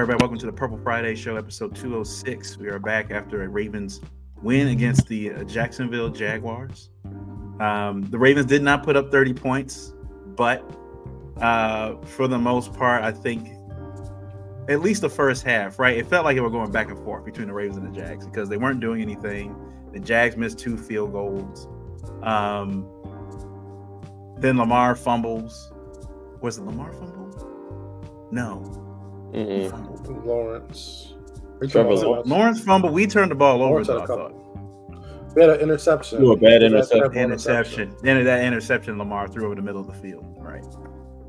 [0.00, 0.20] everybody.
[0.20, 2.58] Welcome to the Purple Friday Show, episode 206.
[2.58, 4.00] We are back after a Ravens
[4.42, 6.90] win against the uh, Jacksonville Jaguars.
[7.60, 9.94] Um, the Ravens did not put up 30 points,
[10.34, 10.68] but
[11.40, 13.48] uh, for the most part, I think
[14.68, 15.96] at least the first half, right?
[15.96, 18.26] It felt like it were going back and forth between the Ravens and the Jags
[18.26, 19.54] because they weren't doing anything.
[19.92, 21.68] The Jags missed two field goals.
[22.24, 22.84] Um,
[24.38, 25.72] then Lamar fumbles.
[26.40, 28.28] Was it Lamar fumble?
[28.32, 28.83] No.
[29.34, 29.70] Mm-mm.
[29.70, 30.24] Fumbled.
[30.24, 31.14] Lawrence.
[31.60, 32.28] We Trevor Lawrence.
[32.28, 32.90] Lawrence fumble.
[32.90, 33.70] We turned the ball over.
[33.70, 35.34] Lawrence had though, a I thought.
[35.34, 36.22] We had an interception.
[36.22, 37.00] Ooh, a bad We interception.
[37.02, 37.96] several interception.
[38.02, 40.64] Then that interception Lamar threw over the middle of the field, right,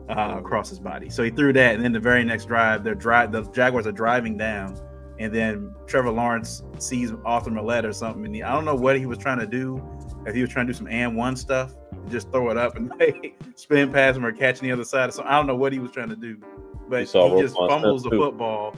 [0.10, 1.10] uh, across his body.
[1.10, 3.92] So he threw that, and then the very next drive, they're drive the Jaguars are
[3.92, 4.78] driving down,
[5.18, 8.98] and then Trevor Lawrence sees Arthur Maulet or something, and he, I don't know what
[9.00, 9.82] he was trying to do.
[10.28, 11.76] If he was trying to do some and one stuff,
[12.10, 12.92] just throw it up and
[13.56, 15.12] spin past him or catch on the other side.
[15.14, 16.38] So I don't know what he was trying to do,
[16.88, 18.18] but he just fumbles the too.
[18.18, 18.76] football.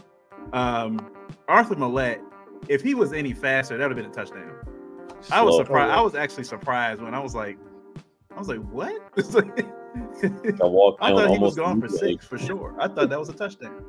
[0.54, 1.12] Um,
[1.48, 2.20] Arthur Maulet,
[2.68, 4.54] if he was any faster, that would have been a touchdown.
[5.32, 5.92] I was surprised.
[5.92, 7.58] I was actually surprised when I was like,
[8.36, 9.02] I was like, what?
[9.34, 9.66] Like,
[10.24, 10.68] I
[11.02, 12.76] I thought he was going for six for sure.
[12.80, 13.84] I thought that was a touchdown.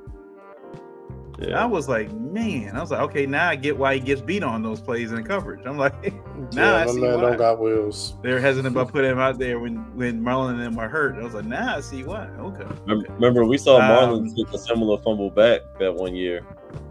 [1.54, 4.42] I was like, man, I was like, okay, now I get why he gets beat
[4.42, 5.64] on those plays in coverage.
[5.66, 5.94] I'm like,
[6.52, 7.20] now yeah, I my see man why.
[7.22, 8.14] don't got wheels.
[8.22, 11.16] They're hesitant about putting him out there when when Marlon and them were hurt.
[11.16, 12.26] I was like, now I see why.
[12.38, 12.64] Okay.
[12.86, 16.44] Remember, remember we saw Marlon Um, take a similar fumble back that one year.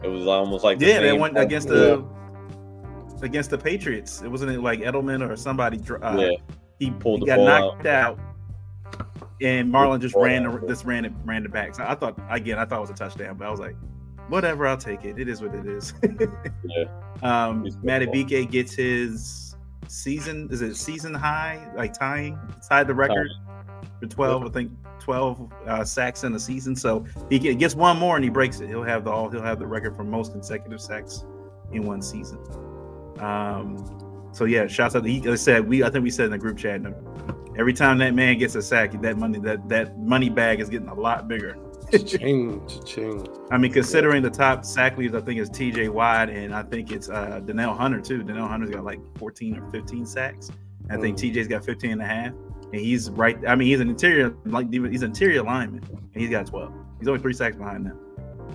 [0.03, 2.03] It was almost like the Yeah, they same went against the
[3.21, 4.21] against the Patriots.
[4.21, 5.79] It wasn't it like Edelman or somebody.
[6.01, 6.29] Uh, yeah.
[6.79, 8.19] he Pulled he the got ball knocked out.
[9.41, 10.61] and Marlon just ran out.
[10.61, 11.75] the, this ran it ran it back.
[11.75, 13.75] So I thought again, I thought it was a touchdown, but I was like,
[14.29, 15.19] whatever, I'll take it.
[15.19, 15.93] It is what it is.
[16.63, 16.85] Yeah.
[17.23, 19.55] Um, He's Madubuike gets his
[19.87, 23.29] season is it season high like tying tied the record
[23.99, 26.75] for twelve I think twelve uh, sacks in the season.
[26.75, 28.67] So he gets one more and he breaks it.
[28.67, 31.23] He'll have the all he'll have the record for most consecutive sacks
[31.71, 32.39] in one season.
[33.19, 35.05] Um, so yeah, shouts out.
[35.05, 36.81] He like I said we I think we said in the group chat.
[37.57, 40.89] Every time that man gets a sack, that money that that money bag is getting
[40.89, 41.57] a lot bigger.
[42.05, 43.25] Ching, ching.
[43.51, 45.89] I mean, considering the top sack I think it's T.J.
[45.89, 48.23] Watt and I think it's uh Danielle Hunter too.
[48.23, 50.51] Danielle Hunter's got like 14 or 15 sacks.
[50.89, 51.21] I think Mm.
[51.21, 52.33] T.J.'s got 15 and a half,
[52.71, 53.37] and he's right.
[53.47, 56.73] I mean, he's an interior like he's an interior lineman, and he's got 12.
[56.99, 57.99] He's only three sacks behind them.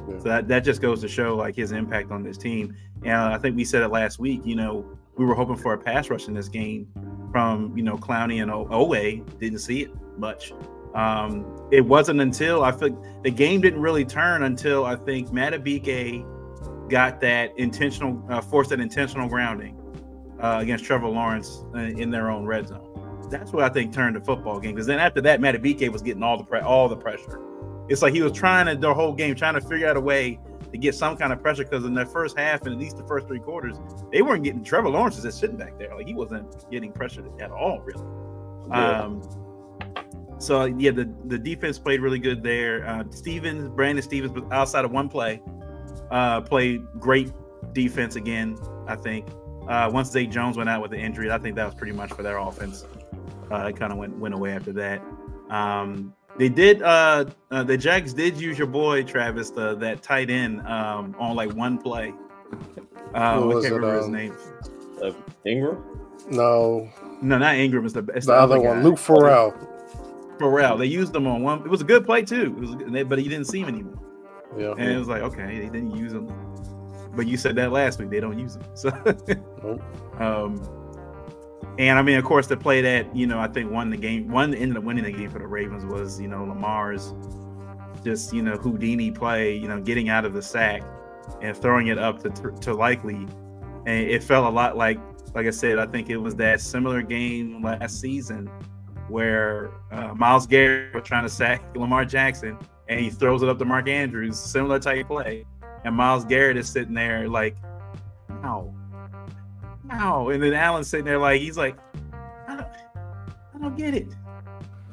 [0.09, 0.19] Yeah.
[0.19, 2.75] So that, that just goes to show like his impact on this team.
[3.04, 4.41] And I think we said it last week.
[4.44, 4.84] You know,
[5.16, 6.88] we were hoping for a pass rush in this game
[7.31, 8.93] from you know Clowney and O- Owe.
[9.38, 10.53] Didn't see it much.
[10.95, 16.29] Um, it wasn't until I think the game didn't really turn until I think Madubuike
[16.91, 19.79] got that intentional, uh, forced that intentional grounding
[20.41, 22.89] uh, against Trevor Lawrence uh, in their own red zone.
[23.31, 24.75] That's what I think turned the football game.
[24.75, 27.41] Because then after that, Madubuike was getting all the pre- all the pressure.
[27.89, 30.39] It's like he was trying to the whole game, trying to figure out a way
[30.71, 31.65] to get some kind of pressure.
[31.65, 33.79] Because in the first half and at least the first three quarters,
[34.13, 37.31] they weren't getting Trevor Lawrence is just sitting back there, like he wasn't getting pressured
[37.41, 38.05] at all, really.
[38.69, 39.01] Yeah.
[39.01, 39.23] Um,
[40.43, 42.87] so yeah, the the defense played really good there.
[42.87, 45.41] Uh, Stephens, Brandon Stephens, was outside of one play,
[46.11, 47.33] uh, played great
[47.73, 48.59] defense again.
[48.89, 49.29] I think
[49.69, 52.13] uh, once Zay Jones went out with the injury, I think that was pretty much
[52.13, 52.85] for their offense.
[53.51, 55.01] Uh, it kind of went went away after that.
[55.51, 56.83] Um, they did.
[56.83, 61.37] Uh, uh, the Jags did use your boy Travis, the, that tight end, um, on
[61.37, 62.13] like one play.
[63.15, 64.37] Uh, Who I was can't it, remember his um, name.
[65.03, 65.13] Uh,
[65.47, 65.83] Engram?
[66.31, 66.89] No,
[67.21, 67.85] No, not Engram.
[67.85, 68.83] It's the, it's the other one, guy.
[68.83, 69.55] Luke Farrell.
[70.43, 70.77] Farrell.
[70.77, 71.61] They used him on one.
[71.61, 72.55] It was a good play too.
[72.57, 73.99] It was, good, but he didn't see him anymore.
[74.57, 74.75] Yeah.
[74.77, 76.31] And it was like, okay, they didn't use him.
[77.15, 78.11] But you said that last week.
[78.11, 78.63] They don't use him.
[78.75, 78.91] So,
[79.63, 79.83] Nope.
[80.21, 80.83] um,
[81.79, 84.29] and I mean, of course, the play that you know I think won the game,
[84.29, 87.15] one ended up winning the game for the Ravens was you know Lamar's
[88.05, 90.83] just you know Houdini play, you know, getting out of the sack
[91.41, 92.31] and throwing it up to
[92.61, 93.27] to Likely,
[93.87, 94.99] and it felt a lot like
[95.35, 98.50] like I said, I think it was that similar game last season
[99.12, 102.56] where uh, Myles Garrett was trying to sack Lamar Jackson
[102.88, 105.44] and he throws it up to Mark Andrews, similar type play.
[105.85, 107.56] And Myles Garrett is sitting there like,
[108.43, 108.75] no,
[109.85, 110.31] no.
[110.31, 111.76] And then Allen's sitting there like, he's like,
[112.49, 112.67] I don't,
[113.55, 114.09] I don't get it.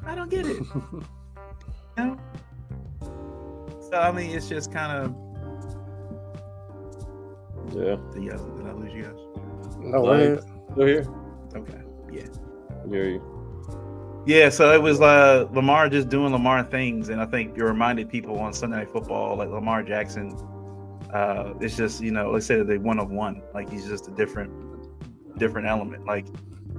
[0.05, 0.61] I don't get it.
[1.97, 2.19] You know?
[3.89, 5.15] So, I mean, it's just kind of,
[7.75, 7.97] Yeah.
[8.13, 9.77] did, you guys, did I lose you guys?
[9.79, 10.39] no Like- way.
[10.71, 11.07] Still here?
[11.55, 11.81] Okay.
[12.11, 12.87] Yeah.
[12.89, 13.28] Hear you.
[14.25, 18.09] Yeah, so it was uh, Lamar just doing Lamar things, and I think it reminded
[18.09, 20.35] people on Sunday Night Football, like Lamar Jackson.
[21.13, 24.07] Uh, it's just you know, let's say that they one of one, like he's just
[24.07, 24.51] a different,
[25.39, 26.05] different element.
[26.05, 26.27] Like,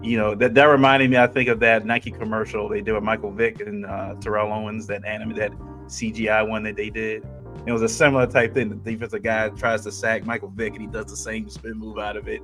[0.02, 3.02] you know, that that reminded me, I think of that Nike commercial they did with
[3.02, 5.50] Michael Vick and uh, Terrell Owens, that anime, that
[5.86, 7.26] CGI one that they did,
[7.66, 8.68] It was a similar type thing.
[8.68, 11.98] The defensive guy tries to sack Michael Vick, and he does the same spin move
[11.98, 12.42] out of it.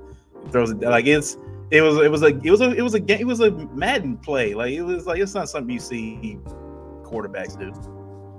[0.51, 1.37] Throws it like it's.
[1.69, 1.97] It was.
[1.97, 2.27] It was a.
[2.27, 2.71] It was a.
[2.71, 3.19] It was a game.
[3.19, 4.53] It was a Madden play.
[4.53, 6.39] Like it was like it's not something you see
[7.03, 7.73] quarterbacks do.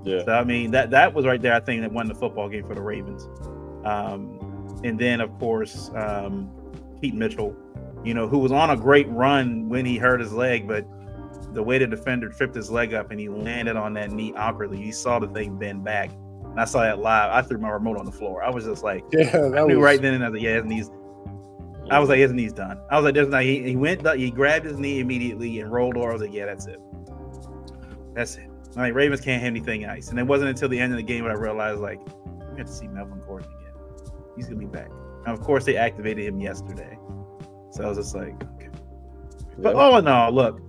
[0.04, 0.24] Yeah.
[0.24, 1.54] So I mean that that was right there.
[1.54, 3.28] I think that won the football game for the Ravens.
[3.84, 6.50] Um, and then of course um,
[7.00, 7.54] Keaton Mitchell,
[8.04, 10.86] you know, who was on a great run when he hurt his leg, but
[11.52, 14.80] the way the defender tripped his leg up and he landed on that knee awkwardly.
[14.80, 16.10] You saw the thing bend back.
[16.44, 17.30] And I saw that live.
[17.30, 18.42] I threw my remote on the floor.
[18.42, 20.44] I was just like, Yeah, that I knew was right then and I was like,
[20.44, 20.90] yeah, his knees.
[21.90, 22.80] I was like, his knee's done.
[22.90, 23.42] I was like, there's not.
[23.42, 26.10] He, he went, he grabbed his knee immediately and rolled over.
[26.10, 26.78] I was like, yeah, that's it.
[28.14, 28.48] That's it.
[28.76, 30.08] Like Ravens can't have anything ice.
[30.08, 32.00] And it wasn't until the end of the game that I realized like
[32.52, 33.72] we have to see Melvin Gordon again.
[34.36, 34.90] He's gonna be back.
[35.26, 36.98] And of course they activated him yesterday.
[37.70, 38.68] So I was just like, okay.
[39.58, 40.60] But all in all, look,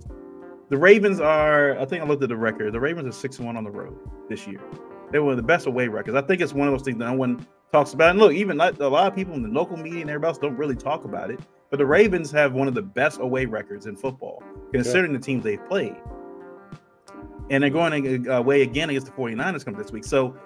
[0.70, 1.78] the Ravens are.
[1.78, 2.72] I think I looked at the record.
[2.72, 3.96] The Ravens are six and one on the road
[4.28, 4.60] this year.
[5.12, 6.16] They were the best away records.
[6.16, 8.10] I think it's one of those things that no one talks about.
[8.10, 10.38] And look, even like a lot of people in the local media and everybody else
[10.38, 11.40] don't really talk about it.
[11.70, 15.44] But the Ravens have one of the best away records in football, considering the teams
[15.44, 15.96] they've played.
[17.48, 20.04] And they're going uh, away again against the 49ers come this week.
[20.04, 20.36] So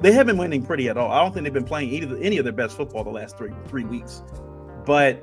[0.00, 1.10] they haven't been winning pretty at all.
[1.10, 3.52] I don't think they've been playing either, any of their best football the last three
[3.66, 4.22] three weeks.
[4.84, 5.22] But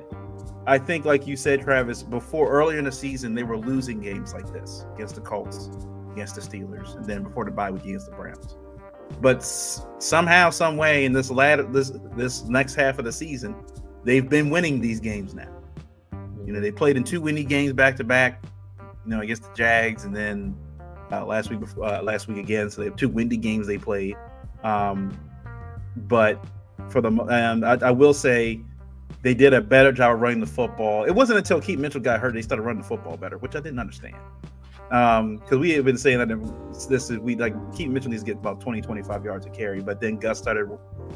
[0.66, 4.32] I think, like you said, Travis, before earlier in the season, they were losing games
[4.34, 5.70] like this against the Colts,
[6.12, 8.56] against the Steelers, and then before the bye week against the Browns.
[9.20, 13.54] But somehow, some way, in this latter this this next half of the season,
[14.04, 15.48] they've been winning these games now.
[16.46, 18.42] You know, they played in two winning games back to back.
[19.04, 20.56] You know, against the Jags, and then
[21.10, 22.70] uh, last week before uh, last week again.
[22.70, 24.16] So they have two windy games they played.
[24.62, 25.18] Um,
[25.96, 26.42] but
[26.88, 28.60] for the and I, I will say
[29.22, 31.04] they did a better job running the football.
[31.04, 33.60] It wasn't until Keaton Mitchell got hurt they started running the football better, which I
[33.60, 34.16] didn't understand.
[34.90, 38.26] Um, because we have been saying that this is we like Keaton Mitchell needs to
[38.26, 40.66] get about 20, 25 yards a carry, but then Gus started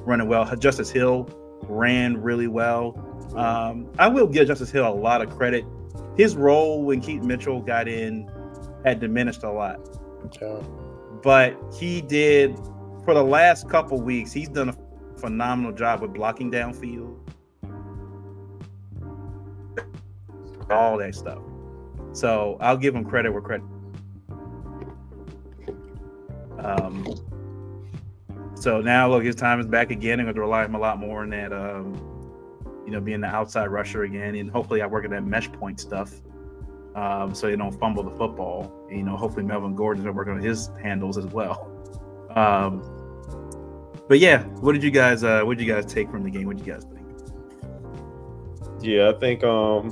[0.05, 0.45] running well.
[0.57, 1.29] Justice Hill
[1.63, 2.95] ran really well.
[3.35, 5.65] Um, I will give Justice Hill a lot of credit.
[6.17, 8.31] His role when Keaton Mitchell got in
[8.85, 9.81] had diminished a lot
[10.41, 10.61] yeah.
[11.23, 12.57] but he did
[13.05, 14.33] for the last couple weeks.
[14.33, 14.77] He's done a
[15.19, 17.17] phenomenal job with blocking downfield,
[20.71, 21.43] all that stuff.
[22.13, 23.67] So I'll give him credit where credit.
[26.59, 27.07] Um,
[28.55, 30.21] so now look, his time is back again.
[30.21, 31.53] I'm going to rely on him a lot more on that.
[31.53, 31.95] Um,
[32.85, 35.81] you know, being the outside rusher again, and hopefully I work at that mesh point
[35.81, 36.13] stuff.
[36.95, 38.87] Um, so you don't fumble the football.
[38.89, 41.71] And, you know, hopefully Melvin Gordon's are working on his handles as well.
[42.37, 42.83] Um,
[44.09, 46.47] but yeah, what did you guys uh what did you guys take from the game?
[46.47, 47.07] What did you guys think?
[48.83, 49.89] Yeah, I think um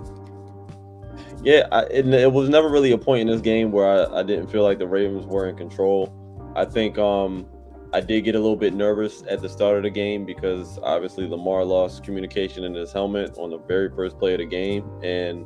[1.42, 4.22] yeah, I, it, it was never really a point in this game where I, I
[4.22, 6.14] didn't feel like the Ravens were in control.
[6.56, 7.46] I think um
[7.92, 11.26] I did get a little bit nervous at the start of the game because obviously
[11.26, 15.44] Lamar lost communication in his helmet on the very first play of the game and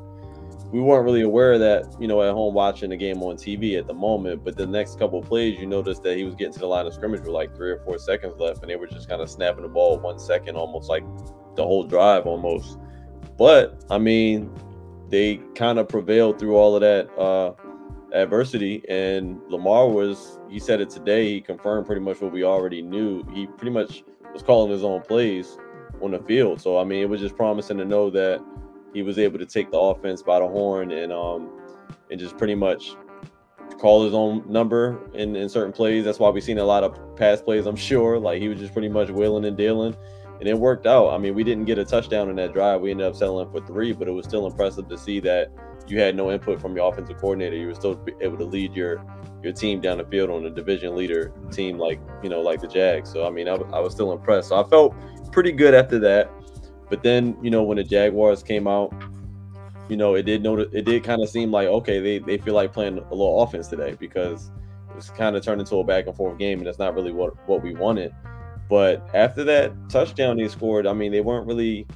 [0.74, 3.78] we weren't really aware of that, you know, at home watching the game on TV
[3.78, 4.44] at the moment.
[4.44, 6.92] But the next couple plays, you noticed that he was getting to the line of
[6.92, 9.62] scrimmage with like three or four seconds left, and they were just kind of snapping
[9.62, 11.04] the ball one second, almost like
[11.54, 12.78] the whole drive almost.
[13.38, 14.52] But I mean,
[15.08, 17.52] they kind of prevailed through all of that uh,
[18.12, 20.38] adversity, and Lamar was.
[20.48, 21.34] He said it today.
[21.34, 23.24] He confirmed pretty much what we already knew.
[23.32, 25.58] He pretty much was calling his own plays
[26.00, 26.60] on the field.
[26.60, 28.44] So I mean, it was just promising to know that
[28.92, 31.50] he was able to take the offense by the horn and um
[32.10, 32.94] and just pretty much
[33.78, 36.04] call his own number in, in certain plays.
[36.04, 38.18] That's why we've seen a lot of pass plays, I'm sure.
[38.18, 39.96] Like he was just pretty much willing and dealing.
[40.44, 41.08] And it worked out.
[41.08, 42.82] I mean, we didn't get a touchdown in that drive.
[42.82, 45.50] We ended up settling for three, but it was still impressive to see that
[45.88, 47.56] you had no input from your offensive coordinator.
[47.56, 49.02] You were still able to lead your
[49.42, 52.68] your team down the field on a division leader team like you know like the
[52.68, 53.10] Jags.
[53.10, 54.50] So I mean, I, was still impressed.
[54.50, 54.94] So I felt
[55.32, 56.30] pretty good after that.
[56.90, 58.92] But then you know when the Jaguars came out,
[59.88, 62.52] you know it did know it did kind of seem like okay they they feel
[62.52, 64.50] like playing a little offense today because
[64.90, 67.12] it was kind of turned into a back and forth game and that's not really
[67.12, 68.14] what what we wanted.
[68.68, 71.86] But after that touchdown they scored, I mean they weren't really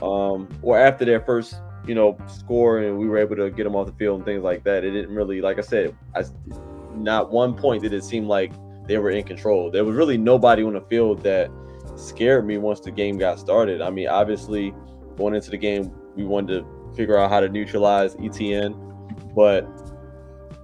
[0.00, 1.54] um or after their first
[1.86, 4.42] you know score and we were able to get them off the field and things
[4.42, 4.84] like that.
[4.84, 6.24] It didn't really like I said, I
[6.94, 8.52] not one point did it seem like
[8.86, 9.70] they were in control.
[9.70, 11.50] There was really nobody on the field that
[11.96, 13.80] scared me once the game got started.
[13.80, 14.74] I mean, obviously
[15.16, 18.74] going into the game, we wanted to figure out how to neutralize Etienne,
[19.34, 19.64] but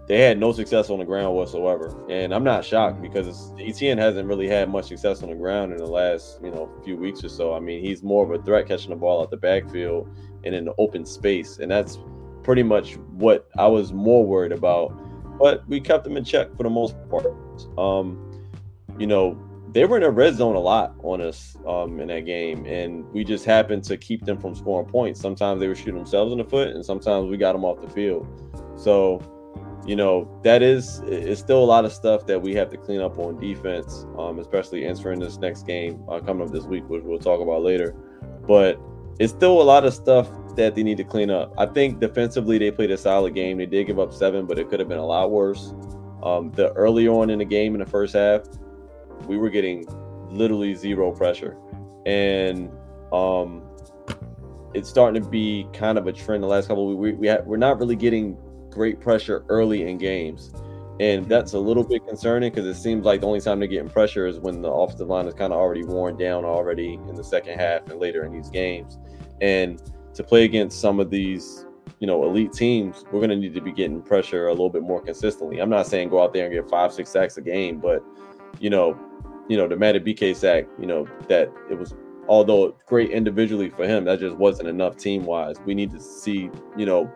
[0.09, 1.95] they had no success on the ground whatsoever.
[2.09, 5.79] And I'm not shocked because Etienne hasn't really had much success on the ground in
[5.79, 7.55] the last, you know, few weeks or so.
[7.55, 10.09] I mean, he's more of a threat catching the ball out the backfield
[10.45, 11.59] and in the open space.
[11.59, 11.99] And that's
[12.43, 14.99] pretty much what I was more worried about.
[15.39, 17.27] But we kept him in check for the most part.
[17.77, 18.25] Um,
[18.99, 19.39] you know,
[19.73, 23.05] they were in a red zone a lot on us um, in that game, and
[23.13, 25.21] we just happened to keep them from scoring points.
[25.21, 27.91] Sometimes they were shooting themselves in the foot, and sometimes we got them off the
[27.91, 28.27] field.
[28.77, 29.23] So,
[29.89, 33.01] you know, that is it's still a lot of stuff that we have to clean
[33.01, 37.03] up on defense, um, especially entering this next game uh, coming up this week, which
[37.03, 37.93] we'll talk about later.
[38.47, 38.79] But
[39.19, 41.55] it's still a lot of stuff that they need to clean up.
[41.57, 43.57] I think defensively they played a solid game.
[43.57, 45.73] They did give up seven, but it could have been a lot worse.
[46.23, 48.43] Um, the early on in the game in the first half,
[49.27, 49.87] we were getting
[50.29, 51.57] literally zero pressure,
[52.05, 52.71] and
[53.11, 53.63] um,
[54.75, 56.93] it's starting to be kind of a trend the last couple.
[56.93, 57.17] Of weeks.
[57.17, 58.37] We, we ha- we're not really getting
[58.79, 60.53] great pressure early in games,
[61.01, 63.91] and that's a little bit concerning because it seems like the only time they're getting
[63.91, 67.25] pressure is when the offensive line is kind of already worn down already in the
[67.25, 68.99] second half and later in these games,
[69.41, 69.83] and
[70.15, 71.67] to play against some of these
[72.01, 74.83] you know elite teams, we're going to need to be getting pressure a little bit
[74.83, 75.59] more consistently.
[75.59, 78.03] I'm not saying go out there and get five six sacks a game, but
[78.61, 78.99] you know
[79.49, 81.95] you know, the Madubuike sack, you know, that it was
[82.29, 85.57] although great individually for him, that just wasn't enough team wise.
[85.65, 87.11] We need to see, you know,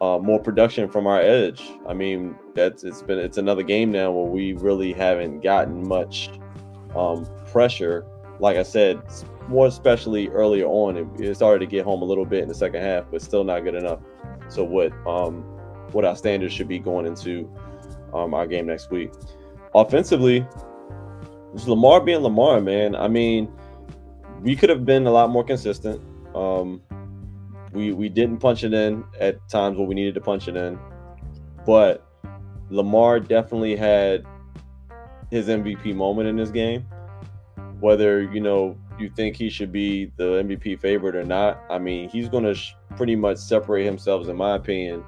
[0.00, 1.72] uh, more production from our edge.
[1.86, 6.30] I mean, that's it's been it's another game now where we really haven't gotten much
[6.96, 8.06] um, pressure.
[8.38, 9.02] Like I said,
[9.48, 12.54] more especially earlier on, it, it, started to get home a little bit in the
[12.54, 14.00] second half, but still not good enough.
[14.48, 15.42] So what um,
[15.92, 17.50] what our standards should be going into
[18.14, 19.12] um, our game next week.
[19.74, 20.46] Offensively,
[21.54, 22.96] it's Lamar being Lamar, man.
[22.96, 23.52] I mean,
[24.40, 26.00] we could have been a lot more consistent.
[26.34, 26.80] Um,
[27.72, 30.78] we we didn't punch it in at times where we needed to punch it in,
[31.66, 32.06] but
[32.70, 34.24] Lamar definitely had
[35.30, 36.86] his MVP moment in this game.
[37.80, 42.08] Whether you know you think he should be the MVP favorite or not, I mean,
[42.08, 45.02] he's going to sh- pretty much separate himself, in my opinion.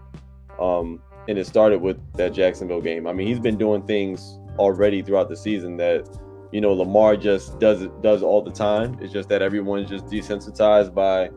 [0.58, 3.06] Um, and it started with that Jacksonville game.
[3.06, 6.08] I mean, he's been doing things already throughout the season that
[6.50, 8.98] you know Lamar just does it does all the time.
[9.00, 11.30] It's just that everyone's just desensitized by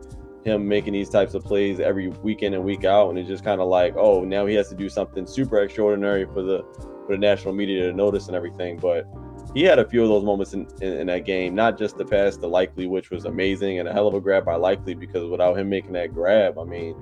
[0.46, 3.44] him making these types of plays every week in and week out, and it's just
[3.44, 6.64] kind of like, oh, now he has to do something super extraordinary for the
[7.06, 8.78] for the national media to notice and everything.
[8.78, 9.06] But
[9.54, 12.04] he had a few of those moments in, in, in that game, not just the
[12.04, 15.28] pass to Likely, which was amazing and a hell of a grab by Likely, because
[15.28, 16.96] without him making that grab, I mean,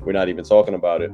[0.00, 1.12] we're not even talking about it.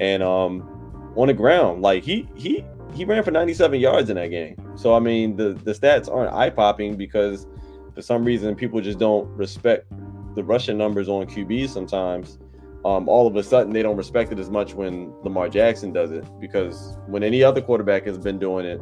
[0.00, 2.64] And um, on the ground, like he he
[2.94, 4.56] he ran for 97 yards in that game.
[4.76, 7.46] So I mean, the the stats aren't eye popping because
[7.94, 9.90] for some reason people just don't respect
[10.34, 12.38] the rushing numbers on QBs sometimes.
[12.84, 16.10] Um, all of a sudden they don't respect it as much when Lamar Jackson does
[16.10, 18.80] it because when any other quarterback has been doing it,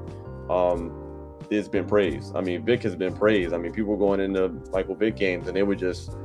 [0.51, 0.99] um,
[1.51, 2.35] it's been praised.
[2.35, 3.55] I mean, Vic has been praised.
[3.55, 6.17] I mean, people were going into Michael Vick games and they were just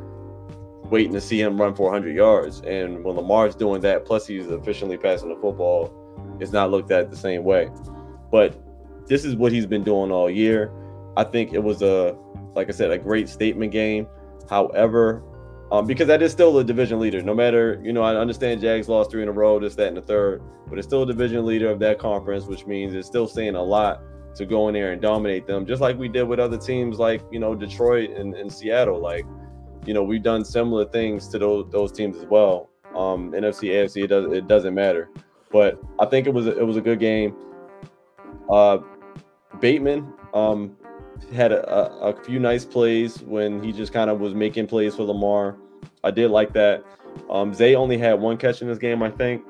[0.89, 2.61] waiting to see him run 400 yards.
[2.61, 5.93] And when Lamar's doing that, plus he's efficiently passing the football,
[6.39, 7.69] it's not looked at the same way.
[8.31, 8.59] But
[9.07, 10.71] this is what he's been doing all year.
[11.15, 12.17] I think it was a,
[12.55, 14.07] like I said, a great statement game.
[14.49, 15.23] However,
[15.71, 17.21] um, because that is still a division leader.
[17.21, 19.97] No matter, you know, I understand Jags lost three in a row, this, that, and
[19.97, 23.27] the third, but it's still a division leader of that conference, which means it's still
[23.27, 24.01] saying a lot
[24.35, 27.21] to go in there and dominate them, just like we did with other teams like,
[27.31, 28.99] you know, Detroit and, and Seattle.
[28.99, 29.25] Like,
[29.85, 32.69] you know, we've done similar things to those those teams as well.
[32.95, 35.09] Um, NFC, AFC, it does it doesn't matter.
[35.51, 37.35] But I think it was a, it was a good game.
[38.49, 38.79] Uh,
[39.59, 40.76] Bateman um,
[41.33, 45.03] had a, a, few nice plays when he just kind of was making plays for
[45.03, 45.57] Lamar.
[46.03, 46.83] I did like that.
[47.29, 49.43] Um, Zay only had one catch in this game, I think.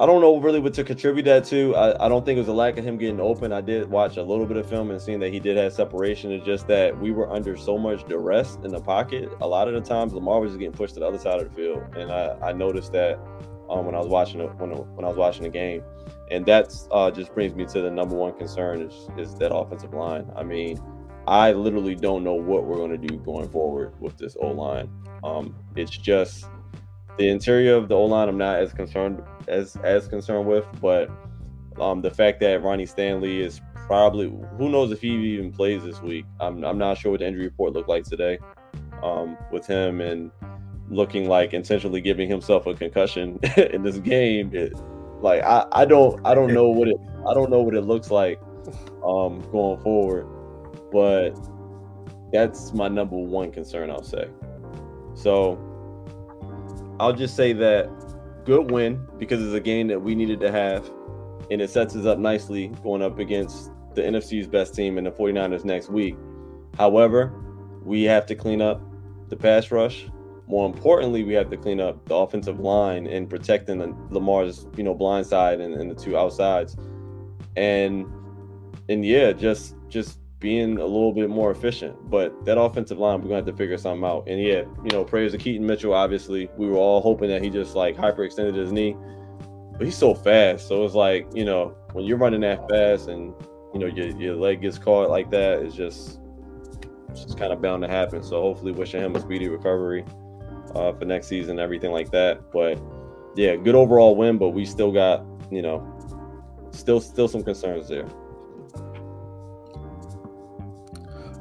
[0.00, 1.74] I don't know really what to contribute that to.
[1.74, 3.52] I, I don't think it was a lack of him getting open.
[3.52, 6.30] I did watch a little bit of film and seeing that he did have separation.
[6.30, 9.28] It's just that we were under so much duress in the pocket.
[9.40, 11.48] A lot of the times, Lamar was just getting pushed to the other side of
[11.48, 13.18] the field, and I, I noticed that
[13.68, 15.82] um, when I was watching it when, when I was watching the game,
[16.30, 19.92] and that's uh, just brings me to the number one concern is is that offensive
[19.94, 20.30] line.
[20.36, 20.80] I mean,
[21.26, 24.90] I literally don't know what we're going to do going forward with this O line.
[25.24, 26.46] Um, it's just
[27.18, 28.28] the interior of the O line.
[28.28, 31.10] I'm not as concerned as as concerned with, but
[31.80, 36.00] um, the fact that Ronnie Stanley is probably who knows if he even plays this
[36.00, 36.24] week.
[36.40, 38.38] I'm I'm not sure what the injury report looked like today
[39.02, 40.30] um, with him and
[40.90, 44.50] looking like intentionally giving himself a concussion in this game.
[44.54, 44.72] It,
[45.20, 46.96] like I, I don't I don't know what it
[47.28, 48.40] I don't know what it looks like
[49.04, 50.26] um going forward,
[50.92, 51.32] but
[52.32, 54.28] that's my number one concern I'll say.
[55.14, 55.58] So
[57.00, 57.88] I'll just say that
[58.44, 60.90] good win because it's a game that we needed to have
[61.50, 65.10] and it sets us up nicely going up against the NFC's best team and the
[65.10, 66.16] 49ers next week.
[66.76, 67.32] However,
[67.84, 68.82] we have to clean up
[69.28, 70.06] the pass rush
[70.48, 74.82] more importantly, we have to clean up the offensive line and protecting the, Lamar's, you
[74.82, 76.76] know, blind side and, and the two outsides.
[77.56, 78.06] And
[78.88, 81.96] and yeah, just just being a little bit more efficient.
[82.08, 84.26] But that offensive line, we're gonna have to figure something out.
[84.26, 85.92] And yeah, you know, prayers to Keaton Mitchell.
[85.92, 88.96] Obviously, we were all hoping that he just like hyperextended his knee,
[89.72, 90.66] but he's so fast.
[90.66, 93.34] So it's like you know, when you're running that fast and
[93.74, 96.20] you know your, your leg gets caught like that, it's just
[97.10, 98.22] it's just kind of bound to happen.
[98.22, 100.06] So hopefully, wishing him a speedy recovery
[100.74, 102.50] uh, for next season, everything like that.
[102.52, 102.80] But
[103.36, 105.86] yeah, good overall win, but we still got you know,
[106.70, 108.06] still still some concerns there.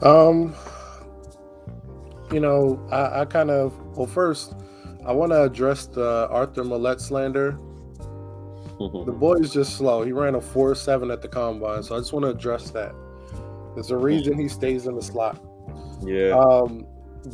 [0.01, 0.55] Um,
[2.31, 4.55] you know, I, I kind of well, first,
[5.05, 7.60] I want to address the Arthur Maulet slander.
[8.79, 10.03] The boy is just slow.
[10.03, 12.93] He ran a four seven at the combine, so I just want to address that.
[13.74, 15.43] There's a reason he stays in the slot.
[16.03, 16.38] yeah.
[16.38, 16.86] Um,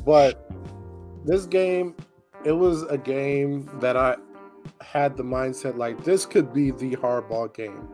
[0.06, 0.50] but
[1.26, 1.96] this game,
[2.46, 4.18] it was a game that I
[4.82, 7.88] had the mindset like this could be the hardball game,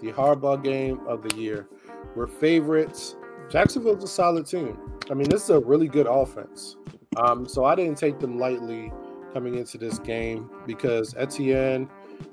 [0.00, 1.68] the hardball game of the year.
[2.14, 3.16] We're favorites.
[3.50, 4.78] Jacksonville's a solid team.
[5.10, 6.76] I mean, this is a really good offense.
[7.16, 8.92] Um, so I didn't take them lightly
[9.32, 11.88] coming into this game because Etienne,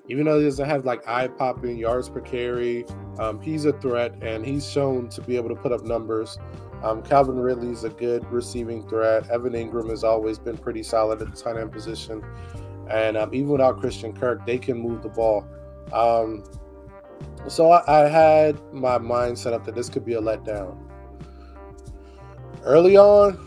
[0.08, 2.86] even though he doesn't have like eye popping yards per carry,
[3.20, 6.38] um, he's a threat and he's shown to be able to put up numbers.
[6.84, 9.30] Um, Calvin Ridley is a good receiving threat.
[9.30, 12.24] Evan Engram has always been pretty solid at the tight end position.
[12.90, 15.48] And um, even without Christian Kirk, they can move the ball.
[15.92, 16.44] Um,
[17.48, 20.78] so I, I had my mind set up that this could be a letdown.
[22.64, 23.40] Early on,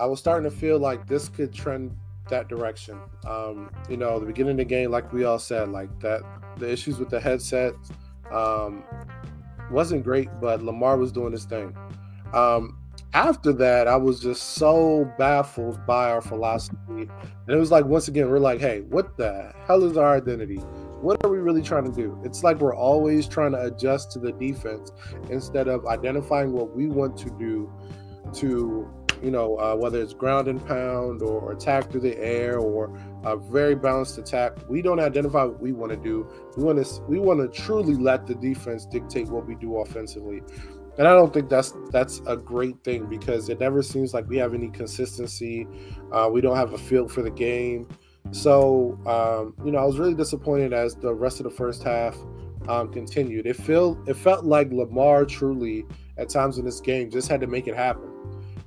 [0.00, 1.96] I was starting to feel like this could trend
[2.28, 3.00] that direction.
[3.26, 6.22] Um, you know, the beginning of the game, like we all said, like that,
[6.58, 7.72] the issues with the headset
[8.30, 8.84] um,
[9.70, 11.76] wasn't great, but Lamar was doing his thing.
[12.32, 12.78] Um,
[13.14, 16.76] after that, I was just so baffled by our philosophy.
[16.88, 20.58] And it was like, once again, we're like, hey, what the hell is our identity?
[21.00, 22.20] What are we really trying to do?
[22.24, 24.92] It's like we're always trying to adjust to the defense
[25.30, 27.72] instead of identifying what we want to do
[28.34, 28.90] to,
[29.22, 33.36] you know, uh, whether it's ground and pound or attack through the air or a
[33.36, 34.52] very balanced attack.
[34.68, 36.28] We don't identify what we want to do.
[36.56, 40.42] We want to we want to truly let the defense dictate what we do offensively.
[40.98, 44.36] And I don't think that's that's a great thing because it never seems like we
[44.38, 45.66] have any consistency.
[46.12, 47.88] Uh, we don't have a feel for the game.
[48.32, 52.16] So um, you know, I was really disappointed as the rest of the first half
[52.68, 53.46] um, continued.
[53.46, 57.46] It felt it felt like Lamar truly at times in this game just had to
[57.46, 58.10] make it happen.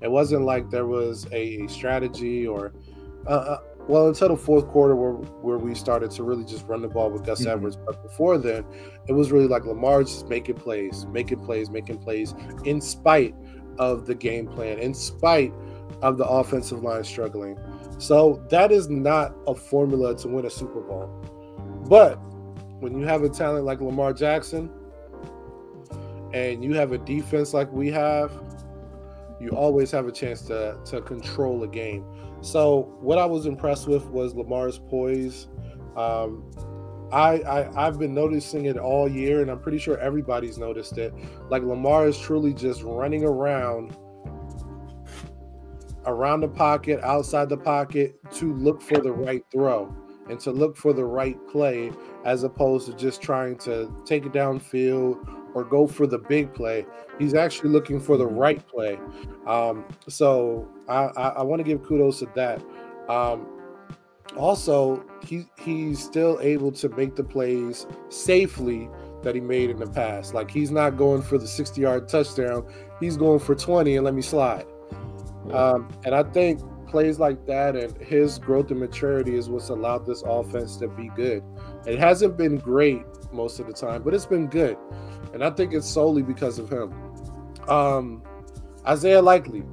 [0.02, 2.74] It wasn't like there was a strategy or
[3.28, 3.60] uh, uh,
[3.92, 7.10] well until the fourth quarter where where we started to really just run the ball
[7.12, 7.52] with Gus Mhm.
[7.52, 7.76] Edwards.
[7.76, 8.64] But before then,
[9.08, 13.36] it was really like Lamar just making plays, making plays, making plays in spite
[13.78, 15.54] of the game plan, in spite
[16.02, 17.58] of the offensive line struggling.
[17.98, 21.10] So that is not a formula to win a Super Bowl.
[21.90, 22.16] But
[22.80, 24.70] when you have a talent like Lamar Jackson
[26.34, 28.32] and you have a defense like we have,
[29.40, 32.06] you always have a chance to to control a game.
[32.42, 35.48] So what I was impressed with was Lamar's poise.
[35.96, 36.52] Um,
[37.12, 41.14] I, I I've been noticing it all year, and I'm pretty sure everybody's noticed it.
[41.50, 43.96] Like Lamar is truly just running around
[46.06, 49.94] around the pocket, outside the pocket to look for the right throw
[50.30, 51.92] and to look for the right play,
[52.26, 55.18] as opposed to just trying to take it downfield
[55.54, 56.86] or go for the big play.
[57.20, 59.00] He's actually looking for the right play.
[59.46, 62.62] Um, so I, I, I want to give kudos to that.
[63.10, 63.48] Um,
[64.38, 68.90] also, he he's still able to make the plays safely
[69.24, 70.34] that he made in the past.
[70.34, 72.66] Like he's not going for the 60 yard touchdown,
[73.00, 74.66] he's going for 20 and let me slide.
[75.52, 80.06] Um, and I think plays like that and his growth and maturity is what's allowed
[80.06, 81.44] this offense to be good.
[81.86, 84.78] It hasn't been great most of the time, but it's been good.
[85.34, 86.94] And I think it's solely because of him.
[87.68, 88.24] Um,
[88.86, 89.64] Isaiah Likely,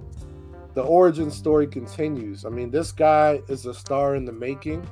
[0.75, 2.45] the origin story continues.
[2.45, 4.87] I mean, this guy is a star in the making.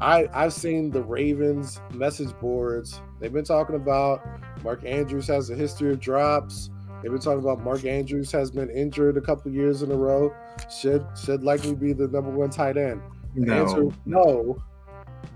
[0.00, 3.00] I I've seen the Ravens message boards.
[3.18, 4.24] They've been talking about
[4.62, 6.70] Mark Andrews has a history of drops.
[7.02, 10.32] They've been talking about Mark Andrews has been injured a couple years in a row.
[10.80, 13.00] Should should Likely be the number one tight end.
[13.34, 14.62] The No, is no,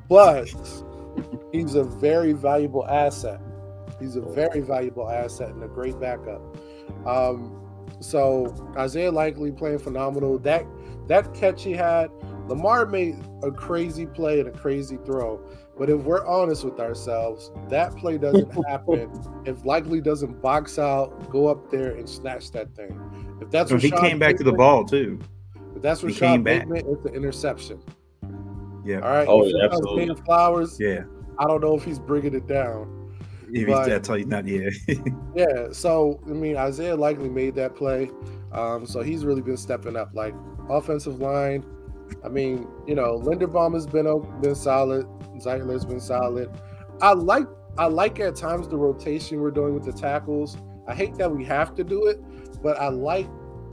[0.08, 0.48] but
[1.52, 3.40] he's a very valuable asset.
[4.02, 6.42] He's a very valuable asset and a great backup.
[7.06, 7.58] Um,
[8.00, 10.38] so Isaiah Likely playing phenomenal.
[10.38, 10.66] That
[11.08, 12.10] that catch he had,
[12.48, 15.40] Lamar made a crazy play and a crazy throw.
[15.78, 19.10] But if we're honest with ourselves, that play doesn't happen
[19.46, 22.98] if Likely doesn't box out, go up there and snatch that thing.
[23.40, 25.18] If that's So he Rashad came back to the ball too.
[25.74, 26.68] If that's He Rashad came back.
[26.68, 27.80] Bateman, it's an interception.
[28.84, 29.00] Yeah.
[29.00, 29.28] All right.
[29.28, 30.22] Oh, yeah, absolutely.
[30.24, 30.76] Flowers.
[30.78, 31.04] Yeah.
[31.38, 33.01] I don't know if he's bringing it down.
[33.52, 34.70] If but, that's all he's not, yeah.
[35.34, 35.72] yeah.
[35.72, 38.10] So I mean, Isaiah Likely made that play.
[38.52, 40.10] Um, so he's really been stepping up.
[40.14, 40.34] Like
[40.68, 41.64] offensive line,
[42.24, 44.06] I mean, you know, Linderbaum has been
[44.40, 45.06] been solid.
[45.38, 46.50] Zeitler's been solid.
[47.00, 47.46] I like
[47.78, 50.56] I like at times the rotation we're doing with the tackles.
[50.86, 52.20] I hate that we have to do it,
[52.62, 53.28] but I like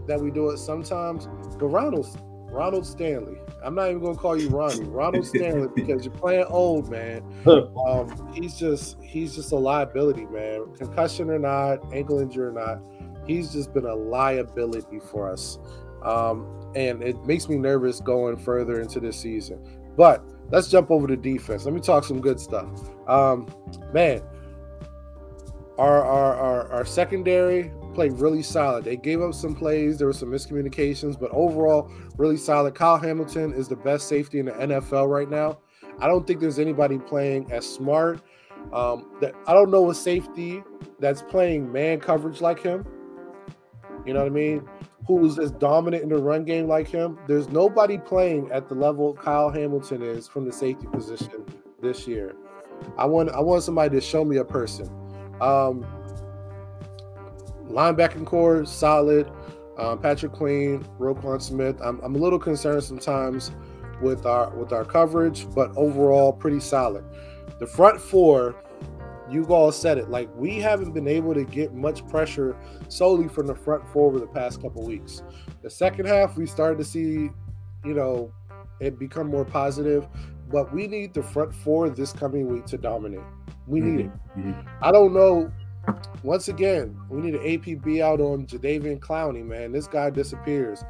[0.07, 1.27] that we do it sometimes.
[1.57, 2.07] But Ronald
[2.51, 6.89] Ronald Stanley, I'm not even gonna call you Ronnie, Ronald Stanley, because you're playing old,
[6.89, 7.23] man.
[7.89, 10.73] Um, he's just he's just a liability, man.
[10.77, 12.81] Concussion or not, ankle injury or not,
[13.25, 15.57] he's just been a liability for us.
[16.03, 19.59] Um, and it makes me nervous going further into this season.
[19.97, 21.65] But let's jump over to defense.
[21.65, 22.67] Let me talk some good stuff.
[23.07, 23.47] Um,
[23.93, 24.21] man,
[25.77, 28.85] our, our our our secondary played really solid.
[28.85, 29.97] They gave up some plays.
[29.97, 32.73] There were some miscommunications, but overall, really solid.
[32.73, 35.57] Kyle Hamilton is the best safety in the NFL right now.
[35.99, 38.21] I don't think there's anybody playing as smart.
[38.71, 40.63] Um, that I don't know a safety
[40.99, 42.85] that's playing man coverage like him.
[44.05, 44.65] You know what I mean?
[45.05, 47.19] Who's as dominant in the run game like him?
[47.27, 51.43] There's nobody playing at the level Kyle Hamilton is from the safety position
[51.81, 52.33] this year.
[52.97, 54.89] I want I want somebody to show me a person.
[55.41, 55.85] Um,
[57.69, 59.31] linebacking core solid.
[59.77, 61.79] Um, Patrick Queen, Roquan Smith.
[61.81, 63.51] I'm, I'm a little concerned sometimes
[64.01, 67.05] with our with our coverage, but overall pretty solid.
[67.59, 68.55] The front four,
[69.29, 70.09] you all said it.
[70.09, 72.57] Like we haven't been able to get much pressure
[72.89, 75.23] solely from the front four over the past couple weeks.
[75.61, 77.29] The second half, we started to see,
[77.85, 78.33] you know,
[78.81, 80.07] it become more positive.
[80.51, 83.19] But we need the front four this coming week to dominate.
[83.67, 84.49] We need mm-hmm.
[84.49, 84.55] it.
[84.55, 84.69] Mm-hmm.
[84.81, 85.51] I don't know
[86.23, 89.71] once again, we need an APB out on Jadeveon Clowney, man.
[89.71, 90.83] This guy disappears.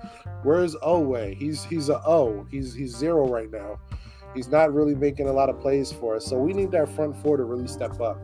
[0.44, 1.36] Where's Oweh?
[1.36, 2.46] He's he's a O.
[2.50, 3.80] He's he's zero right now.
[4.36, 6.26] He's not really making a lot of plays for us.
[6.26, 8.20] So we need that front four to really step up.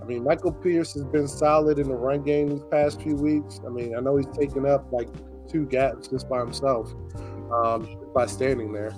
[0.00, 3.60] I mean, Michael Pierce has been solid in the run game these past few weeks.
[3.64, 5.08] I mean, I know he's taken up like
[5.48, 6.92] two gaps just by himself,
[7.52, 8.92] um, by standing there.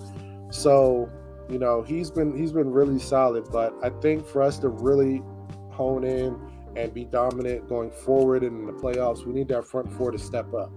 [0.50, 1.10] So,
[1.50, 3.44] you know, he's been he's been really solid.
[3.50, 5.22] But I think for us to really
[5.70, 6.40] hone in
[6.76, 9.24] and be dominant going forward and in the playoffs.
[9.24, 10.70] We need that front four to step up.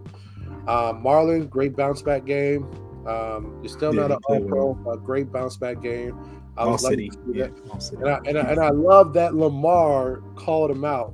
[0.67, 2.69] Um, Marlon, great bounce back game.
[3.07, 6.17] Um, you're still yeah, not an all pro, a great bounce back game.
[6.57, 7.45] I was lucky yeah,
[7.91, 11.13] and, I, and, I, and I love that Lamar called him out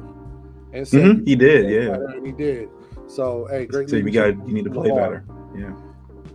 [0.72, 2.70] and said mm-hmm, he did, yeah, he did.
[3.08, 3.90] So hey, great.
[3.90, 5.10] So we got you need to play Lamar.
[5.10, 5.74] better, yeah.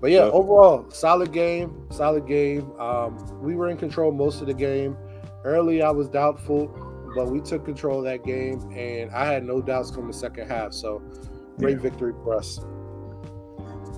[0.00, 2.70] But yeah, overall, solid game, solid game.
[2.78, 4.96] Um, we were in control most of the game.
[5.42, 6.68] Early, I was doubtful
[7.14, 10.72] but we took control of that game, and I had no doubts the second half.
[10.72, 11.02] So
[11.58, 11.82] great yeah.
[11.82, 12.60] victory for us.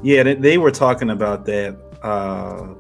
[0.03, 1.79] Yeah, they were talking about that.
[2.03, 2.75] Uh,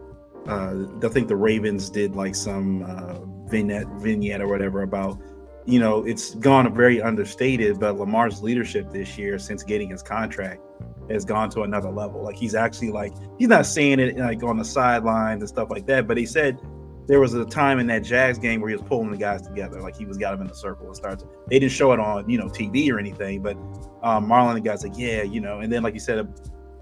[0.48, 3.18] uh, I think the Ravens did like some uh,
[3.50, 5.20] vignette, vignette or whatever about,
[5.66, 10.62] you know, it's gone very understated, but Lamar's leadership this year since getting his contract
[11.10, 12.22] has gone to another level.
[12.22, 15.86] Like he's actually like he's not saying it like on the sidelines and stuff like
[15.86, 16.58] that, but he said
[17.06, 19.80] there was a time in that Jags game where he was pulling the guys together,
[19.80, 21.24] like he was got them in a circle and starts.
[21.48, 23.56] They didn't show it on you know TV or anything, but
[24.02, 26.28] um, Marlon the guys like yeah, you know, and then like you said,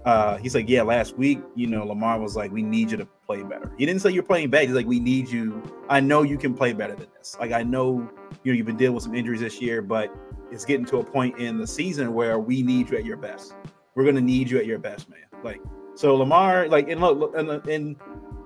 [0.05, 3.05] uh, he's like yeah, last week you know Lamar was like we need you to
[3.25, 3.73] play better.
[3.77, 4.67] He didn't say you're playing bad.
[4.67, 5.61] He's like we need you.
[5.89, 7.35] I know you can play better than this.
[7.39, 8.09] Like I know
[8.43, 10.13] you know you've been dealing with some injuries this year, but
[10.51, 13.55] it's getting to a point in the season where we need you at your best.
[13.95, 15.19] We're gonna need you at your best, man.
[15.43, 15.61] Like
[15.95, 17.95] so, Lamar, like and look, and, and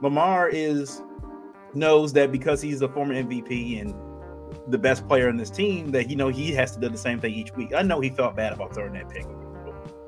[0.02, 1.02] Lamar is
[1.76, 3.94] knows that because he's a former MVP and
[4.68, 7.20] the best player in this team, that you know he has to do the same
[7.20, 7.74] thing each week.
[7.76, 9.26] I know he felt bad about throwing that pick.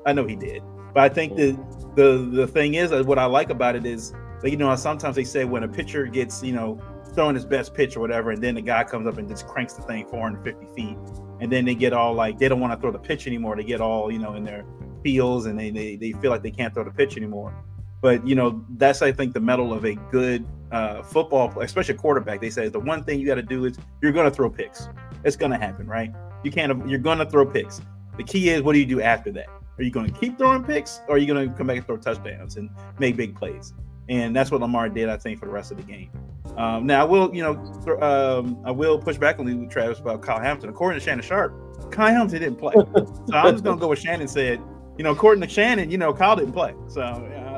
[0.06, 0.62] I know he did,
[0.94, 1.52] but I think the
[1.94, 5.16] the the thing is uh, what I like about it is that you know sometimes
[5.16, 6.80] they say when a pitcher gets you know
[7.14, 9.74] throwing his best pitch or whatever, and then the guy comes up and just cranks
[9.74, 10.96] the thing 450 feet,
[11.40, 13.56] and then they get all like they don't want to throw the pitch anymore.
[13.56, 14.64] They get all you know in their
[15.02, 17.54] feels and they, they they feel like they can't throw the pitch anymore.
[18.00, 22.40] But you know that's I think the mettle of a good uh, football, especially quarterback,
[22.40, 24.88] they say the one thing you got to do is you're going to throw picks.
[25.24, 26.12] It's going to happen, right?
[26.44, 26.88] You can't.
[26.88, 27.80] You're going to throw picks.
[28.16, 29.46] The key is what do you do after that?
[29.78, 31.86] Are you going to keep throwing picks, or are you going to come back and
[31.86, 33.74] throw touchdowns and make big plays?
[34.08, 36.10] And that's what Lamar did, I think, for the rest of the game.
[36.56, 37.54] Um, now I will, you know,
[37.84, 40.70] th- um, I will push back on you, Travis, about Kyle Hamilton.
[40.70, 41.52] According to Shannon Sharpe,
[41.90, 42.72] Kyle Hamilton didn't play.
[42.74, 44.60] so I'm just going to go with Shannon said.
[44.96, 46.74] You know, according to Shannon, you know, Kyle didn't play.
[46.88, 47.02] So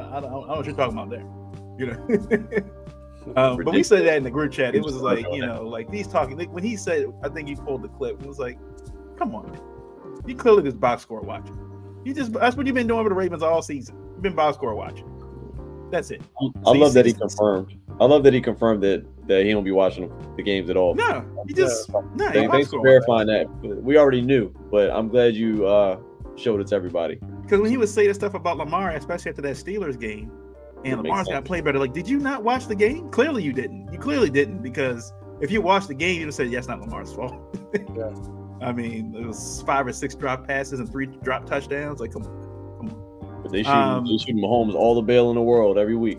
[0.08, 1.24] I, I, don't, I don't know what you're talking about there.
[1.78, 2.64] You know.
[3.36, 4.74] Um, but we said that in the group chat.
[4.74, 6.38] It was like, you know, like he's talking.
[6.38, 8.22] Like when he said, I think he pulled the clip.
[8.22, 8.58] It was like,
[9.18, 9.60] come on.
[10.26, 11.56] You clearly just box score watching.
[12.04, 13.96] You just that's what you've been doing with the Ravens all season.
[14.14, 15.06] You've been box score watching.
[15.90, 16.22] That's it.
[16.66, 17.74] I love that he confirmed.
[18.00, 20.94] I love that he confirmed that that he don't be watching the games at all.
[20.94, 22.28] No, he just no.
[22.28, 23.46] He Thank, thanks for verifying that.
[23.62, 25.98] We already knew, but I'm glad you uh,
[26.36, 27.18] showed it to everybody.
[27.48, 30.30] Because when he was saying stuff about Lamar, especially after that Steelers game,
[30.84, 31.78] and Lamar's got to play better.
[31.78, 33.08] Like, did you not watch the game?
[33.08, 33.90] Clearly, you didn't.
[33.90, 37.10] You clearly didn't because if you watched the game, you'd have said, "Yes, not Lamar's
[37.10, 37.34] fault."
[37.96, 38.14] yeah.
[38.60, 42.00] I mean, it was five or six drop passes and three drop touchdowns.
[42.00, 43.42] Like, come on, come on.
[43.42, 46.18] But they shoot, um, they shoot Mahomes all the bail in the world every week.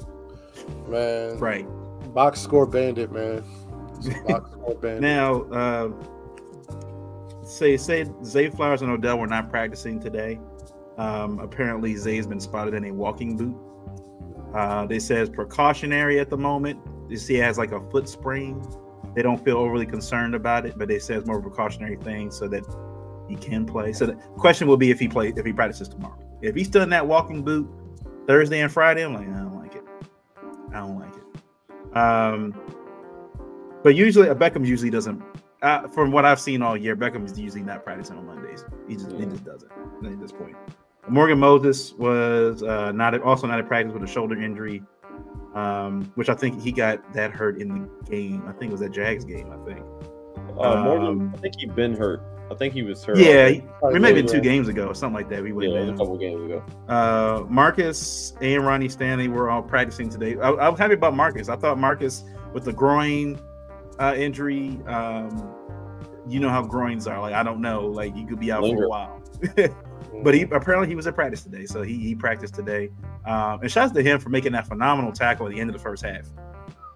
[0.87, 1.67] Man, right?
[2.11, 3.43] Box score bandit, man.
[4.27, 5.01] Box score bandit.
[5.01, 5.91] now, uh,
[7.45, 10.39] say say Zay Flowers and Odell were not practicing today.
[10.99, 13.55] Um, apparently, Zay's been spotted in a walking boot.
[14.53, 16.77] Uh, they say it's precautionary at the moment.
[17.07, 18.61] You see, he has like a foot sprain.
[19.15, 22.49] They don't feel overly concerned about it, but they say it's more precautionary thing so
[22.49, 22.65] that
[23.29, 23.93] he can play.
[23.93, 26.19] So the question will be if he plays if he practices tomorrow.
[26.41, 27.69] If he's still in that walking boot
[28.27, 29.83] Thursday and Friday, I'm like, I don't like it.
[30.73, 31.97] I don't like it.
[31.97, 32.61] Um,
[33.83, 35.23] but usually, uh, Beckham usually doesn't.
[35.61, 38.65] Uh, from what I've seen all year, Beckham is usually not practicing on Mondays.
[38.89, 39.71] He just, he just doesn't
[40.05, 40.57] at this point.
[41.07, 44.83] Morgan Moses was uh, not also not at practice with a shoulder injury,
[45.55, 48.43] um, which I think he got that hurt in the game.
[48.47, 49.51] I think it was that Jags game.
[49.51, 49.85] I think.
[50.59, 52.21] Uh, Morgan, um, I think he'd been hurt.
[52.51, 53.17] I think he was hurt.
[53.17, 53.63] Yeah, he,
[53.99, 55.43] maybe two games ago or something like that.
[55.43, 56.63] We yeah, a couple games ago.
[56.87, 60.35] Uh, Marcus and Ronnie Stanley were all practicing today.
[60.39, 61.47] I, I, was happy about Marcus.
[61.47, 63.39] I thought Marcus with the groin
[63.99, 64.79] uh, injury.
[64.87, 65.53] Um,
[66.27, 67.21] you know how groins are.
[67.21, 67.85] Like I don't know.
[67.85, 68.77] Like you could be out Linger.
[68.77, 69.21] for a while.
[70.23, 72.89] But he apparently he was at practice today, so he, he practiced today.
[73.25, 75.81] Um, and shouts to him for making that phenomenal tackle at the end of the
[75.81, 76.25] first half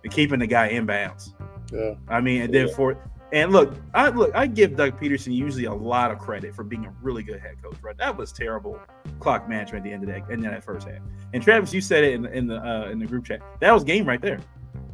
[0.03, 1.33] and keeping the guy in bounds.
[1.71, 2.75] Yeah, I mean, and then yeah.
[2.75, 2.97] for
[3.31, 6.86] and look, I look, I give Doug Pederson usually a lot of credit for being
[6.86, 7.75] a really good head coach.
[7.81, 8.79] Right, that was terrible
[9.19, 10.99] clock management at the end of that end of that first half.
[11.33, 13.41] And Travis, you said it in, in the uh, in the group chat.
[13.59, 14.39] That was game right there.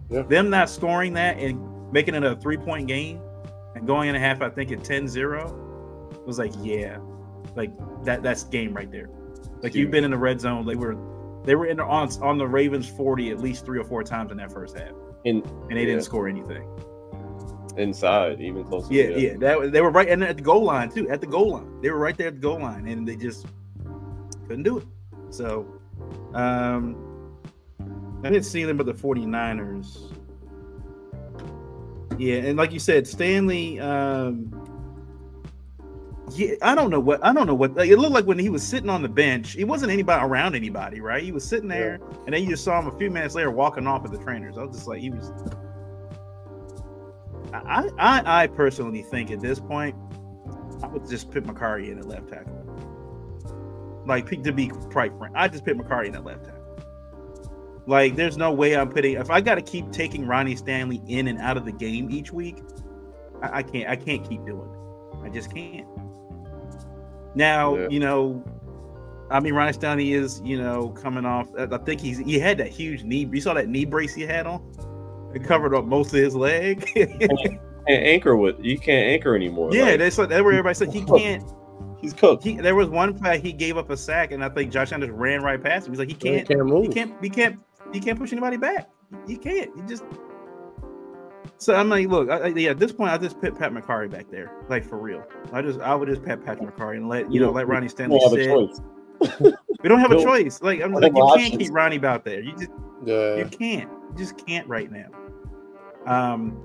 [0.09, 0.23] Yeah.
[0.23, 3.21] Them not scoring that and making it a three point game
[3.75, 6.97] and going in a half, I think at 10-0 was like, yeah,
[7.55, 7.71] like
[8.05, 9.09] that that's game right there.
[9.61, 10.65] Like you've been in the red zone.
[10.65, 10.95] They were
[11.43, 14.31] they were in the, on on the Ravens 40 at least three or four times
[14.31, 14.91] in that first half.
[15.25, 15.85] And and they yeah.
[15.85, 16.67] didn't score anything.
[17.77, 18.93] Inside, even closer.
[18.93, 19.37] Yeah, yeah.
[19.37, 21.09] That they were right and at the goal line too.
[21.09, 21.81] At the goal line.
[21.81, 23.45] They were right there at the goal line and they just
[24.47, 24.85] couldn't do it.
[25.29, 25.67] So
[26.33, 27.05] um
[28.23, 30.13] I didn't see them but the 49ers.
[32.17, 34.58] Yeah, and like you said, Stanley um
[36.31, 38.49] yeah, I don't know what I don't know what like, it looked like when he
[38.49, 39.53] was sitting on the bench.
[39.53, 41.23] He wasn't anybody around anybody, right?
[41.23, 42.17] He was sitting there, yeah.
[42.25, 44.57] and then you just saw him a few minutes later walking off with the trainers.
[44.57, 45.31] I was just like, he was.
[47.53, 49.95] I I, I personally think at this point,
[50.83, 52.55] I would just put Mekari in at left tackle.
[54.05, 56.59] Like to be quite frank, I just put Mekari in at left tackle.
[57.89, 59.15] Like, there's no way I'm putting.
[59.15, 62.31] If I got to keep taking Ronnie Stanley in and out of the game each
[62.31, 62.57] week,
[63.41, 63.89] I, I can't.
[63.89, 65.25] I can't keep doing it.
[65.25, 65.87] I just can't.
[67.35, 67.87] Now, yeah.
[67.89, 68.43] you know,
[69.31, 71.47] I mean, Ronnie Stanley is, you know, coming off.
[71.57, 73.29] I think he's he had that huge knee.
[73.31, 74.63] You saw that knee brace he had on.
[75.33, 76.89] It covered up most of his leg.
[76.95, 79.69] can't anchor with you can't anchor anymore.
[79.71, 81.43] Yeah, like, that's what that's where everybody said he can't.
[82.01, 82.43] He's cooked.
[82.43, 85.15] He, there was one play he gave up a sack, and I think Josh Anderson
[85.15, 85.93] ran right past him.
[85.93, 86.87] He's like, he can't, he can't move.
[86.87, 87.59] He can't, he can't,
[87.91, 88.89] he can't push anybody back.
[89.27, 89.69] He can't.
[89.75, 90.03] He just
[91.57, 94.29] so I'm like, look, I, yeah, at this point, I just put Pat Mekari back
[94.31, 95.23] there, like for real.
[95.51, 98.19] I just, I would just pat Patrick Mekari and let you know, let Ronnie Stanley
[98.29, 99.49] sit.
[99.83, 100.61] we don't have a choice.
[100.61, 101.49] Like I'm like, you options.
[101.49, 102.41] can't keep Ronnie out there.
[102.41, 102.71] You just,
[103.05, 103.35] yeah.
[103.35, 103.89] you can't.
[104.11, 105.07] You just can't right now.
[106.05, 106.57] Um,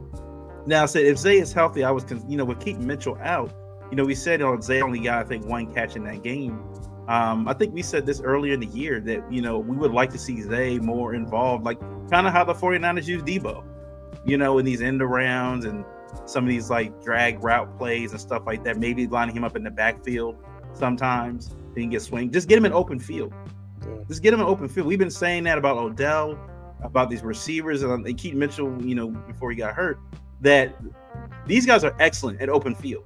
[0.66, 3.52] now, I said if Zay is healthy, I was, you know, with Keaton Mitchell out,
[3.90, 6.62] you know, we said on Zay only got I think one catch in that game.
[7.08, 9.92] Um, I think we said this earlier in the year that you know we would
[9.92, 13.64] like to see Zay more involved, like kind of how the 49ers use Deebo
[14.24, 15.84] you know, in these end arounds and
[16.26, 18.78] some of these like drag route plays and stuff like that.
[18.78, 20.36] Maybe lining him up in the backfield
[20.72, 21.54] sometimes.
[21.74, 22.30] He can get swing.
[22.30, 23.32] Just get him in open field.
[24.08, 24.86] Just get him in open field.
[24.86, 26.38] We've been saying that about Odell,
[26.82, 28.80] about these receivers, and, and Keaton Mitchell.
[28.82, 29.98] You know, before he got hurt,
[30.40, 30.74] that
[31.46, 33.04] these guys are excellent at open field.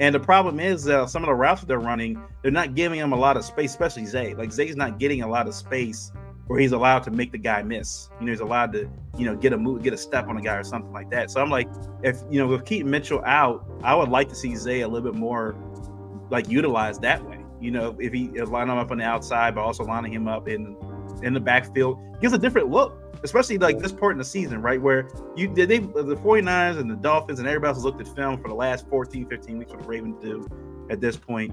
[0.00, 3.00] And the problem is uh, some of the routes that they're running, they're not giving
[3.00, 4.34] him a lot of space, especially Zay.
[4.34, 6.12] Like Zay's not getting a lot of space
[6.48, 8.08] where he's allowed to make the guy miss.
[8.18, 10.42] You know, he's allowed to, you know, get a move, get a step on the
[10.42, 11.30] guy or something like that.
[11.30, 11.68] So I'm like,
[12.02, 15.12] if you know, with Keaton Mitchell out, I would like to see Zay a little
[15.12, 15.54] bit more
[16.30, 17.44] like utilized that way.
[17.60, 20.48] You know, if he line him up on the outside, but also lining him up
[20.48, 20.76] in
[21.22, 23.04] in the backfield, gives a different look.
[23.24, 24.80] Especially like this part in the season, right?
[24.80, 28.48] Where you they the 49ers and the Dolphins and everybody else looked at film for
[28.48, 30.46] the last 14, 15 weeks what the Ravens do
[30.88, 31.52] at this point.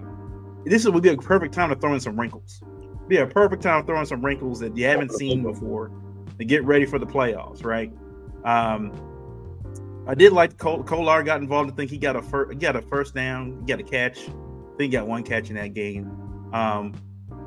[0.63, 2.62] This would be a perfect time to throw in some wrinkles
[3.07, 5.91] be a perfect time throwing some wrinkles that you haven't seen before.
[6.37, 7.91] to get ready for the playoffs, right?
[8.43, 8.91] Um,
[10.07, 11.71] I did like Col- Kolar got involved.
[11.71, 14.19] I think he got a got a first down, he got a catch.
[14.19, 16.05] I think he got one catch in that game.
[16.53, 16.93] Um,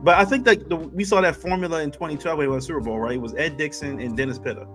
[0.03, 2.81] but I think that the, we saw that formula in 2012 when he won Super
[2.81, 3.15] Bowl, right?
[3.15, 4.67] It was Ed Dickson and Dennis Pitta.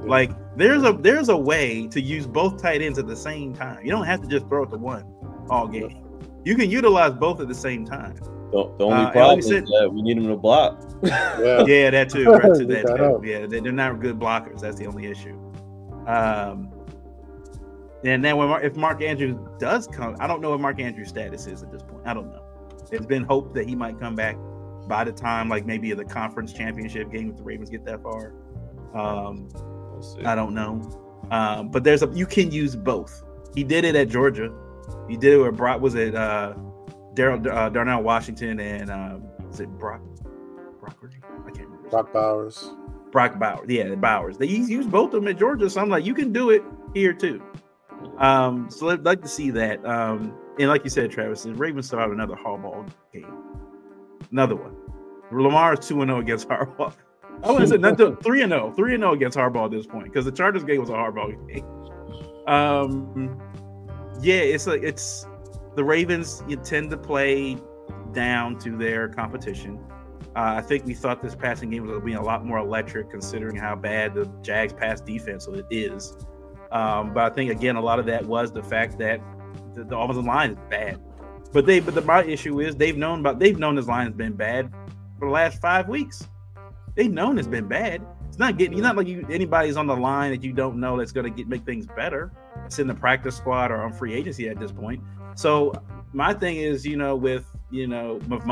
[0.00, 3.84] Like there's a there's a way to use both tight ends at the same time.
[3.84, 5.04] You don't have to just throw it to one
[5.48, 6.04] all game.
[6.44, 8.16] You can utilize both at the same time.
[8.52, 10.78] The, the only uh, problem is said, that we need them to block.
[11.02, 11.64] yeah.
[11.66, 12.26] yeah, that too.
[12.26, 14.60] Right to that, that yeah, they're not good blockers.
[14.60, 15.38] That's the only issue.
[16.06, 16.70] Um,
[18.04, 21.46] and then when if Mark Andrews does come, I don't know what Mark Andrews' status
[21.46, 22.02] is at this point.
[22.04, 22.42] I don't know.
[22.90, 24.36] It's been hoped that he might come back
[24.86, 28.34] by the time, like maybe the conference championship game if the Ravens get that far.
[28.94, 30.82] Um, we'll I don't know.
[31.30, 33.22] Um, but there's a you can use both.
[33.54, 34.52] He did it at Georgia.
[35.08, 35.80] He did it with Brock.
[35.80, 36.54] Was it uh,
[37.14, 40.00] Daryl uh, Darnell Washington and um, is it Brock?
[40.80, 40.96] Brock?
[41.02, 41.88] I can't remember.
[41.90, 42.72] Brock Bowers.
[43.10, 43.66] Brock Bowers.
[43.68, 44.38] Yeah, Bowers.
[44.38, 45.68] They used both of them at Georgia.
[45.68, 46.62] So I'm like, you can do it
[46.94, 47.42] here too.
[48.18, 49.84] Um, so I'd like to see that.
[49.84, 53.32] Um, and like you said, Travis, the Ravens still have another Harbaugh game.
[54.30, 54.76] Another one.
[55.30, 56.94] Lamar is 2 0 against Harbaugh.
[57.44, 58.72] Oh, is it not 3 0?
[58.72, 61.64] 3 0 against Harbaugh at this point because the Chargers game was a Harbaugh game.
[62.46, 63.40] Um,
[64.20, 65.26] yeah, it's like it's
[65.74, 66.42] the Ravens.
[66.48, 67.56] You tend to play
[68.12, 69.78] down to their competition.
[70.34, 72.58] Uh, I think we thought this passing game was going to be a lot more
[72.58, 76.16] electric, considering how bad the Jags pass defense is.
[76.70, 79.20] Um, but I think again, a lot of that was the fact that
[79.74, 80.98] the, the offensive line is bad.
[81.52, 84.14] But they, but the my issue is they've known about they've known this line has
[84.14, 84.72] been bad
[85.18, 86.26] for the last five weeks.
[86.94, 88.02] They've known it's been bad.
[88.26, 88.72] It's not getting.
[88.72, 91.30] You're not like you anybody's on the line that you don't know that's going to
[91.30, 92.32] get make things better.
[92.64, 95.02] It's in the practice squad or on free agency at this point.
[95.34, 95.72] So
[96.12, 98.44] my thing is, you know, with you know, with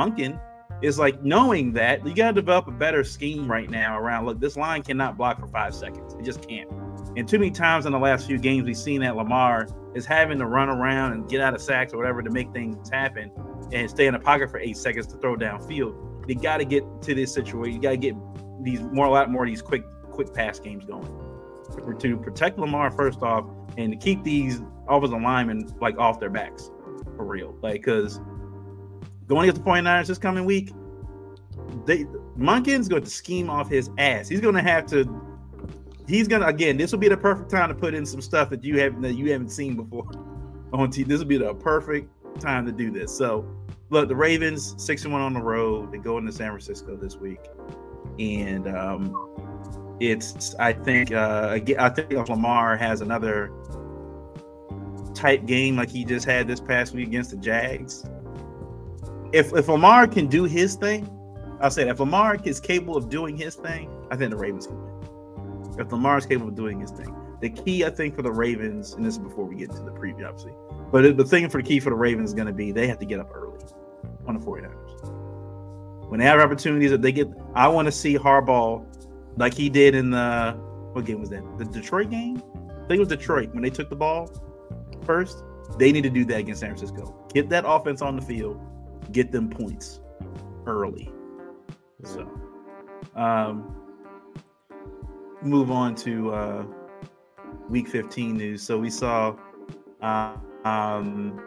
[0.83, 4.27] is like knowing that you got to develop a better scheme right now around.
[4.27, 6.15] Look, this line cannot block for five seconds.
[6.15, 6.71] It just can't.
[7.17, 10.39] And too many times in the last few games, we've seen that Lamar is having
[10.39, 13.31] to run around and get out of sacks or whatever to make things happen
[13.73, 16.29] and stay in the pocket for eight seconds to throw downfield.
[16.29, 17.75] You got to get to this situation.
[17.75, 18.15] You got to get
[18.63, 21.07] these more, a lot more of these quick, quick pass games going
[21.99, 23.45] to protect Lamar first off
[23.77, 26.71] and to keep these offensive linemen like off their backs
[27.17, 27.57] for real.
[27.63, 28.21] Like, because
[29.27, 30.73] going against the 49ers this coming week,
[31.87, 32.05] they
[32.37, 34.29] Monken's going to scheme off his ass.
[34.29, 35.05] He's going to have to
[36.11, 36.77] he's gonna again.
[36.77, 39.15] This will be the perfect time to put in some stuff that you haven't that
[39.15, 40.05] you haven't seen before
[40.73, 41.07] on TV.
[41.07, 43.17] This will be the perfect time to do this.
[43.17, 43.47] So,
[43.89, 45.93] look, the Ravens six and one on the road.
[45.93, 47.41] They go into San Francisco this week,
[48.19, 53.53] and um, it's I think uh, I think Lamar has another
[55.21, 58.05] type game like he just had this past week against the Jags.
[59.33, 61.09] If if Lamar can do his thing,
[61.61, 64.67] I'll say that if Lamar is capable of doing his thing, I think the Ravens
[64.67, 64.91] can win
[65.79, 67.15] if Lamar is capable of doing his thing.
[67.41, 69.93] The key, I think, for the Ravens, and this is before we get to the
[69.93, 70.53] preview, obviously,
[70.91, 72.99] but the thing for the key for the Ravens is going to be they have
[72.99, 73.61] to get up early
[74.27, 76.09] on the 49ers.
[76.09, 78.85] When they have opportunities that they get, I want to see Harbaugh
[79.37, 80.53] like he did in the,
[80.93, 81.43] what game was that?
[81.57, 82.43] The Detroit game?
[82.57, 84.29] I think it was Detroit when they took the ball
[85.11, 85.43] first.
[85.77, 87.27] They need to do that against San Francisco.
[87.35, 88.61] Get that offense on the field,
[89.11, 90.01] get them points
[90.67, 91.11] early.
[92.05, 92.31] So,
[93.17, 93.77] um,
[95.43, 96.65] move on to uh,
[97.69, 98.63] week 15 news.
[98.63, 99.35] So we saw
[100.01, 101.41] uh, um,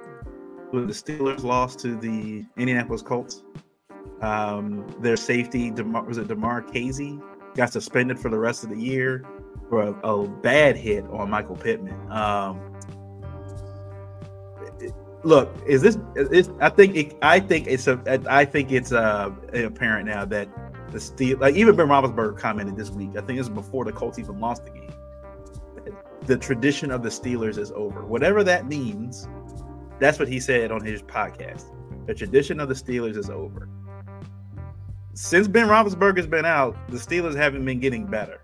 [0.74, 3.44] the Steelers lost to the Indianapolis Colts.
[4.22, 7.22] Um, their safety, DeMar, was it Damontae Kazee,
[7.56, 9.24] got suspended for the rest of the year
[9.70, 12.12] for a, a bad hit on Michael Pittman.
[12.12, 12.73] Um,
[15.24, 15.98] look, is this?
[16.16, 18.22] Is, I think it, I think it's a.
[18.30, 20.50] I think it's uh, apparent now that
[20.92, 23.12] the Steel, like even Ben Roethlisberger commented this week.
[23.12, 24.94] I think this is before the Colts even lost the game.
[26.22, 28.06] The tradition of the Steelers is over.
[28.06, 29.28] Whatever that means,
[30.00, 31.66] that's what he said on his podcast.
[32.06, 33.68] The tradition of the Steelers is over.
[35.14, 38.42] Since Ben Roethlisberger's been out, the Steelers haven't been getting better,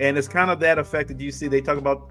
[0.00, 1.48] and it's kind of that effect that you see.
[1.48, 2.08] They talk about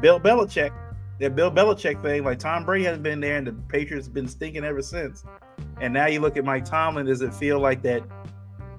[0.00, 0.72] Bill Belichick,
[1.20, 2.24] that Bill Belichick thing.
[2.24, 5.24] Like Tom Brady hasn't been there, and the Patriots have been stinking ever since.
[5.80, 7.06] And now you look at Mike Tomlin.
[7.06, 8.02] Does it feel like that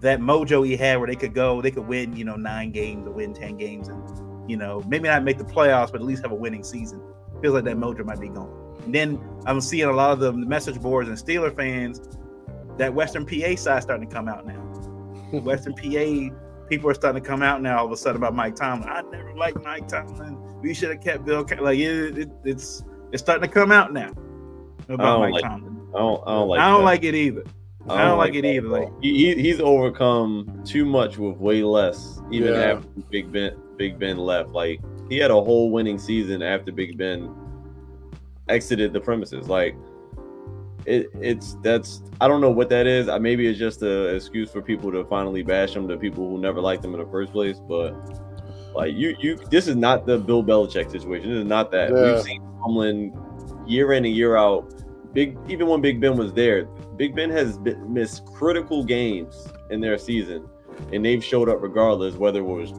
[0.02, 3.08] that mojo he had where they could go, they could win, you know, nine games
[3.08, 6.22] or win 10 games and, you know, maybe not make the playoffs, but at least
[6.22, 7.02] have a winning season.
[7.42, 8.76] Feels like that mojo might be gone.
[8.86, 12.02] And then I'm seeing a lot of the message boards and Steeler fans,
[12.78, 14.60] that Western PA side starting to come out now.
[15.40, 16.36] Western PA
[16.70, 18.90] people are starting to come out now all of a sudden about Mike Tomlin.
[18.90, 20.38] I never liked Mike Tomlin.
[20.62, 21.45] We should have kept Bill.
[21.60, 24.12] Like it, it, it's it's starting to come out now
[24.89, 25.78] about Mike like, Tomlin.
[25.95, 26.60] I don't, I don't like.
[26.60, 26.86] I don't that.
[26.86, 27.43] like it either.
[27.89, 28.68] I don't like it either.
[28.68, 32.74] Like he, he's overcome too much with way less, even Yeah.
[32.74, 34.49] after Big Ben Big Ben left.
[34.49, 37.34] Like he had a whole winning season after Big Ben
[38.49, 39.47] exited the premises.
[39.47, 39.76] Like
[40.86, 43.08] it, it's that's I don't know what that is.
[43.08, 46.39] Uh, Maybe it's just an excuse for people to finally bash him to people who
[46.39, 47.60] never liked him in the first place.
[47.60, 47.93] But
[48.78, 51.30] like you, you, this is not the Bill Belichick situation.
[51.30, 51.90] This is not that.
[51.90, 52.14] Yeah.
[52.14, 53.20] We've seen Tomlin
[53.66, 54.72] year in and year out.
[55.14, 56.66] Big even when Big Ben was there,
[56.96, 60.48] Big Ben has been, missed critical games in their season,
[60.94, 62.16] and they've showed up regardless.
[62.16, 62.72] Whether it was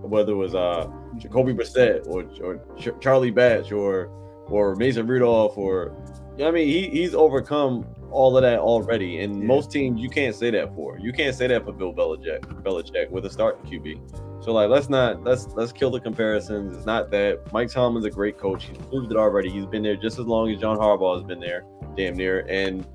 [0.00, 4.10] whether it was uh Jacoby Brissett or or Ch- Charlie Batch or
[4.46, 5.94] or Mason Rudolph or
[6.38, 9.20] you know I mean he he's overcome all of that already.
[9.20, 9.44] And Yeah.
[9.46, 10.98] most teams you can't say that for.
[10.98, 14.00] You can't say that for Bill Belichick Belichick with a starting QB.
[14.40, 16.76] So like let's not let's let's kill the comparisons.
[16.76, 18.64] It's not that Mike Tomlin's a great coach.
[18.64, 19.50] He's proved it already.
[19.50, 21.64] He's been there just as long as John Harbaugh has been there,
[21.96, 22.86] damn near, and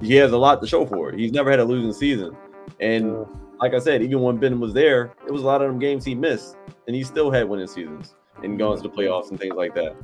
[0.00, 1.18] he has a lot to show for it.
[1.18, 2.36] He's never had a losing season.
[2.80, 3.24] And Yeah.
[3.60, 6.04] like I said, even when Ben was there, it was a lot of them games
[6.04, 9.54] he missed, and he still had winning seasons and gone to the playoffs and things
[9.54, 9.94] like that.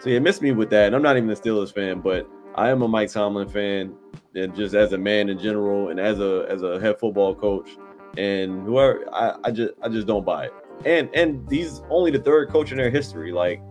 [0.00, 0.86] So he missed me with that.
[0.86, 2.28] And I'm not even a Steelers fan, but
[2.58, 3.94] I am a Mike Tomlin fan,
[4.34, 7.70] and just as a man in general, and as a as a head football coach,
[8.16, 10.52] and whoever I, I just I just don't buy it.
[10.84, 13.30] And and he's only the third coach in their history.
[13.30, 13.62] Like,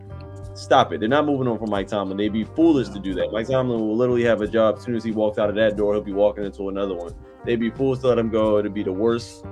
[0.54, 1.02] stop it.
[1.02, 2.16] They're not moving on from Mike Tomlin.
[2.16, 3.34] They'd be foolish to do that.
[3.34, 5.76] Mike Tomlin will literally have a job as soon as he walks out of that
[5.76, 5.94] door.
[5.94, 7.14] He'll be walking into another one.
[7.44, 8.58] They'd be fools to let him go.
[8.58, 9.44] It'd be the worst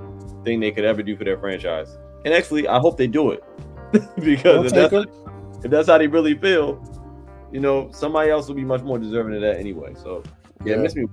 [0.44, 1.98] thing they could ever do for their franchise.
[2.24, 3.44] And actually, I hope they do it
[4.16, 5.06] because if that's,
[5.62, 6.82] if that's how they really feel,
[7.52, 9.94] you know, somebody else will be much more deserving of that anyway.
[9.94, 10.22] So
[10.64, 10.82] yeah, Yeah.
[10.82, 11.06] miss me.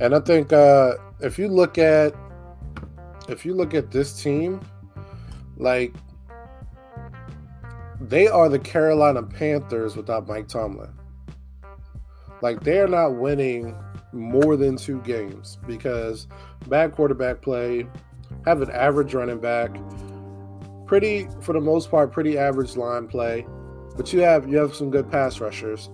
[0.00, 2.14] And I think uh, if you look at
[3.28, 4.60] if you look at this team,
[5.56, 5.94] like
[8.00, 10.92] they are the Carolina Panthers without Mike Tomlin.
[12.42, 13.74] Like they are not winning
[14.12, 16.28] more than two games because
[16.68, 17.86] bad quarterback play,
[18.44, 19.76] have an average running back,
[20.86, 23.46] pretty for the most part, pretty average line play.
[23.96, 25.90] But you have you have some good pass rushers.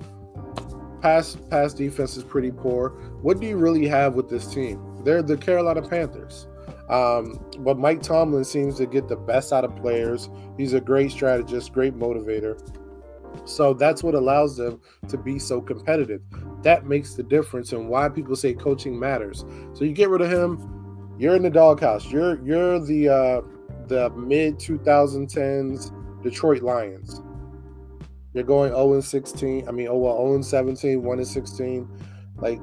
[1.01, 2.91] Pass pass defense is pretty poor.
[3.23, 5.03] What do you really have with this team?
[5.05, 6.47] They're the Carolina Panthers.
[6.89, 10.29] Um, but Mike Tomlin seems to get the best out of players.
[10.59, 12.61] He's a great strategist, great motivator.
[13.45, 16.21] So that's what allows them to be so competitive.
[16.63, 19.45] That makes the difference and why people say coaching matters.
[19.73, 22.11] So you get rid of him, you're in the doghouse.
[22.11, 23.41] You're you're the uh,
[23.87, 27.21] the mid 2010s Detroit Lions.
[28.35, 29.69] You're going 0 and 16.
[29.69, 31.89] I mean, oh well, 0 and 17, 1 and 16.
[32.39, 32.61] Like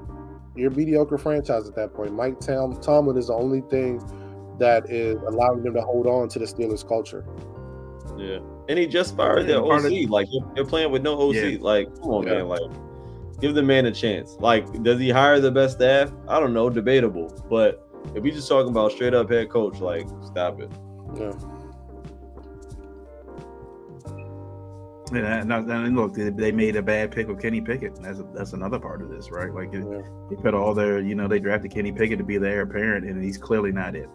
[0.55, 2.13] you're a mediocre franchise at that point.
[2.13, 4.01] Mike Tom, Tomlin is the only thing
[4.59, 7.25] that is allowing them to hold on to the Steelers culture.
[8.17, 10.03] Yeah, and he just fired Yeah, their OC.
[10.05, 11.35] of- like they're playing with no OC.
[11.53, 11.57] Yeah.
[11.61, 12.33] Like, come on, Yeah.
[12.39, 12.47] man.
[12.49, 12.61] Like,
[13.39, 14.35] give the man a chance.
[14.39, 16.11] Like, does he hire the best staff?
[16.27, 17.31] I don't know, debatable.
[17.49, 20.69] But if we just talking about straight up head coach, like, stop it.
[21.17, 21.31] Yeah.
[25.11, 25.17] And,
[25.51, 27.95] and and look, they, they made a bad pick with Kenny Pickett.
[28.01, 29.51] That's that's another part of this, right?
[29.53, 30.01] Like it, Yeah.
[30.29, 33.05] they put all their, you know, they drafted Kenny Pickett to be their heir apparent,
[33.07, 34.09] and he's clearly not it.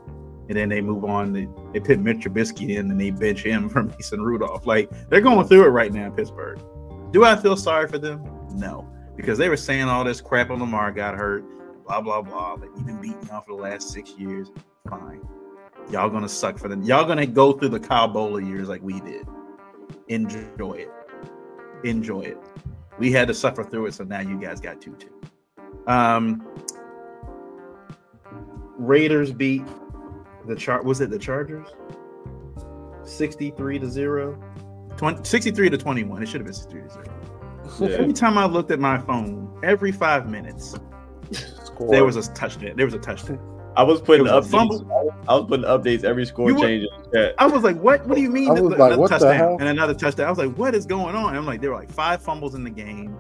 [0.49, 1.33] And then they move on.
[1.33, 4.67] They, they put Mitch Trubisky in, and they bench him for Mason Rudolph.
[4.67, 6.61] Like they're going through it right now in Pittsburgh.
[7.13, 8.23] Do I feel sorry for them?
[8.55, 8.87] No,
[9.17, 11.45] because they were saying all this crap on Lamar got hurt,
[11.87, 12.57] blah blah blah.
[12.57, 14.53] But you've been beating y'all for the last six years.
[14.89, 15.23] Fine,
[15.91, 16.83] y'all gonna suck for them.
[16.83, 19.27] Y'all gonna go through the Kyle Boller years like we did.
[20.09, 20.91] Enjoy it.
[21.85, 22.39] Enjoy it.
[22.99, 25.11] We had to suffer through it, so now you guys got to too.
[25.87, 26.47] Um,
[28.79, 29.63] Raiders beat
[30.47, 30.85] the chart.
[30.85, 31.69] Was it the Chargers?
[33.05, 34.41] Sixty-three to zero.
[34.97, 36.23] 20, 63 to 21.
[36.23, 37.89] It should have been 63 to 0.
[37.91, 37.97] Yeah.
[37.99, 40.77] Every time I looked at my phone, every five minutes,
[41.65, 41.91] Score.
[41.91, 42.75] there was a touchdown.
[42.77, 43.41] There was a touchdown.
[43.77, 45.11] I was putting It was updates.
[45.29, 47.35] I was putting updates every score You were- change in the chat.
[47.39, 48.07] I was like, what?
[48.07, 48.49] What do you mean?
[48.49, 49.57] I was Another like, what the touchdown hell?
[49.61, 50.27] And another touchdown.
[50.27, 51.31] I was like, what is going on?
[51.31, 53.17] And I'm like, there were like five fumbles in the game.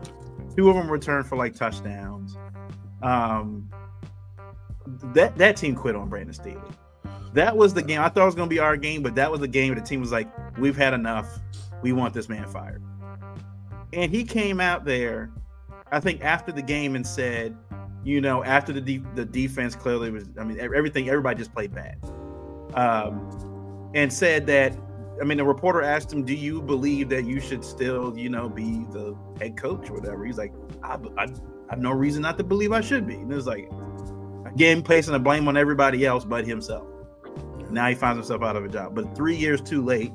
[0.57, 2.36] Two of them returned for like touchdowns.
[3.02, 3.68] Um,
[5.14, 6.61] that that team quit on Brandon Staley.
[7.32, 8.00] That was the game.
[8.00, 9.72] I thought it was going to be our game, but that was the game.
[9.72, 10.28] where The team was like,
[10.59, 11.40] we've had enough.
[11.82, 12.80] We want this man fired.
[13.92, 15.30] And he came out there,
[15.90, 17.57] I think after the game and said,
[18.05, 21.74] you know, after the de- the defense clearly was, I mean, everything, everybody just played
[21.74, 21.96] bad.
[22.74, 24.76] Um, and said that,
[25.20, 28.48] I mean, the reporter asked him, do you believe that you should still, you know,
[28.48, 30.24] be the head coach or whatever?
[30.24, 30.52] He's like,
[30.82, 31.28] I, I, I
[31.70, 33.14] have no reason not to believe I should be.
[33.14, 33.70] And it was like,
[34.44, 36.86] again, placing the blame on everybody else but himself.
[37.70, 38.94] Now he finds himself out of a job.
[38.94, 40.12] But three years too late,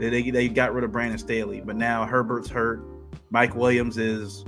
[0.00, 1.60] they, they got rid of Brandon Staley.
[1.60, 2.82] But now Herbert's hurt.
[3.30, 4.44] Mike Williams is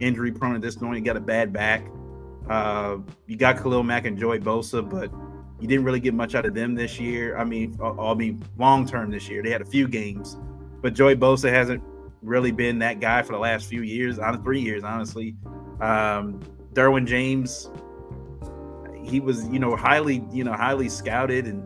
[0.00, 0.96] injury prone at this point.
[0.96, 1.86] He got a bad back.
[2.48, 5.10] Uh, you got Khalil Mack and Joey Bosa, but
[5.60, 7.36] you didn't really get much out of them this year.
[7.36, 10.36] I mean, I mean, long term this year, they had a few games,
[10.82, 11.82] but Joey Bosa hasn't
[12.22, 15.36] really been that guy for the last few years, on three years, honestly.
[15.80, 16.40] Um,
[16.72, 17.70] Derwin James,
[19.02, 21.64] he was, you know, highly, you know, highly scouted and,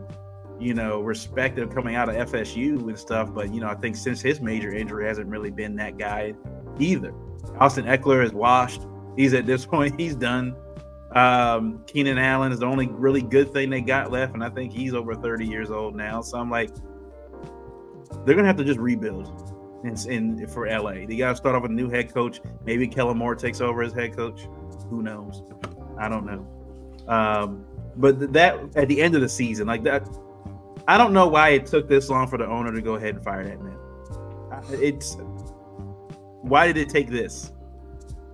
[0.59, 3.33] you know, respected coming out of FSU and stuff.
[3.33, 6.33] But, you know, I think since his major injury hasn't really been that guy
[6.79, 7.13] either.
[7.59, 8.81] Austin Ekeler is washed.
[9.15, 10.55] He's at this point, he's done.
[11.15, 14.71] Um, Keenan Allen is the only really good thing they got left, and I think
[14.71, 16.21] he's over 30 years old now.
[16.21, 16.69] So I'm like,
[18.25, 19.47] they're gonna have to just rebuild.
[19.83, 22.39] In, in for LA, they got to start off with a new head coach.
[22.63, 24.47] Maybe Kellen Moore takes over as head coach.
[24.91, 25.41] Who knows?
[25.97, 26.47] I don't know.
[27.07, 30.07] Um, but that at the end of the season, like that,
[30.87, 33.23] I don't know why it took this long for the owner to go ahead and
[33.23, 33.77] fire that man.
[34.69, 35.17] It's
[36.41, 37.51] why did it take this?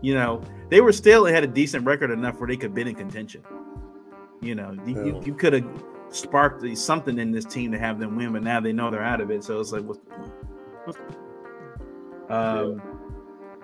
[0.01, 2.87] You know, they were still had a decent record enough where they could have been
[2.87, 3.43] in contention.
[4.41, 8.15] You know, you, you, you could have sparked something in this team to have them
[8.15, 9.43] win, but now they know they're out of it.
[9.43, 10.33] So it's like, what's the point?
[10.85, 12.31] What's the point?
[12.31, 12.93] Um, yeah.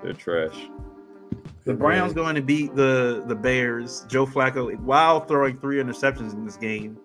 [0.03, 0.69] They're trash.
[1.65, 4.05] The Browns going to beat the the Bears.
[4.09, 6.97] Joe Flacco, while throwing three interceptions in this game,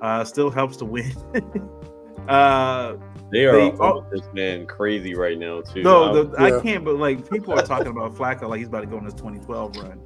[0.00, 1.12] uh, still helps to win.
[2.28, 2.96] uh,
[3.30, 5.82] they are they, oh, this man crazy right now too.
[5.82, 6.56] No, the, yeah.
[6.56, 6.84] I can't.
[6.84, 9.76] But like people are talking about Flacco like he's about to go on his 2012
[9.76, 10.00] run,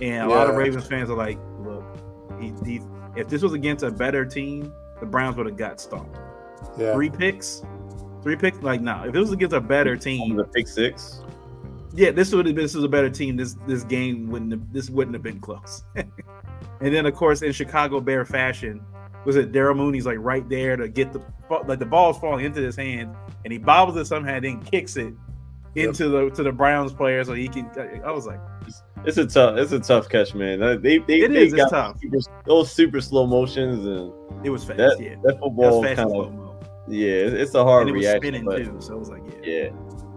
[0.00, 0.26] and a yeah.
[0.26, 1.84] lot of Ravens fans are like, look,
[2.40, 2.80] he, he,
[3.16, 6.18] if this was against a better team, the Browns would have got stomped.
[6.78, 6.94] Yeah.
[6.94, 7.62] Three picks,
[8.22, 8.58] three picks.
[8.58, 11.22] Like no, if it was against a better team, the pick six.
[11.94, 12.64] Yeah, this would have been.
[12.64, 13.36] This was a better team.
[13.36, 14.52] This this game wouldn't.
[14.52, 15.82] Have, this wouldn't have been close.
[15.94, 16.10] and
[16.80, 18.84] then of course in Chicago Bear fashion,
[19.26, 21.20] was it Darnell Mooney's like right there to get the
[21.66, 23.14] like the ball's falling into his hand
[23.44, 25.12] and he bobbles it somehow, and then kicks it
[25.74, 26.30] into yep.
[26.30, 27.68] the to the Browns player so he can.
[28.04, 28.40] I was like,
[29.04, 30.60] it's a tough, it's a tough catch, man.
[30.60, 32.00] They they, it they is, got tough.
[32.00, 34.12] Super, those super slow motions and
[34.46, 34.78] it was fast.
[34.78, 36.56] That, yeah, that football kind of
[36.88, 38.44] yeah, it's a hard and it reaction.
[38.44, 39.70] Was spinning too, so I was like, yeah, yeah,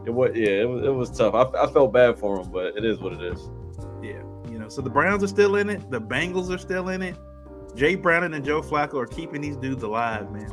[0.06, 1.34] it was yeah, it was it was tough.
[1.34, 3.50] I, I felt bad for him, but it is what it is.
[4.04, 5.90] Yeah, you know, so the Browns are still in it.
[5.90, 7.18] The Bengals are still in it.
[7.76, 10.52] Jay Brown and Joe Flacco are keeping these dudes alive, man.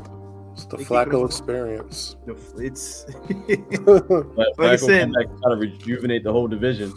[0.53, 2.17] It's the they Flacco experience.
[2.57, 3.05] It's
[4.57, 6.95] like I said, kind of rejuvenate the whole division.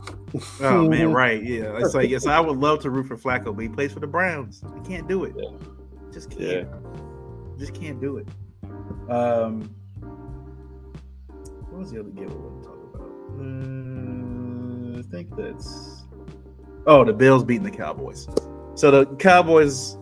[0.61, 1.43] Oh man, right?
[1.43, 3.99] Yeah, it's like yes, I would love to root for Flacco, but he plays for
[3.99, 4.63] the Browns.
[4.73, 5.35] I can't do it.
[5.37, 5.49] Yeah.
[6.13, 6.41] Just can't.
[6.41, 6.63] Yeah.
[7.57, 8.27] Just can't do it.
[9.11, 9.75] Um,
[11.69, 13.09] what was the other game we want to talk about?
[13.41, 16.03] Uh, I think that's.
[16.87, 18.27] Oh, the Bills beating the Cowboys.
[18.75, 19.97] So the Cowboys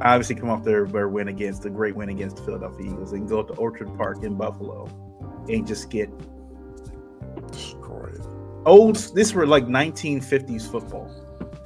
[0.00, 3.28] obviously come off their, their win against the great win against the Philadelphia Eagles and
[3.28, 4.86] go to Orchard Park in Buffalo
[5.48, 6.10] and just get
[7.50, 8.20] destroyed.
[8.66, 11.10] Old, this were like 1950s football.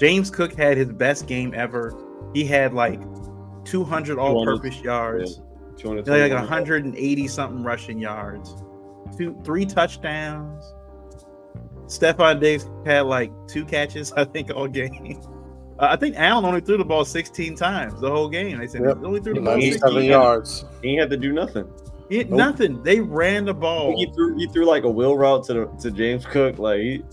[0.00, 1.96] James Cook had his best game ever.
[2.34, 3.00] He had like
[3.64, 5.40] 200 all-purpose yards,
[5.84, 5.90] yeah.
[5.90, 8.54] like 180 something rushing yards,
[9.16, 10.74] two, three touchdowns.
[11.86, 15.20] Stefon Diggs had like two catches, I think, all game.
[15.78, 18.58] Uh, I think Allen only threw the ball 16 times the whole game.
[18.58, 18.98] They said yep.
[19.02, 20.64] only threw the ball 97 yards.
[20.82, 21.68] He had to do nothing.
[22.08, 22.30] He nope.
[22.30, 22.82] Nothing.
[22.82, 23.96] They ran the ball.
[23.96, 27.04] He threw, he threw like a wheel route to the, to James Cook, like he,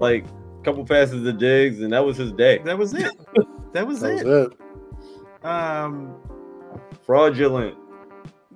[0.00, 2.58] like a couple passes to Diggs, and that was his day.
[2.58, 3.12] That was it.
[3.72, 4.24] That was, that it.
[4.24, 4.52] was
[5.42, 5.46] it.
[5.46, 6.16] Um,
[7.02, 7.76] fraudulent.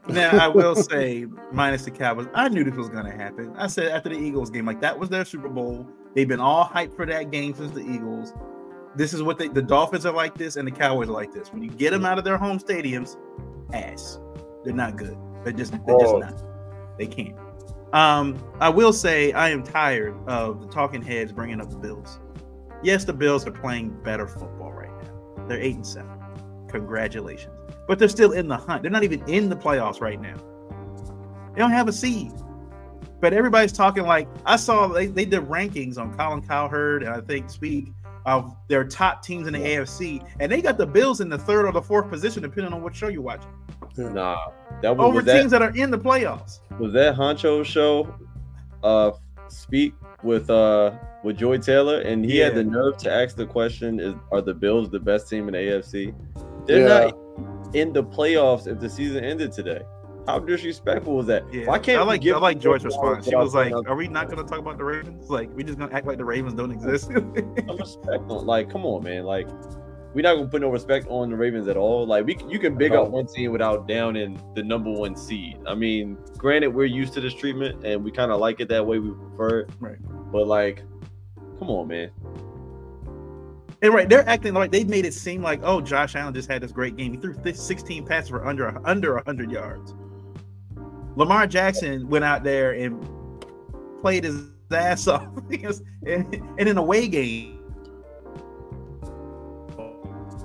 [0.08, 3.52] Now I will say, minus the Cowboys, I knew this was going to happen.
[3.58, 5.86] I said after the Eagles game, like that was their Super Bowl.
[6.14, 8.32] They've been all hyped for that game since the Eagles
[8.96, 11.52] this is what they, the Dolphins are like this and the Cowboys are like this.
[11.52, 13.16] When you get them out of their home stadiums,
[13.72, 14.18] ass.
[14.64, 15.16] They're not good.
[15.44, 16.42] They're just they're just not.
[16.98, 17.36] They can't.
[17.92, 22.20] Um, I will say I am tired of the talking heads bringing up the Bills.
[22.82, 25.46] Yes, the Bills are playing better football right now.
[25.46, 26.10] They're eight and seven.
[26.68, 27.52] Congratulations,
[27.88, 28.82] but they're still in the hunt.
[28.82, 30.36] They're not even in the playoffs right now.
[31.54, 32.32] They don't have a seed.
[33.20, 37.20] But everybody's talking like I saw they, they did rankings on Colin Cowherd and I
[37.20, 37.88] think Speak
[38.26, 41.66] of their top teams in the AFC, and they got the Bills in the third
[41.66, 43.50] or the fourth position, depending on what show you're watching.
[43.96, 44.50] Nah,
[44.82, 46.60] that was, over was teams that, that, are in the playoffs.
[46.78, 48.14] Was that Honcho show?
[48.82, 49.12] Uh,
[49.48, 50.92] speak with uh
[51.22, 52.46] with Joy Taylor, and he yeah.
[52.46, 55.52] had the nerve to ask the question: "Is are the Bills the best team in
[55.52, 56.14] the AFC?"
[56.66, 57.10] They're yeah.
[57.10, 59.82] not in the playoffs if the season ended today.
[60.30, 61.52] How disrespectful was that?
[61.52, 61.66] Yeah.
[61.66, 63.26] Why can't I like I like George's response?
[63.26, 65.28] She was like, "Are we not going to talk about the Ravens?
[65.28, 68.86] Like, we just going to act like the Ravens don't exist?" respect on, like, come
[68.86, 69.24] on, man.
[69.24, 69.48] Like,
[70.14, 72.06] we're not going to put no respect on the Ravens at all.
[72.06, 75.58] Like, we you can big up one team without downing the number one seed.
[75.66, 78.86] I mean, granted, we're used to this treatment and we kind of like it that
[78.86, 79.00] way.
[79.00, 79.98] We prefer it, right?
[80.30, 80.84] But like,
[81.58, 82.10] come on, man.
[83.82, 86.62] And right, they're acting like they made it seem like, oh, Josh Allen just had
[86.62, 87.14] this great game.
[87.14, 89.94] He threw 16 passes for under under 100 yards.
[91.16, 93.00] Lamar Jackson went out there and
[94.00, 95.28] played his ass off
[96.06, 97.58] and in a away game.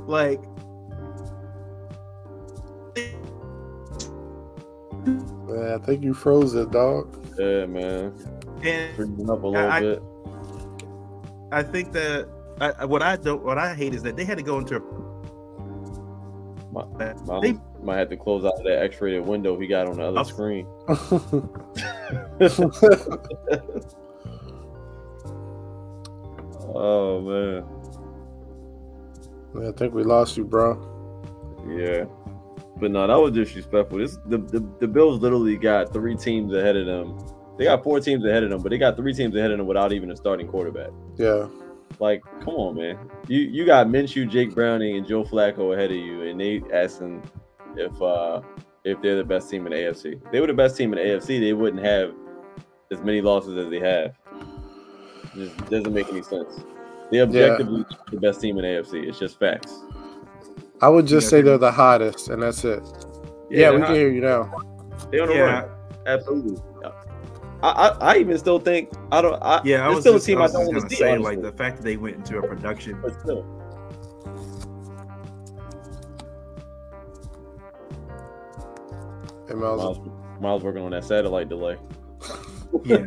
[0.07, 0.41] Like,
[5.05, 7.25] man, I think you froze it, dog.
[7.39, 8.13] Yeah, man.
[8.63, 10.03] And up a little I, bit.
[11.51, 12.27] I think that
[12.59, 14.77] I, what I don't, what I hate is that they had to go into.
[14.77, 14.79] A,
[16.71, 17.55] Miles they,
[17.85, 20.67] might have to close out that X-rated window he got on the other I'll, screen.
[26.75, 27.63] oh man.
[29.67, 30.91] I think we lost you, bro.
[31.69, 32.05] Yeah.
[32.77, 33.99] But no, that was disrespectful.
[33.99, 37.17] This the, the, the Bills literally got three teams ahead of them.
[37.57, 39.67] They got four teams ahead of them, but they got three teams ahead of them
[39.67, 40.89] without even a starting quarterback.
[41.15, 41.47] Yeah.
[41.99, 42.97] Like, come on, man.
[43.27, 47.23] You you got Minshew, Jake Browning, and Joe Flacco ahead of you, and they asking
[47.77, 48.41] if uh
[48.83, 50.23] if they're the best team in the AFC.
[50.23, 52.13] If they were the best team in the AFC, they wouldn't have
[52.91, 54.15] as many losses as they have.
[55.35, 56.63] It just doesn't make any sense.
[57.11, 57.97] They objectively yeah.
[58.11, 59.07] the best team in AFC.
[59.07, 59.83] It's just facts.
[60.81, 62.83] I would just yeah, say they're the hottest, and that's it.
[63.49, 63.87] Yeah, yeah we hot.
[63.87, 64.53] can hear you now.
[65.11, 65.41] They on the yeah.
[65.41, 65.69] run.
[66.05, 66.61] Absolutely.
[67.63, 69.41] I, I, I, even still think I don't.
[69.41, 70.97] I, yeah, I was still just, a team I, I don't want to see.
[70.97, 72.99] Say, like the fact that they went into a production.
[73.01, 73.43] But still.
[79.55, 79.81] Hey, Miles.
[79.81, 79.99] Miles,
[80.41, 81.77] Miles working on that satellite delay.
[82.83, 82.97] yeah.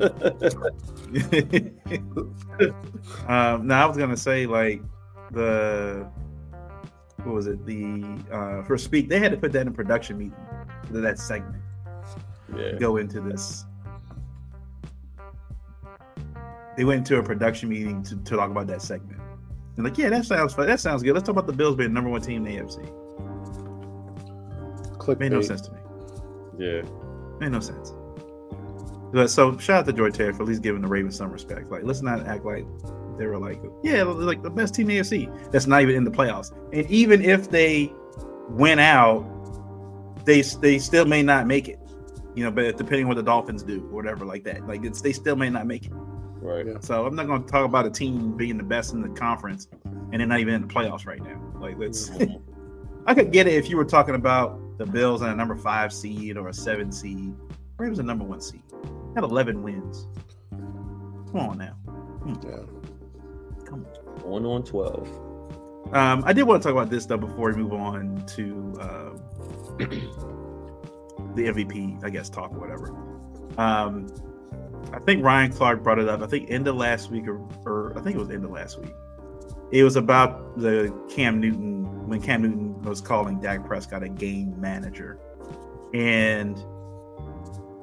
[3.29, 4.81] um, now I was gonna say like
[5.31, 6.09] the
[7.25, 10.37] what was it the uh for speak they had to put that in production meeting
[10.87, 11.63] for that segment
[12.57, 12.73] yeah.
[12.79, 13.67] go into this
[16.77, 19.21] they went into a production meeting to, to talk about that segment
[19.77, 20.67] and like yeah that sounds fun.
[20.67, 22.63] that sounds good let's talk about the bills being the number one team in the
[22.63, 22.79] afc
[24.99, 25.78] Click made no sense to me
[26.59, 26.83] yeah
[27.41, 27.93] made no sense
[29.13, 31.71] but so shout out to Joy Taylor for at least giving the Ravens some respect.
[31.71, 32.67] Like, let's not act like
[33.19, 35.51] they were like, yeah, like the best team in the AFC.
[35.51, 36.53] That's not even in the playoffs.
[36.73, 37.93] And even if they
[38.51, 39.25] went out,
[40.25, 41.81] they they still may not make it.
[42.35, 44.67] You know, but depending on what the Dolphins do, or whatever like that.
[44.67, 45.93] Like it's they still may not make it.
[45.93, 46.67] Right.
[46.85, 49.67] So I'm not going to talk about a team being the best in the conference
[49.85, 51.41] and they're not even in the playoffs right now.
[51.59, 52.11] Like let's.
[52.11, 52.37] Mm-hmm.
[53.07, 55.93] I could get it if you were talking about the Bills and a number five
[55.93, 57.35] seed or a seven seed.
[57.76, 58.62] Ravens a number one seed.
[59.14, 60.07] Had 11 wins.
[60.51, 61.72] Come on now.
[62.22, 62.35] Hmm.
[62.49, 63.66] Yeah.
[63.66, 64.31] Come on.
[64.31, 65.09] One on 12.
[65.93, 68.45] Um, I did want to talk about this though before we move on to
[68.81, 69.22] um,
[71.35, 72.89] the MVP, I guess, talk or whatever.
[73.59, 74.07] Um,
[74.93, 76.22] I think Ryan Clark brought it up.
[76.22, 78.79] I think end of last week, or, or I think it was end of last
[78.81, 78.93] week.
[79.70, 84.59] It was about the Cam Newton when Cam Newton was calling Dak Prescott a game
[84.61, 85.19] manager,
[85.95, 86.59] and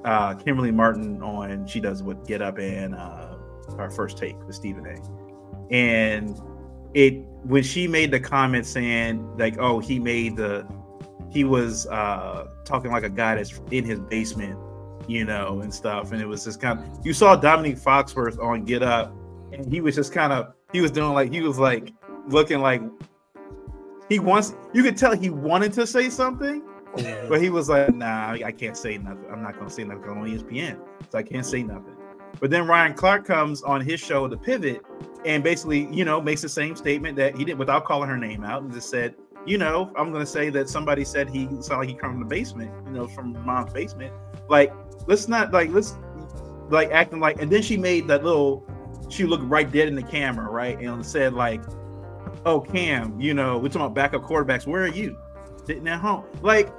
[0.05, 3.35] uh, Kimberly Martin on she does what Get Up and uh,
[3.77, 5.73] our first take with Stephen A.
[5.73, 6.39] And
[6.93, 7.13] it
[7.43, 10.65] when she made the comment saying like, oh, he made the
[11.31, 14.57] he was uh, talking like a guy that's in his basement,
[15.07, 16.11] you know, and stuff.
[16.11, 19.13] And it was just kind of you saw Dominique Foxworth on Get Up,
[19.51, 21.91] and he was just kind of he was doing like he was like
[22.27, 22.81] looking like
[24.09, 26.61] he wants you could tell he wanted to say something
[27.27, 29.25] but he was like, nah, I can't say nothing.
[29.31, 30.79] I'm not gonna say nothing on ESPN.
[31.11, 31.95] So I can't say nothing.
[32.39, 34.81] But then Ryan Clark comes on his show, The Pivot,
[35.25, 38.43] and basically, you know, makes the same statement that he did without calling her name
[38.43, 41.89] out and just said, you know, I'm gonna say that somebody said he sounded like
[41.89, 44.13] he come from the basement, you know, from mom's basement.
[44.49, 44.73] Like,
[45.07, 45.95] let's not like let's
[46.69, 48.65] like acting like and then she made that little
[49.09, 50.79] she looked right dead in the camera, right?
[50.79, 51.61] And said, like,
[52.45, 54.65] oh Cam, you know, we're talking about backup quarterbacks.
[54.65, 55.17] Where are you?
[55.65, 56.25] Sitting at home.
[56.41, 56.71] Like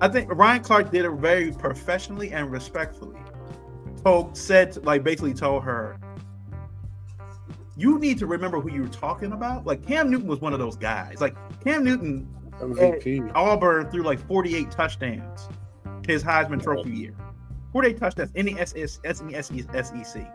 [0.00, 3.18] I think Ryan Clark did it very professionally and respectfully.
[4.04, 5.98] Told said like basically told her,
[7.76, 9.66] you need to remember who you were talking about.
[9.66, 11.20] Like Cam Newton was one of those guys.
[11.20, 12.28] Like Cam Newton
[12.60, 13.32] MVP.
[13.34, 15.48] Auburn threw like 48 touchdowns
[16.06, 17.14] his Heisman Trophy year.
[17.72, 20.34] 48 touchdowns in the SEC.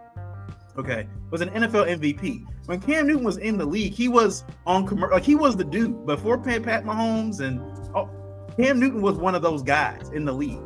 [0.78, 2.46] Okay, was an NFL MVP.
[2.66, 5.16] When Cam Newton was in the league, he was on commercial.
[5.16, 7.60] Like he was the dude before Pat, Pat Mahomes and
[7.96, 8.10] oh,
[8.58, 10.62] Cam Newton was one of those guys in the league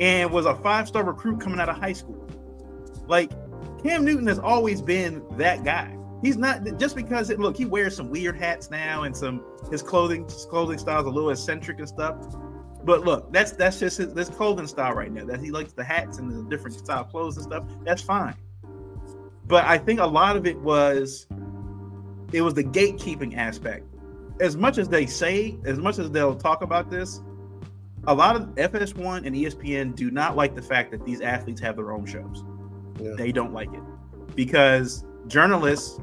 [0.00, 2.26] and was a five star recruit coming out of high school.
[3.06, 3.30] Like,
[3.82, 5.96] Cam Newton has always been that guy.
[6.22, 9.82] He's not just because it, look, he wears some weird hats now and some his
[9.82, 12.16] clothing his clothing style is a little eccentric and stuff.
[12.84, 15.24] But look, that's that's just his this clothing style right now.
[15.24, 17.64] That he likes the hats and the different style clothes and stuff.
[17.84, 18.34] That's fine.
[19.50, 21.26] But I think a lot of it was
[22.32, 23.84] it was the gatekeeping aspect.
[24.40, 27.20] As much as they say, as much as they'll talk about this,
[28.06, 31.76] a lot of FS1 and ESPN do not like the fact that these athletes have
[31.76, 32.44] their own shows.
[33.00, 33.14] Yeah.
[33.16, 33.82] They don't like it
[34.36, 35.98] because journalists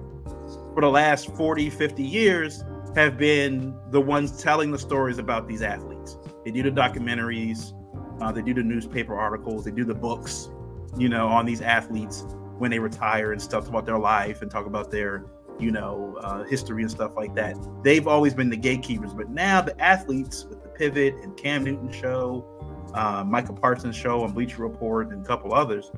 [0.73, 5.61] for the last 40, 50 years have been the ones telling the stories about these
[5.61, 6.17] athletes.
[6.43, 7.73] They do the documentaries,
[8.21, 10.49] uh, they do the newspaper articles, they do the books,
[10.97, 12.25] you know, on these athletes
[12.57, 15.25] when they retire and stuff about their life and talk about their,
[15.59, 17.55] you know, uh, history and stuff like that.
[17.83, 21.91] They've always been the gatekeepers, but now the athletes with the Pivot and Cam Newton
[21.91, 22.45] show,
[22.93, 25.91] uh, Micah Parsons show on Bleacher Report, and a couple others,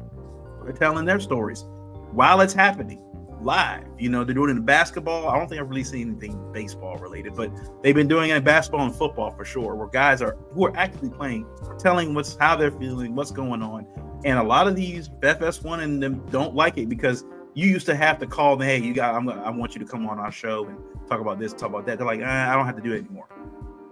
[0.63, 1.65] they're telling their stories
[2.11, 3.03] while it's happening
[3.41, 3.85] live.
[3.97, 5.29] You know, they're doing it in basketball.
[5.29, 7.51] I don't think I've really seen anything baseball related, but
[7.81, 10.75] they've been doing it in basketball and football for sure, where guys are who are
[10.75, 11.45] actively playing,
[11.77, 13.87] telling what's how they're feeling, what's going on.
[14.25, 17.95] And a lot of these FS1 and them don't like it because you used to
[17.95, 20.31] have to call them, hey, you got I'm I want you to come on our
[20.31, 21.97] show and talk about this, talk about that.
[21.97, 23.27] They're like, eh, I don't have to do it anymore.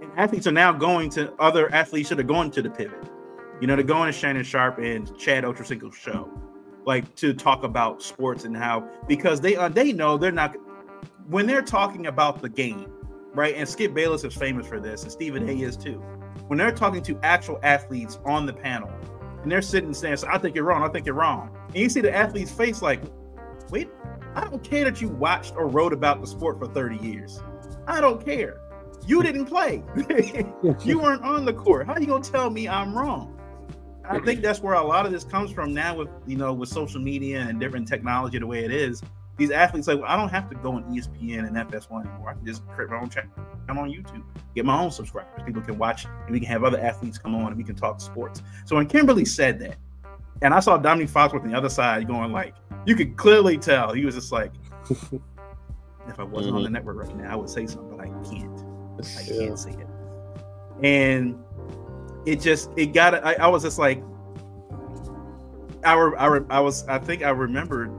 [0.01, 3.09] And athletes are now going to other athletes that are going to the pivot.
[3.61, 6.29] You know, they're going to Shannon Sharpe and Chad Ochocinco's show
[6.87, 10.55] like to talk about sports and how because they uh, they know they're not
[11.27, 12.89] when they're talking about the game,
[13.33, 13.53] right?
[13.55, 16.01] And Skip Bayless is famous for this, and Stephen A is too.
[16.47, 18.89] When they're talking to actual athletes on the panel,
[19.47, 20.83] and they're sitting and saying, so "I think you're wrong.
[20.83, 23.01] I think you're wrong," and you see the athlete's face like,
[23.69, 23.89] "Wait,
[24.35, 27.41] I don't care that you watched or wrote about the sport for 30 years.
[27.87, 28.59] I don't care.
[29.05, 29.85] You didn't play.
[30.83, 31.87] you weren't on the court.
[31.87, 33.39] How are you gonna tell me I'm wrong?"
[34.03, 36.67] I think that's where a lot of this comes from now with you know with
[36.67, 39.01] social media and different technology the way it is.
[39.37, 42.31] These athletes like well, I don't have to go on ESPN and FS1 anymore.
[42.31, 43.31] I can just create my own channel
[43.69, 44.23] I'm on YouTube,
[44.55, 45.43] get my own subscribers.
[45.45, 47.99] People can watch and we can have other athletes come on and we can talk
[47.99, 48.41] sports.
[48.65, 49.75] So when Kimberly said that,
[50.41, 53.93] and I saw Dominique Foxworth on the other side going like, you could clearly tell
[53.93, 54.51] he was just like,
[54.89, 54.99] if
[56.19, 56.57] I wasn't mm-hmm.
[56.57, 56.73] on the mm-hmm.
[56.73, 58.63] network right now, I would say something, but I can't.
[59.17, 59.87] I can't say it.
[60.83, 61.37] And
[62.25, 64.03] it just it got I, I was just like
[65.83, 67.91] I, I, I was I think I remembered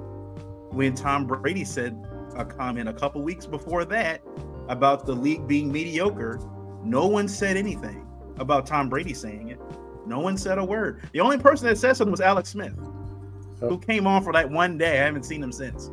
[0.71, 2.07] when Tom Brady said
[2.37, 4.23] a comment a couple weeks before that
[4.69, 6.41] about the league being mediocre.
[6.85, 8.07] No one said anything
[8.39, 9.61] about Tom Brady saying it.
[10.07, 11.03] No one said a word.
[11.13, 12.75] The only person that said something was Alex Smith,
[13.61, 15.01] who came on for that one day.
[15.01, 15.91] I haven't seen him since.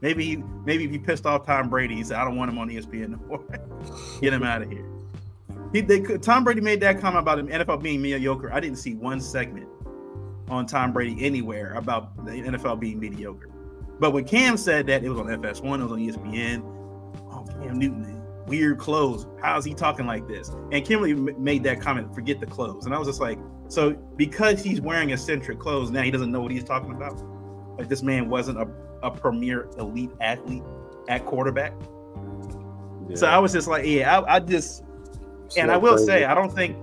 [0.00, 1.94] Maybe he maybe he pissed off Tom Brady.
[1.94, 3.44] He said, "I don't want him on ESPN no more.
[4.20, 4.84] Get him out of here."
[5.72, 8.52] He, they, Tom Brady made that comment about him NFL being mediocre.
[8.52, 9.68] I didn't see one segment
[10.48, 13.51] on Tom Brady anywhere about the NFL being mediocre.
[14.02, 16.64] But when Cam said that, it was on FS1, it was on ESPN.
[17.30, 19.28] Oh, Cam Newton, weird clothes.
[19.40, 20.48] How is he talking like this?
[20.72, 22.84] And Kimberly made that comment, forget the clothes.
[22.84, 23.38] And I was just like,
[23.68, 27.22] so because he's wearing eccentric clothes, now he doesn't know what he's talking about?
[27.78, 28.68] Like this man wasn't a,
[29.04, 30.64] a premier elite athlete
[31.08, 31.72] at quarterback.
[33.08, 33.14] Yeah.
[33.14, 34.82] So I was just like, yeah, I, I just
[35.56, 36.06] and I will crazy.
[36.06, 36.76] say, I don't think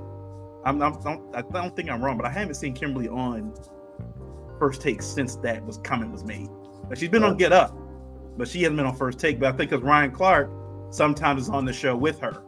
[0.63, 3.53] I'm, I'm don't, I don't think I'm wrong, but I haven't seen Kimberly on
[4.57, 6.47] first take since that was comment was made.
[6.89, 7.77] Like she's been on Get Up,
[8.37, 9.39] but she hasn't been on first take.
[9.39, 10.51] But I think because Ryan Clark
[10.89, 12.43] sometimes is on the show with her,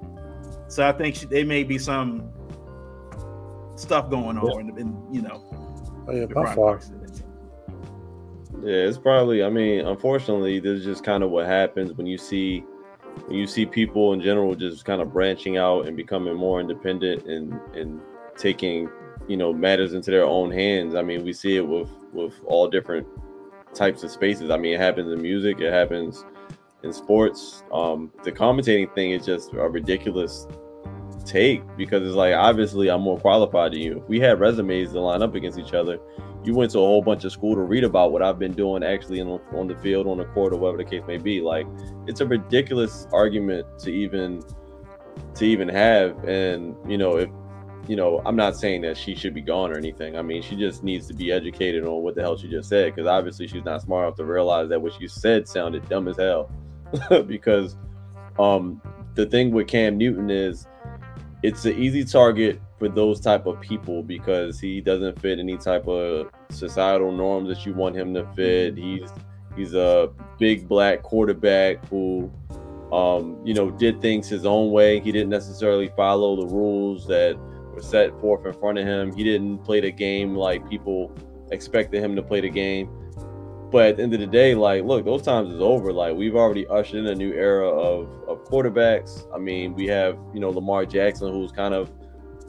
[0.68, 2.30] so I think she, there may be some
[3.76, 4.60] stuff going on, yeah.
[4.60, 5.44] and, and you know.
[6.08, 6.82] Oh yeah, by far.
[8.64, 9.44] Yeah, it's probably.
[9.44, 12.64] I mean, unfortunately, this is just kind of what happens when you see
[13.26, 17.26] when you see people in general just kind of branching out and becoming more independent
[17.28, 18.02] and and
[18.38, 18.89] taking
[19.28, 22.68] you know matters into their own hands i mean we see it with with all
[22.68, 23.06] different
[23.74, 26.26] types of spaces i mean it happens in music it happens
[26.84, 30.47] in sports um the commentating thing is just a ridiculous
[31.26, 34.99] take because it's like obviously i'm more qualified than you if we had resumes to
[34.99, 35.99] line up against each other
[36.43, 38.84] you went to a whole bunch of school to read about what I've been doing
[38.84, 41.39] actually on, on the field, on the court, or whatever the case may be.
[41.41, 41.67] Like,
[42.07, 44.41] it's a ridiculous argument to even
[45.36, 46.24] to even have.
[46.24, 47.30] And you know, if
[47.92, 50.16] you know, I'm not saying that she should be gone or anything.
[50.16, 52.96] I mean, she just needs to be educated on what the hell she just said,
[52.96, 56.16] because obviously she's not smart enough to realize that what she said sounded dumb as
[56.16, 56.50] hell.
[57.28, 57.76] because
[58.39, 58.82] um,
[59.16, 60.68] the thing with Cam Newton is
[61.44, 65.86] it's an easy target for those type of people because he doesn't fit any type
[65.86, 68.78] of societal norms that you want him to fit.
[68.78, 69.10] He's
[69.58, 72.32] he's a big black quarterback who
[72.94, 75.02] um, you know did things his own way.
[75.02, 77.38] He didn't necessarily follow the rules that
[77.74, 79.13] were set forth in front of him.
[79.13, 81.15] He didn't play the game like people
[81.51, 82.89] expected him to play the game.
[83.72, 85.93] But at the end of the day, like, look, those times is over.
[85.93, 89.26] Like, we've already ushered in a new era of, of quarterbacks.
[89.34, 91.89] I mean, we have, you know, Lamar Jackson, who's kind of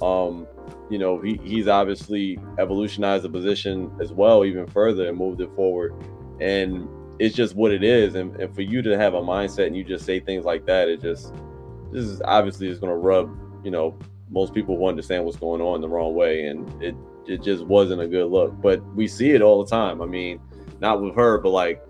[0.03, 0.49] um,
[0.91, 5.55] you know, he, he's obviously evolutionized the position as well, even further, and moved it
[5.55, 5.95] forward.
[6.41, 6.89] And
[7.21, 8.17] it's just what it is.
[8.17, 10.89] And, and for you to have a mindset and you just say things like that,
[10.89, 11.33] it just
[11.93, 13.97] this is obviously is going to rub you know
[14.33, 18.01] most people who understand what's going on the wrong way, and it it just wasn't
[18.01, 18.61] a good look.
[18.61, 20.03] But we see it all the time.
[20.03, 20.41] I mean,
[20.81, 21.83] not with her, but like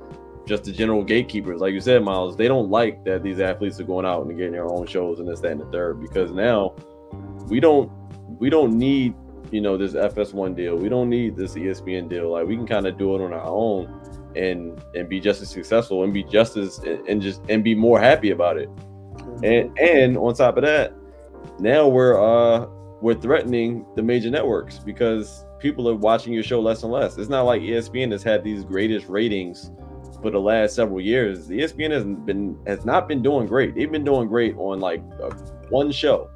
[0.46, 3.84] just the general gatekeepers, like you said, Miles, they don't like that these athletes are
[3.84, 6.00] going out and getting their own shows and this, that, and the third.
[6.00, 6.74] Because now
[7.46, 7.90] we don't
[8.38, 9.14] we don't need
[9.50, 10.76] you know this FS1 deal.
[10.76, 12.32] We don't need this ESPN deal.
[12.32, 15.50] Like we can kind of do it on our own and and be just as
[15.50, 18.68] successful and be just as and just and be more happy about it.
[19.44, 20.94] And and on top of that,
[21.62, 22.66] now we're uh
[23.00, 27.16] we're threatening the major networks because people are watching your show less and less.
[27.18, 29.70] It's not like ESPN has had these greatest ratings
[30.20, 31.46] for the last several years.
[31.46, 33.74] The ESPN has been has not been doing great.
[33.74, 35.30] They've been doing great on like uh,
[35.70, 36.30] one show,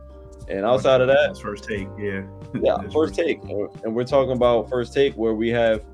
[0.49, 2.23] and outside of that, first take, yeah,
[2.55, 5.85] yeah, first take, and we're talking about first take where we have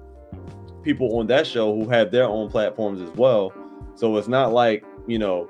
[0.83, 3.53] people on that show who have their own platforms as well.
[3.95, 5.49] So it's not like you know,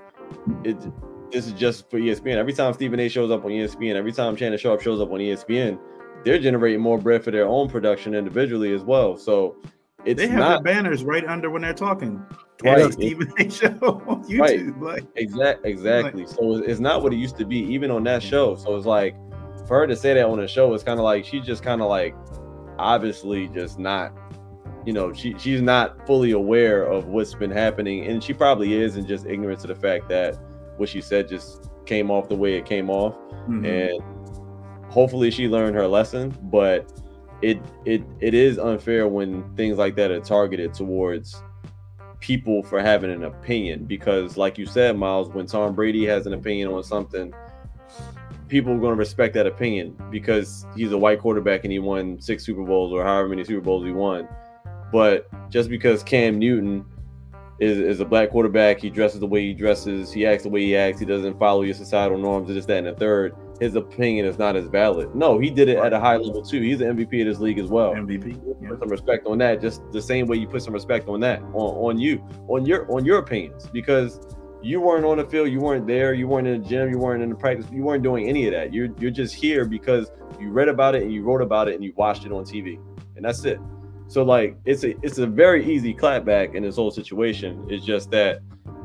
[0.64, 0.76] it.
[1.32, 2.36] This is just for ESPN.
[2.36, 3.08] Every time Stephen A.
[3.08, 5.78] shows up on ESPN, every time Shannon Sharpe shows up on ESPN,
[6.24, 9.16] they're generating more bread for their own production individually as well.
[9.16, 9.56] So
[10.04, 12.22] it's they have not, banners right under when they're talking.
[12.62, 12.92] Right.
[12.92, 13.50] Stephen A.
[13.50, 13.68] show
[14.06, 14.78] on YouTube.
[14.78, 14.80] Right.
[14.80, 16.26] Like exactly, exactly.
[16.26, 18.54] so it's not what it used to be, even on that show.
[18.56, 19.16] So it's like
[19.66, 21.80] for her to say that on a show, it's kind of like she's just kind
[21.80, 22.14] of like
[22.78, 24.12] obviously just not
[24.84, 28.96] you know she she's not fully aware of what's been happening and she probably is
[28.96, 30.36] and just ignorant to the fact that
[30.76, 33.14] what she said just came off the way it came off
[33.48, 33.64] mm-hmm.
[33.64, 36.92] and hopefully she learned her lesson but
[37.40, 41.42] it it it is unfair when things like that are targeted towards
[42.20, 46.34] people for having an opinion because like you said miles when tom brady has an
[46.34, 47.34] opinion on something
[48.48, 52.20] people are going to respect that opinion because he's a white quarterback and he won
[52.20, 54.28] six super bowls or however many super bowls he won
[54.92, 56.84] but just because Cam Newton
[57.62, 60.62] is, is a black quarterback, he dresses the way he dresses, he acts the way
[60.62, 63.76] he acts, he doesn't follow your societal norms, and this, that, and the third, his
[63.76, 65.14] opinion is not as valid.
[65.14, 66.60] No, he did it at a high level too.
[66.60, 67.94] He's an MVP of this league as well.
[67.94, 68.42] MVP.
[68.60, 68.68] Yeah.
[68.70, 71.40] Put some respect on that, just the same way you put some respect on that,
[71.52, 74.18] on, on you, on your on your opinions, because
[74.60, 77.22] you weren't on the field, you weren't there, you weren't in the gym, you weren't
[77.22, 78.74] in the practice, you weren't doing any of that.
[78.74, 80.10] You're you're just here because
[80.40, 82.80] you read about it and you wrote about it and you watched it on TV.
[83.14, 83.60] And that's it.
[84.12, 87.66] So like it's a it's a very easy clapback in this whole situation.
[87.70, 88.40] It's just that,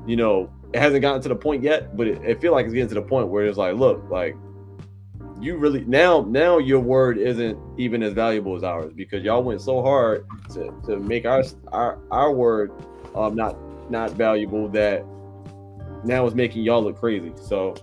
[0.06, 2.74] you know, it hasn't gotten to the point yet, but it, it feel like it's
[2.74, 4.38] getting to the point where it's like, look, like
[5.42, 9.60] you really now now your word isn't even as valuable as ours because y'all went
[9.60, 12.72] so hard to, to make our our our word
[13.14, 13.58] um not
[13.92, 15.04] not valuable that
[16.06, 17.34] now it's making y'all look crazy.
[17.36, 17.76] So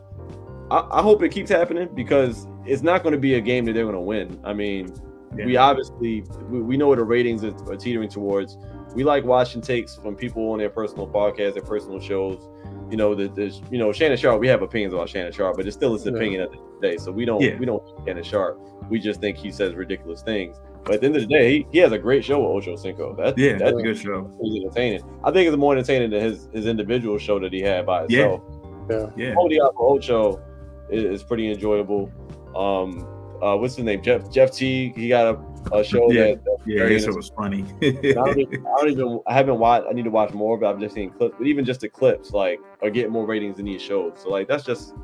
[0.71, 3.75] I, I hope it keeps happening because it's not going to be a game that
[3.75, 4.41] they're going to win.
[4.45, 4.95] I mean,
[5.37, 5.47] yeah.
[5.47, 8.57] we obviously we, we know what the ratings are, are, teetering towards.
[8.95, 12.49] We like watching takes from people on their personal podcasts, their personal shows.
[12.91, 14.41] You know, the, the you know Shannon Sharpe.
[14.41, 16.81] We have opinions about Shannon Sharpe, but it's still his opinion at the end of
[16.81, 16.97] the day.
[16.97, 17.57] So we don't yeah.
[17.59, 18.61] we don't Shannon Sharpe.
[18.89, 20.59] We just think he says ridiculous things.
[20.85, 22.77] But at the end of the day, he, he has a great show with Ocho
[22.77, 23.17] Cinco.
[23.17, 24.31] That's yeah, that's a good show.
[24.43, 25.03] He's entertaining.
[25.25, 28.43] I think it's more entertaining than his his individual show that he had by himself.
[28.91, 29.35] Yeah, yeah.
[29.49, 29.69] yeah.
[29.79, 30.43] Ocho
[30.91, 32.13] is, is pretty enjoyable.
[32.55, 33.09] Um,
[33.45, 34.03] uh, what's his name?
[34.03, 34.93] Jeff Jeff T.
[34.97, 37.63] He got a, a show yeah, that yeah, his show was funny.
[37.83, 39.87] I, don't even, I don't even I haven't watched.
[39.89, 41.35] I need to watch more, but I've just seen clips.
[41.39, 44.15] But even just the clips, like, are getting more ratings than these shows.
[44.23, 44.95] So like, that's just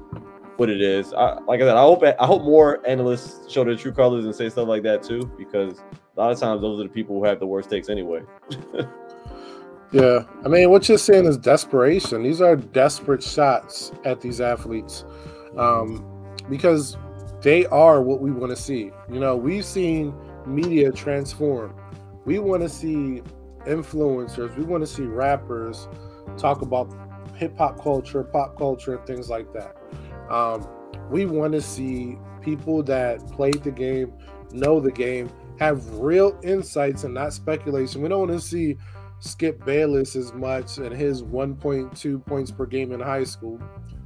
[0.57, 1.13] what it is.
[1.13, 4.35] I, like I said, I hope I hope more analysts show their true colors and
[4.35, 5.81] say stuff like that too, because
[6.17, 8.23] a lot of times those are the people who have the worst takes anyway.
[9.93, 12.23] yeah, I mean, what you're saying is desperation.
[12.23, 15.05] These are desperate shots at these athletes,
[15.59, 16.03] um,
[16.49, 16.97] because
[17.43, 18.91] they are what we want to see.
[19.11, 20.15] You know, we've seen
[20.47, 21.75] media transform.
[22.25, 23.23] We want to see
[23.67, 25.89] influencers, we want to see rappers
[26.39, 26.95] talk about
[27.37, 29.77] hip hop culture, pop culture, things like that.
[30.31, 30.67] Um,
[31.11, 34.13] we want to see people that played the game,
[34.53, 38.03] know the game, have real insights and not speculation.
[38.03, 38.77] We don't want to see
[39.19, 43.61] Skip Bayless as much and his 1.2 points per game in high school.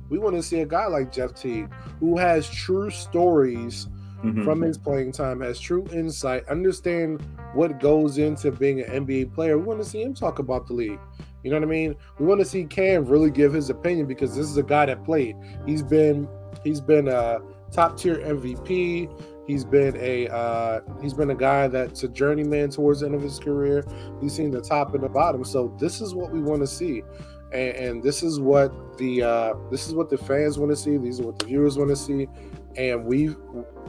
[0.09, 3.89] We want to see a guy like Jeff Teague who has true stories
[4.25, 4.45] mm-hmm.
[4.45, 7.23] from his playing time, has true insight, understand
[7.55, 9.59] what goes into being an NBA player.
[9.59, 11.01] We want to see him talk about the league.
[11.43, 11.95] You know what I mean?
[12.19, 15.05] We want to see Cam really give his opinion because this is a guy that
[15.05, 15.37] played.
[15.67, 16.27] He's been
[16.63, 17.41] he's been a
[17.71, 19.11] top tier MVP.
[19.47, 23.21] He's been a uh, he's been a guy that's a journeyman towards the end of
[23.21, 23.85] his career.
[24.23, 25.45] He's seen the top and the bottom.
[25.45, 27.03] So this is what we want to see
[27.55, 30.97] and, and this is what the uh, this is what the fans want to see.
[30.97, 32.27] These are what the viewers want to see.
[32.77, 33.35] and we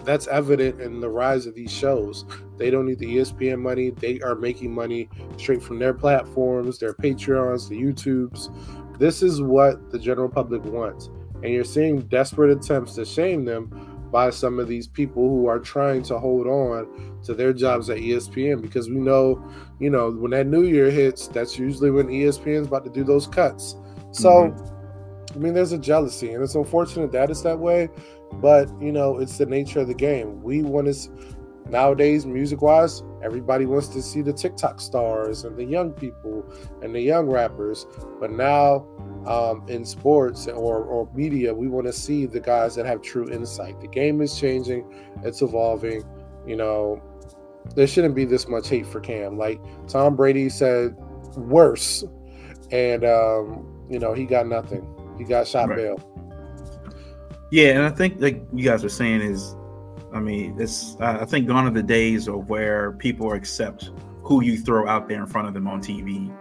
[0.03, 2.25] that's evident in the rise of these shows.
[2.57, 6.93] They don't need the ESPN money; they are making money straight from their platforms, their
[6.93, 8.97] Patreons, the YouTubes.
[8.99, 11.09] This is what the general public wants,
[11.43, 15.59] and you're seeing desperate attempts to shame them by some of these people who are
[15.59, 19.43] trying to hold on to their jobs at ESPN because we know,
[19.79, 23.27] you know, when that new year hits, that's usually when ESPN's about to do those
[23.27, 23.75] cuts.
[24.11, 25.33] So, mm-hmm.
[25.33, 27.89] I mean, there's a jealousy, and it's unfortunate that it's that way,
[28.35, 30.41] but you know, it's the nature of the game.
[30.41, 31.35] We want to
[31.69, 36.45] nowadays, music wise, everybody wants to see the TikTok stars and the young people
[36.81, 37.85] and the young rappers,
[38.19, 38.87] but now
[39.27, 43.29] um, in sports or, or media, we want to see the guys that have true
[43.29, 43.79] insight.
[43.81, 44.85] The game is changing,
[45.23, 46.03] it's evolving.
[46.45, 47.01] You know,
[47.75, 49.37] there shouldn't be this much hate for Cam.
[49.37, 50.95] Like Tom Brady said,
[51.35, 52.03] worse,
[52.71, 54.87] and um, you know he got nothing.
[55.17, 55.77] He got shot right.
[55.77, 56.11] bail.
[57.51, 59.55] Yeah, and I think like you guys are saying is,
[60.13, 64.57] I mean, it's I think gone are the days of where people accept who you
[64.57, 66.31] throw out there in front of them on TV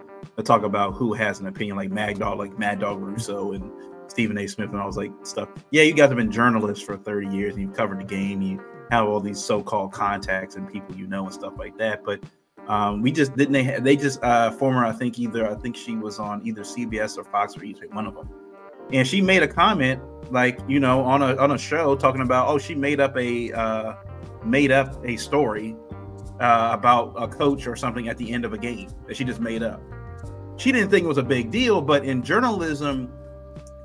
[0.43, 3.71] talk about who has an opinion, like Mad Dog, like Mad Dog Russo and
[4.09, 4.47] Stephen A.
[4.47, 5.49] Smith and all was like stuff.
[5.71, 8.43] Yeah, you guys have been journalists for 30 years and you've covered the game.
[8.43, 12.05] You have all these so-called contacts and people you know and stuff like that.
[12.05, 12.21] But
[12.69, 15.97] um, we just didn't they they just uh former I think either I think she
[15.97, 18.29] was on either CBS or Fox or either one of them.
[18.93, 22.49] And she made a comment like, you know, on a on a show talking about,
[22.49, 23.95] oh, she made up a uh
[24.45, 25.77] made up a story
[26.41, 29.41] uh, about a coach or something at the end of a game that she just
[29.41, 29.81] made up
[30.57, 33.13] she didn't think it was a big deal, but in journalism,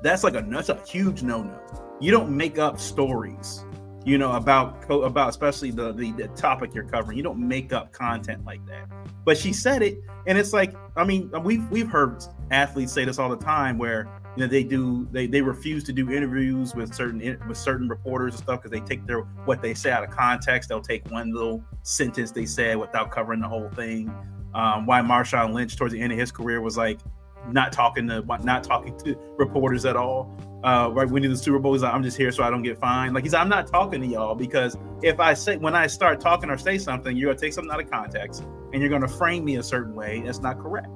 [0.02, 1.58] that's like a that's a huge no-no.
[2.00, 3.64] You don't make up stories,
[4.04, 7.16] you know, about about especially the, the the topic you're covering.
[7.16, 8.88] You don't make up content like that.
[9.24, 13.18] But she said it, and it's like, I mean, we've we've heard athletes say this
[13.18, 16.94] all the time, where you know they do they they refuse to do interviews with
[16.94, 20.10] certain with certain reporters and stuff because they take their what they say out of
[20.10, 20.68] context.
[20.68, 24.14] They'll take one little sentence they said without covering the whole thing
[24.54, 27.00] um, why Marshawn Lynch towards the end of his career was like
[27.48, 30.34] not talking to not talking to reporters at all.
[30.62, 32.78] Uh, right winning the Super Bowl, he's like, I'm just here so I don't get
[32.78, 33.14] fined.
[33.14, 36.20] Like he's, like, I'm not talking to y'all because if I say when I start
[36.20, 39.44] talking or say something, you're gonna take something out of context and you're gonna frame
[39.44, 40.22] me a certain way.
[40.24, 40.88] That's not correct.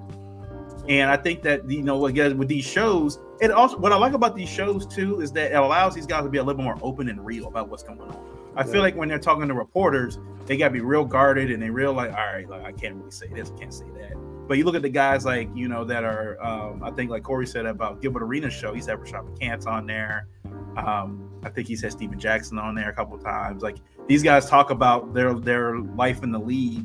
[0.88, 4.12] And I think that you know, again, with these shows, it also what I like
[4.12, 6.76] about these shows too is that it allows these guys to be a little more
[6.82, 8.34] open and real about what's going on.
[8.57, 11.70] I feel like when they're talking to reporters, they gotta be real guarded and they
[11.70, 14.14] real like, all right, like I can't really say this, I can't say that.
[14.46, 17.22] But you look at the guys like you know that are, um, I think like
[17.22, 20.28] Corey said about Gilbert Arenas show, he's had Rashad McCants on there.
[20.76, 23.62] Um, I think he's had Stephen Jackson on there a couple times.
[23.62, 26.84] Like these guys talk about their their life in the league,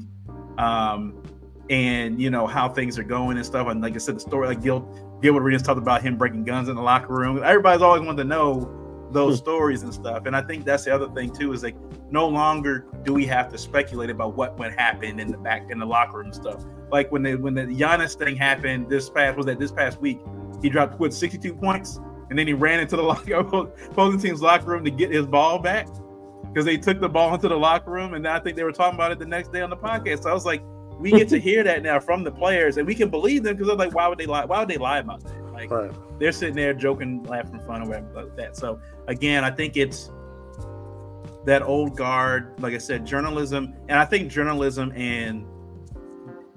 [0.58, 1.22] um,
[1.70, 3.68] and you know how things are going and stuff.
[3.68, 4.82] And like I said, the story like Gil,
[5.22, 7.42] Gilbert Arenas talked about him breaking guns in the locker room.
[7.44, 8.79] Everybody's always wanted to know
[9.12, 10.26] those stories and stuff.
[10.26, 11.76] And I think that's the other thing too is like
[12.12, 15.80] no longer do we have to speculate about what went happen in the back in
[15.80, 16.64] the locker room stuff.
[16.92, 20.20] Like when the when the Giannis thing happened this past was that this past week,
[20.62, 22.00] he dropped with 62 points
[22.30, 25.60] and then he ran into the locker opposing team's locker room to get his ball
[25.60, 25.88] back
[26.44, 28.96] because they took the ball into the locker room and I think they were talking
[28.96, 30.24] about it the next day on the podcast.
[30.24, 30.64] So I was like,
[31.00, 33.68] we get to hear that now from the players and we can believe them because
[33.68, 34.46] they're like, why would they lie?
[34.46, 35.54] Why would they lie about that?
[35.54, 35.92] Like right.
[36.20, 38.58] they're sitting there joking, laughing, fun, or whatever like that.
[38.58, 40.12] So again, I think it's
[41.46, 45.46] that old guard, like I said, journalism, and I think journalism and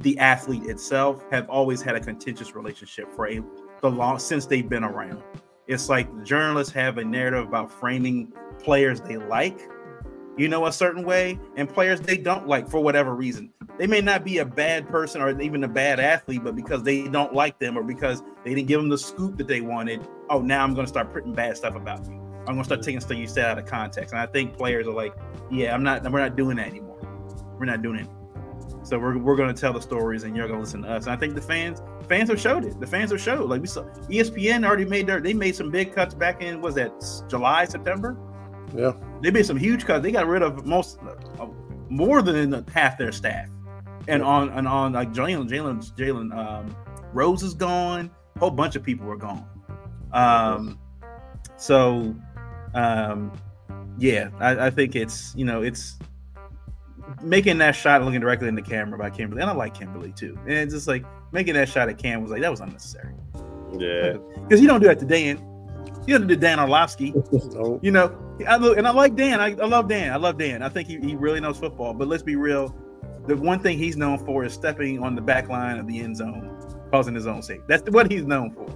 [0.00, 3.40] the athlete itself have always had a contentious relationship for a
[3.80, 5.22] the long since they've been around.
[5.68, 9.68] It's like journalists have a narrative about framing players they like,
[10.36, 14.00] you know, a certain way, and players they don't like for whatever reason they may
[14.00, 17.58] not be a bad person or even a bad athlete, but because they don't like
[17.58, 20.74] them or because they didn't give them the scoop that they wanted, oh, now I'm
[20.74, 22.14] going to start putting bad stuff about you.
[22.40, 24.12] I'm going to start taking stuff you said out of context.
[24.12, 25.14] And I think players are like,
[25.50, 26.98] yeah, I'm not, we're not doing that anymore.
[27.58, 28.08] We're not doing it.
[28.84, 31.04] So we're, we're going to tell the stories and you're going to listen to us.
[31.04, 32.78] And I think the fans, fans have showed it.
[32.78, 35.94] The fans have showed like we saw ESPN already made their, they made some big
[35.94, 36.92] cuts back in, was that
[37.28, 38.18] July, September?
[38.74, 38.92] Yeah.
[39.22, 40.02] They made some huge cuts.
[40.02, 40.98] They got rid of most,
[41.38, 41.46] uh,
[41.88, 43.48] more than half their staff
[44.08, 46.76] and on and on like Jalen Jalen Jalen um,
[47.12, 48.10] Rose is gone.
[48.36, 49.46] A whole bunch of people were gone.
[50.12, 50.78] Um,
[51.56, 52.14] so
[52.74, 53.32] um,
[53.98, 55.98] yeah, I, I think it's you know it's
[57.22, 60.38] making that shot looking directly in the camera by Kimberly, and I like Kimberly too.
[60.42, 63.14] And it's just like making that shot at Cam was like that was unnecessary.
[63.78, 65.48] Yeah, because you don't do that to Dan.
[66.06, 67.12] You don't do Dan Orlovsky.
[67.32, 67.78] nope.
[67.82, 68.16] You know,
[68.48, 69.40] I look, and I like Dan.
[69.40, 70.12] I, I love Dan.
[70.12, 70.62] I love Dan.
[70.62, 71.94] I think he, he really knows football.
[71.94, 72.74] But let's be real
[73.26, 76.16] the one thing he's known for is stepping on the back line of the end
[76.16, 76.58] zone,
[76.90, 77.60] causing his own sake.
[77.68, 78.68] That's what he's known for.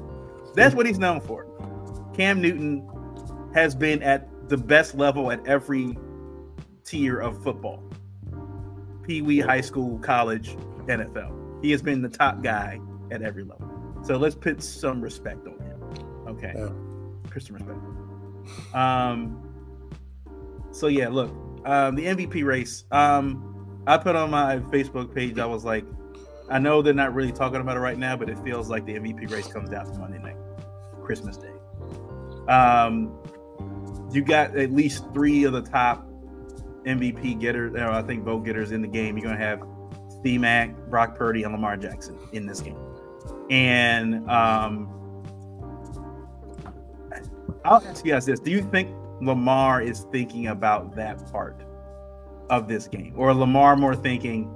[0.54, 1.46] That's what he's known for.
[2.14, 2.88] Cam Newton
[3.54, 5.98] has been at the best level at every
[6.84, 7.82] tier of football.
[9.02, 11.62] Pee wee, high school, college, NFL.
[11.62, 12.80] He has been the top guy
[13.10, 13.70] at every level.
[14.02, 15.82] So let's put some respect on him.
[16.28, 16.52] Okay.
[16.54, 16.68] Yeah.
[17.30, 17.78] Put some respect.
[18.74, 19.42] Um
[20.70, 21.30] so yeah, look,
[21.64, 22.84] um the MVP race.
[22.92, 23.55] Um
[23.86, 25.84] I put on my Facebook page, I was like,
[26.48, 28.94] I know they're not really talking about it right now, but it feels like the
[28.94, 30.36] MVP race comes down to Monday night,
[31.02, 31.52] Christmas Day.
[32.48, 33.16] Um,
[34.12, 36.06] you got at least three of the top
[36.84, 39.18] MVP getters, or I think vote getters in the game.
[39.18, 39.62] You're gonna have
[40.20, 42.78] Steve Mac, Brock Purdy, and Lamar Jackson in this game.
[43.50, 44.88] And um,
[47.64, 51.65] I'll ask you guys this: Do you think Lamar is thinking about that part
[52.50, 54.54] of this game, or Lamar more thinking?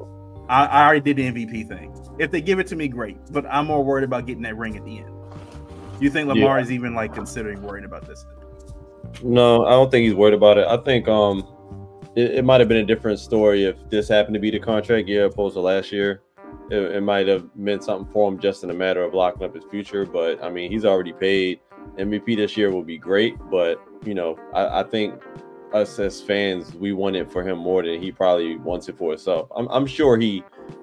[0.48, 1.94] I, I already did the MVP thing.
[2.18, 3.18] If they give it to me, great.
[3.30, 5.14] But I'm more worried about getting that ring at the end.
[5.98, 6.64] Do you think Lamar yeah.
[6.64, 8.24] is even like considering worrying about this?
[9.22, 10.66] No, I don't think he's worried about it.
[10.66, 11.46] I think um
[12.16, 15.08] it, it might have been a different story if this happened to be the contract
[15.08, 16.22] year opposed to last year.
[16.70, 19.54] It, it might have meant something for him just in a matter of locking up
[19.54, 20.06] his future.
[20.06, 21.60] But I mean, he's already paid.
[21.96, 25.20] MVP this year will be great, but you know, I, I think
[25.72, 29.10] us as fans, we want it for him more than he probably wants it for
[29.10, 29.48] himself.
[29.56, 30.42] I'm, I'm sure he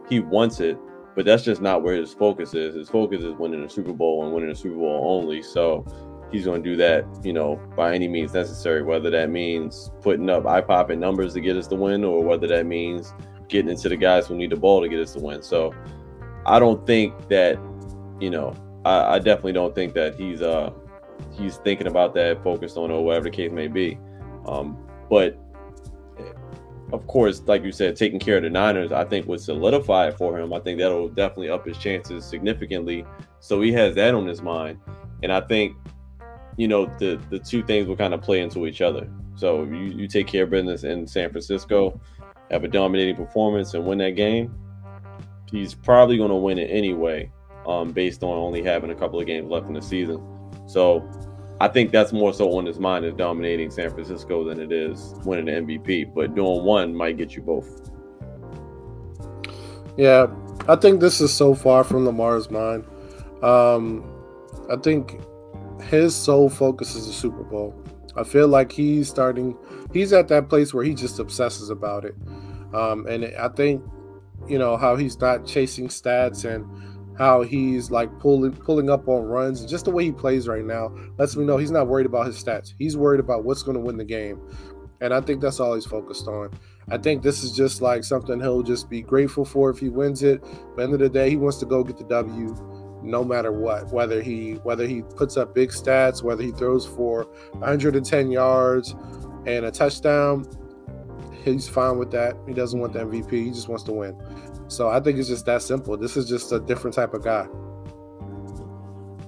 [0.09, 0.77] he wants it,
[1.15, 2.75] but that's just not where his focus is.
[2.75, 5.41] His focus is winning a Super Bowl and winning a Super Bowl only.
[5.41, 5.85] So
[6.31, 8.83] he's going to do that, you know, by any means necessary.
[8.83, 12.47] Whether that means putting up eye popping numbers to get us the win, or whether
[12.47, 13.13] that means
[13.49, 15.41] getting into the guys who need the ball to get us the win.
[15.41, 15.73] So
[16.45, 17.57] I don't think that,
[18.19, 18.53] you know,
[18.85, 20.71] I, I definitely don't think that he's uh
[21.31, 23.97] he's thinking about that, focused on or whatever the case may be.
[24.47, 24.77] Um,
[25.09, 25.37] but
[26.93, 30.17] of course, like you said, taking care of the Niners, I think would solidify it
[30.17, 30.53] for him.
[30.53, 33.05] I think that'll definitely up his chances significantly.
[33.39, 34.79] So he has that on his mind,
[35.21, 35.75] and I think,
[36.55, 39.09] you know, the the two things will kind of play into each other.
[39.35, 41.99] So you, you take care of business in San Francisco,
[42.49, 44.55] have a dominating performance, and win that game.
[45.51, 47.31] He's probably going to win it anyway,
[47.67, 50.21] um, based on only having a couple of games left in the season.
[50.67, 51.07] So
[51.59, 55.15] I think that's more so on his mind is dominating San Francisco than it is
[55.23, 56.13] winning the MVP.
[56.13, 57.89] But doing one might get you both.
[59.97, 60.27] Yeah,
[60.67, 62.85] I think this is so far from Lamar's mind.
[63.41, 64.05] Um,
[64.69, 65.19] I think
[65.81, 67.73] his sole focus is the Super Bowl.
[68.15, 69.57] I feel like he's starting.
[69.93, 72.15] He's at that place where he just obsesses about it,
[72.73, 73.83] um, and I think
[74.47, 76.65] you know how he's not chasing stats and
[77.17, 80.95] how he's like pulling pulling up on runs just the way he plays right now
[81.17, 82.73] lets me know he's not worried about his stats.
[82.77, 84.39] He's worried about what's going to win the game.
[84.99, 86.51] And i think that's all he's focused on.
[86.89, 90.23] I think this is just like something he'll just be grateful for if he wins
[90.23, 90.41] it.
[90.75, 92.55] But end of the day he wants to go get the w
[93.03, 97.25] no matter what whether he whether he puts up big stats whether he throws for
[97.53, 98.95] 110 yards
[99.45, 100.45] and a touchdown
[101.43, 102.35] he's fine with that.
[102.47, 104.15] He doesn't want the mvp he just wants to win
[104.67, 105.97] so I think it's just that simple.
[105.97, 107.47] This is just a different type of guy.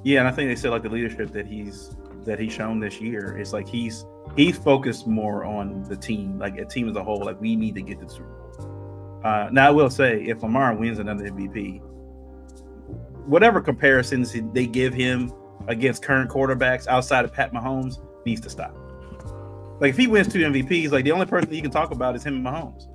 [0.04, 3.00] Yeah, and I think they said like the leadership that he's that he's shown this
[3.02, 7.04] year is like he's he's focused more on the team, like a team as a
[7.04, 7.24] whole.
[7.24, 9.22] Like we need to get to the Super Bowl.
[9.24, 11.82] Uh, now I will say, if Lamar wins another MVP,
[13.26, 15.34] whatever comparisons they give him
[15.68, 18.76] against current quarterbacks outside of Pat Mahomes needs to stop.
[19.80, 22.24] Like if he wins two MVPs, like the only person he can talk about is
[22.24, 22.88] him and Mahomes.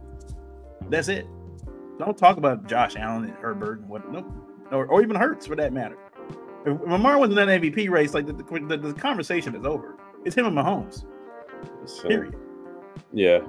[0.90, 1.26] That's it.
[1.98, 4.30] Don't talk about Josh Allen and Herbert and what, nope,
[4.72, 5.96] or, or even Hurts for that matter.
[6.66, 9.96] If Lamar was in that MVP race, like the, the, the conversation is over.
[10.24, 11.04] It's him and Mahomes.
[11.84, 12.34] So, Period.
[13.12, 13.40] Yeah.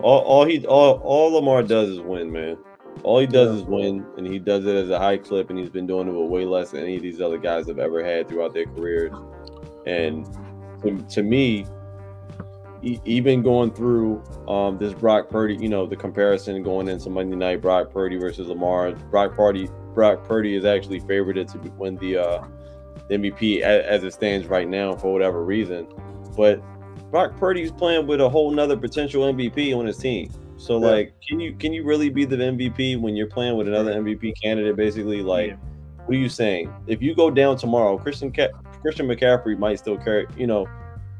[0.00, 2.56] All, all he all, all Lamar does is win, man.
[3.02, 3.62] All he does yeah.
[3.62, 6.12] is win, and he does it as a high clip, and he's been doing it
[6.12, 9.12] with way less than any of these other guys have ever had throughout their careers.
[9.86, 10.24] And
[10.82, 11.66] to, to me,
[12.84, 17.60] even going through um, this Brock Purdy, you know, the comparison going into Monday night,
[17.60, 18.92] Brock Purdy versus Lamar.
[18.92, 22.44] Brock Purdy, Brock Purdy is actually favored to win the, uh,
[23.08, 25.86] the MVP as, as, it stands right now for whatever reason.
[26.36, 26.62] But
[27.10, 30.30] Brock Purdy is playing with a whole nother potential MVP on his team.
[30.56, 30.86] So yeah.
[30.86, 34.40] like, can you can you really be the MVP when you're playing with another MVP
[34.40, 34.76] candidate?
[34.76, 35.56] Basically, like, yeah.
[36.04, 36.72] what are you saying?
[36.86, 38.32] If you go down tomorrow, Christian
[38.82, 40.68] Christian McCaffrey might still carry, you know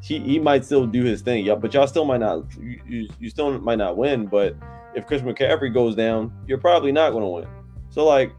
[0.05, 1.47] he, he might still do his thing.
[1.47, 4.27] Yeah, but y'all still might not you, you still might not win.
[4.27, 4.55] But
[4.95, 7.49] if Chris McCaffrey goes down, you're probably not going to win.
[7.89, 8.33] So like,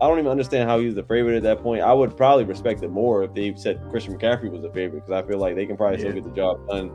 [0.00, 1.82] I don't even understand how he's the favorite at that point.
[1.82, 5.24] I would probably respect it more if they said Christian McCaffrey was the favorite because
[5.24, 6.10] I feel like they can probably yeah.
[6.10, 6.92] still get the job done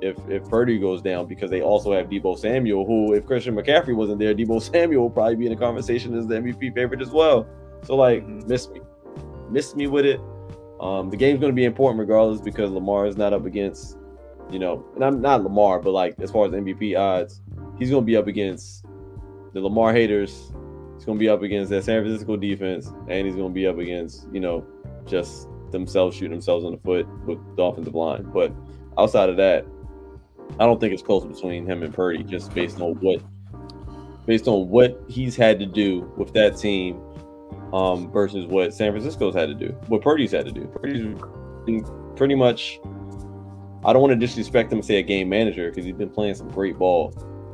[0.00, 3.94] if if Purdy goes down because they also have Deebo Samuel, who if Christian McCaffrey
[3.94, 7.10] wasn't there, Deebo Samuel will probably be in the conversation as the MVP favorite as
[7.10, 7.46] well.
[7.82, 8.48] So like, mm-hmm.
[8.48, 8.80] miss me,
[9.50, 10.18] miss me with it.
[10.84, 13.96] Um, the game's going to be important regardless because Lamar is not up against
[14.50, 17.40] you know, and I'm not Lamar, but like as far as MVP odds,
[17.78, 18.84] he's going to be up against
[19.52, 20.52] the Lamar haters.
[20.94, 23.66] He's going to be up against that San Francisco defense, and he's going to be
[23.66, 24.66] up against you know
[25.06, 28.30] just themselves shooting themselves in the foot with the offensive line.
[28.32, 28.52] But
[28.98, 29.66] outside of that,
[30.60, 33.22] I don't think it's close between him and Purdy, just based on what
[34.26, 37.00] based on what he's had to do with that team
[37.74, 40.66] um, versus what San Francisco's had to do, what Purdy's had to do.
[40.66, 42.78] Purdy's pretty much.
[43.84, 46.36] I don't want to disrespect him and say a game manager because he's been playing
[46.36, 47.10] some great ball,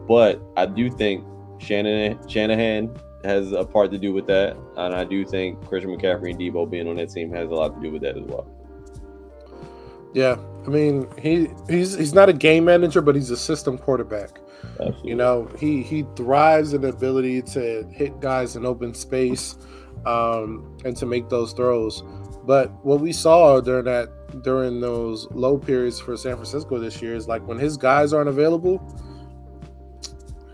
[0.06, 1.24] but I do think
[1.59, 2.94] Shannon Shanahan
[3.24, 6.70] has a part to do with that, and I do think Christian McCaffrey and Deebo
[6.70, 8.47] being on that team has a lot to do with that as well.
[10.12, 10.36] Yeah,
[10.66, 14.38] I mean he he's he's not a game manager, but he's a system quarterback.
[14.78, 15.09] Absolutely.
[15.09, 19.56] You know, he he thrives in the ability to hit guys in open space
[20.06, 22.02] um, and to make those throws.
[22.44, 27.14] But what we saw during that during those low periods for San Francisco this year
[27.14, 28.81] is like when his guys aren't available,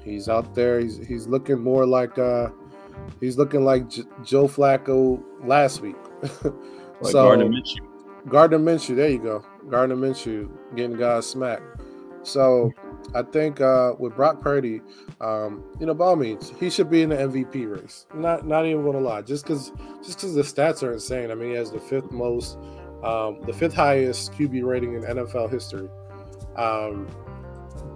[0.03, 0.81] he's out there.
[0.81, 2.49] He's he's looking more like uh,
[3.21, 5.97] he's looking like J- Joe Flacco last week.
[6.23, 7.87] like so Gardner Minshew.
[8.29, 9.45] Gardner Minshew, there you go.
[9.69, 11.63] Gardner Minshew getting guys smacked.
[12.23, 12.73] So
[13.15, 14.81] I think uh, with Brock Purdy,
[15.21, 18.07] um, you know, by all means, he should be in the MVP race.
[18.15, 19.73] Not not even gonna lie, just because
[20.05, 21.31] just because the stats are insane.
[21.31, 22.59] I mean, he has the fifth most,
[23.03, 25.89] um, the fifth highest QB rating in NFL history.
[26.57, 27.09] Um,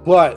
[0.04, 0.36] but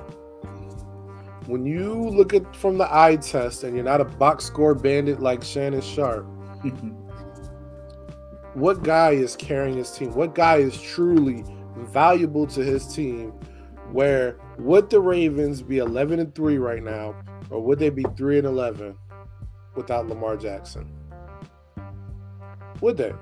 [1.47, 5.19] when you look at from the eye test and you're not a box score bandit
[5.21, 6.25] like Shannon Sharpe.
[8.53, 10.13] what guy is carrying his team?
[10.13, 11.43] What guy is truly
[11.75, 13.31] valuable to his team?
[13.91, 17.15] Where would the Ravens be 11 and 3 right now,
[17.49, 18.95] or would they be 3 and 11
[19.75, 20.91] without Lamar Jackson?
[22.81, 23.13] Would they?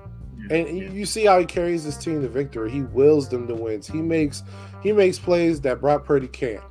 [0.50, 2.70] And you see how he carries his team to victory.
[2.70, 3.86] He wills them to wins.
[3.86, 4.42] He makes
[4.82, 6.64] he makes plays that Brock Purdy can't.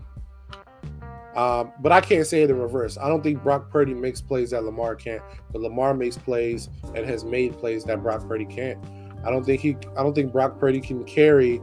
[1.36, 2.98] Um, but I can't say it in reverse.
[2.98, 5.24] I don't think Brock Purdy makes plays that Lamar can't,
[5.54, 8.84] but Lamar makes plays and has made plays that Brock Purdy can't.
[9.26, 11.62] I don't think he I don't think Brock Purdy can carry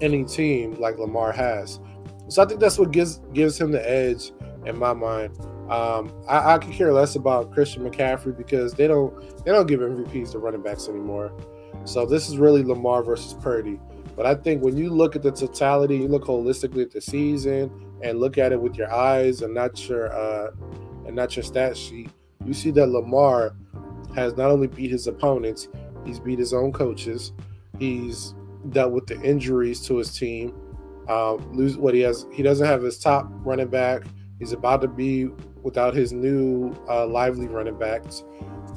[0.00, 1.78] any team like Lamar has.
[2.30, 4.32] So I think that's what gives gives him the edge
[4.64, 5.36] in my mind.
[5.68, 9.80] Um, I, I could care less about Christian McCaffrey because they don't they don't give
[9.80, 11.32] MVPs to running backs anymore.
[11.84, 13.80] So this is really Lamar versus Purdy.
[14.16, 17.70] But I think when you look at the totality, you look holistically at the season
[18.02, 20.50] and look at it with your eyes and not your uh,
[21.06, 22.10] and not your stat sheet,
[22.44, 23.56] you see that Lamar
[24.14, 25.68] has not only beat his opponents,
[26.04, 27.32] he's beat his own coaches.
[27.78, 28.34] He's
[28.68, 30.54] dealt with the injuries to his team.
[31.10, 32.24] Uh, lose what he has.
[32.32, 34.04] He doesn't have his top running back.
[34.38, 35.28] He's about to be
[35.64, 38.22] without his new uh, lively running backs.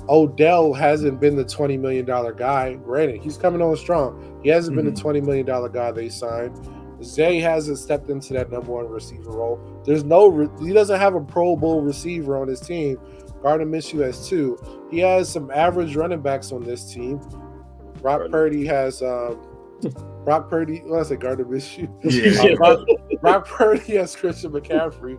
[0.10, 2.74] Odell hasn't been the $20 million guy.
[2.74, 4.40] Granted, he's coming on strong.
[4.42, 4.88] He hasn't mm-hmm.
[4.88, 5.10] been the mm-hmm.
[5.10, 6.60] $20 million guy they signed.
[7.04, 9.82] Zay hasn't stepped into that number one receiver role.
[9.86, 12.98] There's no, re- he doesn't have a Pro Bowl receiver on his team.
[13.44, 14.58] Gardner Minshew has two.
[14.90, 17.20] He has some average running backs on this team.
[18.02, 19.40] Rob Purdy has um,
[20.26, 20.80] Brock Purdy.
[20.80, 21.90] What I say, Gardner Minshew.
[22.04, 22.56] Yeah.
[22.58, 22.88] Brock,
[23.22, 25.18] Brock Purdy has Christian McCaffrey.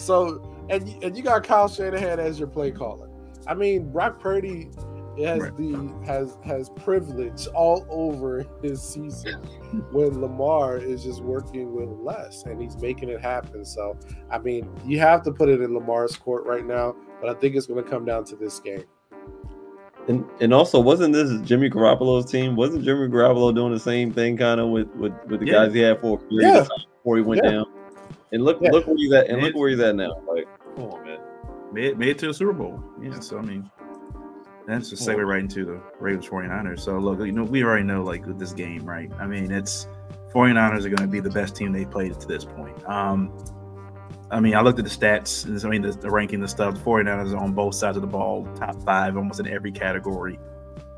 [0.00, 3.08] So and and you got Kyle Shanahan as your play caller.
[3.46, 4.70] I mean, Brock Purdy
[5.18, 5.56] has right.
[5.56, 9.42] the has has privilege all over his season
[9.90, 13.64] when Lamar is just working with less and he's making it happen.
[13.64, 13.98] So
[14.30, 17.56] I mean, you have to put it in Lamar's court right now, but I think
[17.56, 18.84] it's going to come down to this game.
[20.08, 22.56] And and also, wasn't this Jimmy Garoppolo's team?
[22.56, 25.52] Wasn't Jimmy Garoppolo doing the same thing kind of with, with with the yeah.
[25.52, 26.66] guys he had for yeah.
[26.96, 27.50] before he went yeah.
[27.50, 27.66] down?
[28.32, 30.20] And look look where he's at, and look where he's at now.
[30.26, 31.18] Like, come on, man.
[31.72, 32.82] Made made it to the Super Bowl.
[33.02, 33.70] Yeah, so I mean,
[34.66, 36.80] that's just segue right into the Ravens 49ers.
[36.80, 39.10] So look, you know, we already know like with this game, right?
[39.18, 39.86] I mean, it's
[40.32, 42.82] 49ers are going to be the best team they've played to this point.
[42.88, 43.32] Um,
[44.30, 46.74] I mean, I looked at the stats, I mean, the, the ranking, the stuff.
[46.74, 50.38] The 49ers are on both sides of the ball, top five almost in every category.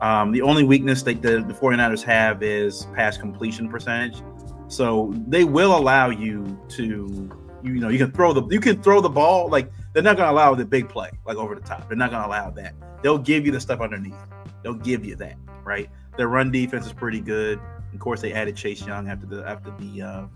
[0.01, 4.23] Um, the only weakness that the, the 49ers have is pass completion percentage.
[4.69, 7.31] So they will allow you to,
[7.63, 10.29] you know, you can throw the you can throw the ball like they're not going
[10.29, 11.89] to allow the big play like over the top.
[11.89, 12.75] They're not going to allow that.
[13.03, 14.15] They'll give you the stuff underneath.
[14.63, 15.91] They'll give you that, right?
[16.17, 17.61] Their run defense is pretty good.
[17.93, 20.27] Of course, they added Chase Young after the after the uh,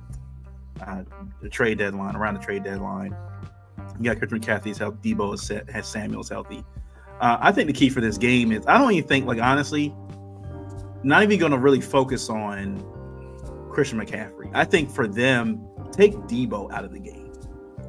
[0.80, 1.02] uh,
[1.42, 3.14] the trade deadline, around the trade deadline.
[3.98, 4.96] You got Christian McCaffrey's health.
[5.02, 6.64] Deebo is set, has Samuel's healthy.
[7.20, 9.94] Uh, I think the key for this game is I don't even think like honestly,
[11.02, 12.82] not even going to really focus on
[13.70, 14.50] Christian McCaffrey.
[14.54, 17.32] I think for them, take Deebo out of the game.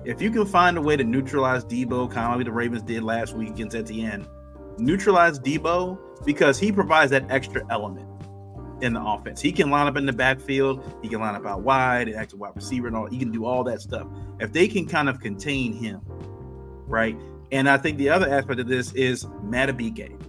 [0.03, 3.03] If you can find a way to neutralize Deebo, kind of like the Ravens did
[3.03, 4.27] last week against Etienne,
[4.77, 8.07] neutralize Deebo because he provides that extra element.
[8.81, 9.41] In the offense.
[9.41, 10.83] He can line up in the backfield.
[11.01, 13.05] He can line up out wide and act a wide receiver and all.
[13.07, 14.07] He can do all that stuff.
[14.39, 16.01] If they can kind of contain him,
[16.87, 17.17] right?
[17.51, 20.19] And I think the other aspect of this is Madubuike.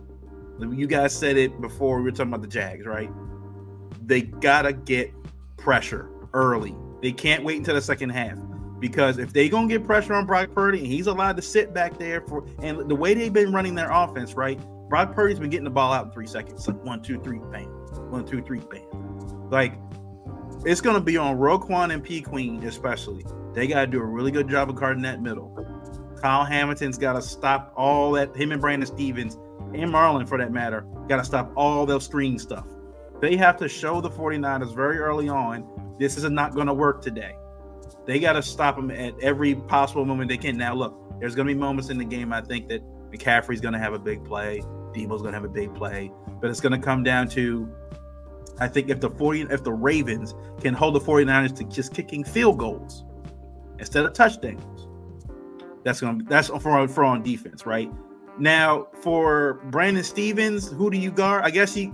[0.58, 3.10] You guys said it before we were talking about the Jags, right?
[4.04, 5.12] They gotta get
[5.56, 6.74] pressure early.
[7.02, 8.38] They can't wait until the second half
[8.78, 11.98] because if they gonna get pressure on Brock Purdy and he's allowed to sit back
[11.98, 14.60] there for and the way they've been running their offense, right?
[14.88, 16.66] Brock Purdy's been getting the ball out in three seconds.
[16.66, 17.70] Like one, two, three, bang.
[17.98, 18.86] One, two, three, bang.
[19.50, 19.74] Like
[20.64, 23.24] it's gonna be on Roquan and P Queen, especially.
[23.54, 25.52] They gotta do a really good job of guarding that middle.
[26.20, 29.34] Kyle Hamilton's gotta stop all that, him and Brandon Stephens
[29.74, 32.66] and Marlon for that matter, gotta stop all their screen stuff.
[33.20, 35.66] They have to show the 49ers very early on
[35.98, 37.34] this is not gonna work today.
[38.04, 40.56] They gotta stop them at every possible moment they can.
[40.56, 43.94] Now look, there's gonna be moments in the game I think that McCaffrey's gonna have
[43.94, 44.62] a big play.
[44.96, 46.10] Deebo's to have a big play,
[46.40, 47.68] but it's to come down to
[48.58, 52.24] I think if the 40 if the Ravens can hold the 49ers to just kicking
[52.24, 53.04] field goals
[53.78, 54.88] instead of touchdowns,
[55.84, 57.92] that's to that's for for on defense, right?
[58.38, 61.44] Now for Brandon Stephens, who do you guard?
[61.44, 61.92] I guess he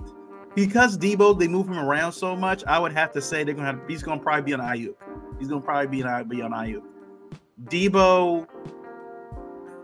[0.55, 2.63] because Deebo they move him around so much.
[2.65, 4.95] I would have to say they're gonna have he's gonna probably be on Aiyuk.
[5.39, 6.83] He's gonna probably be on be on Aiyuk.
[7.65, 8.47] Deebo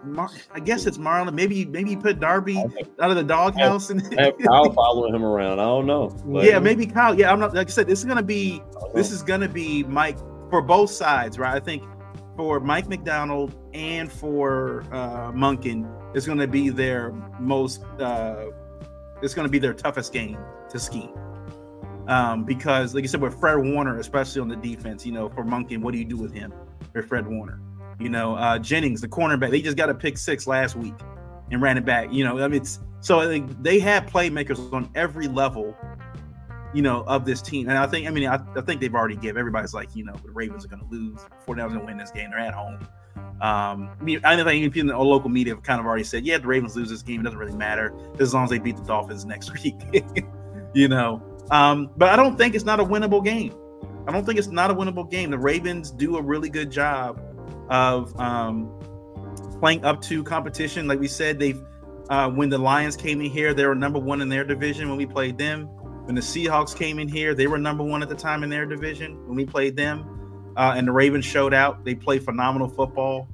[0.03, 1.33] Mar- I guess it's Marlon.
[1.33, 2.57] Maybe maybe put Darby
[3.01, 5.59] out of the doghouse and have Kyle following him around.
[5.59, 6.15] I don't know.
[6.25, 7.17] Like, yeah, maybe Kyle.
[7.17, 7.53] Yeah, I'm not.
[7.53, 8.61] Like I said, this is gonna be
[8.93, 10.17] this is gonna be Mike
[10.49, 11.53] for both sides, right?
[11.53, 11.83] I think
[12.35, 17.83] for Mike Macdonald and for uh, Monken, it's gonna be their most.
[17.99, 18.47] Uh,
[19.21, 20.37] it's gonna be their toughest game
[20.69, 21.13] to scheme.
[22.07, 25.43] Um, because, like I said, with Fred Warner, especially on the defense, you know, for
[25.43, 26.51] Monken, what do you do with him?
[26.91, 27.61] For Fred Warner,
[27.99, 30.95] you know, uh, Jennings, the cornerback, they just got a pick six last week
[31.51, 32.11] and ran it back.
[32.11, 35.75] You know, I mean, it's so I think they have playmakers on every level,
[36.73, 37.69] you know, of this team.
[37.69, 40.15] And I think, I mean, I, I think they've already given everybody's like, you know,
[40.23, 41.19] the Ravens are going to lose.
[41.45, 42.29] 49ers going to win this game.
[42.31, 42.79] They're at home.
[43.41, 46.37] Um, I mean, I think even the local media have kind of already said, yeah,
[46.37, 47.21] the Ravens lose this game.
[47.21, 49.75] It doesn't really matter as long as they beat the Dolphins next week,
[50.73, 51.23] you know.
[51.49, 53.55] Um, but I don't think it's not a winnable game.
[54.07, 55.31] I don't think it's not a winnable game.
[55.31, 57.21] The Ravens do a really good job
[57.69, 58.71] of um,
[59.59, 60.87] playing up to competition.
[60.87, 61.61] Like we said, they've
[62.09, 64.97] uh, when the Lions came in here, they were number one in their division when
[64.97, 65.65] we played them.
[66.05, 68.65] When the Seahawks came in here, they were number one at the time in their
[68.65, 70.51] division when we played them.
[70.57, 71.85] Uh, and the Ravens showed out.
[71.85, 73.27] They played phenomenal football.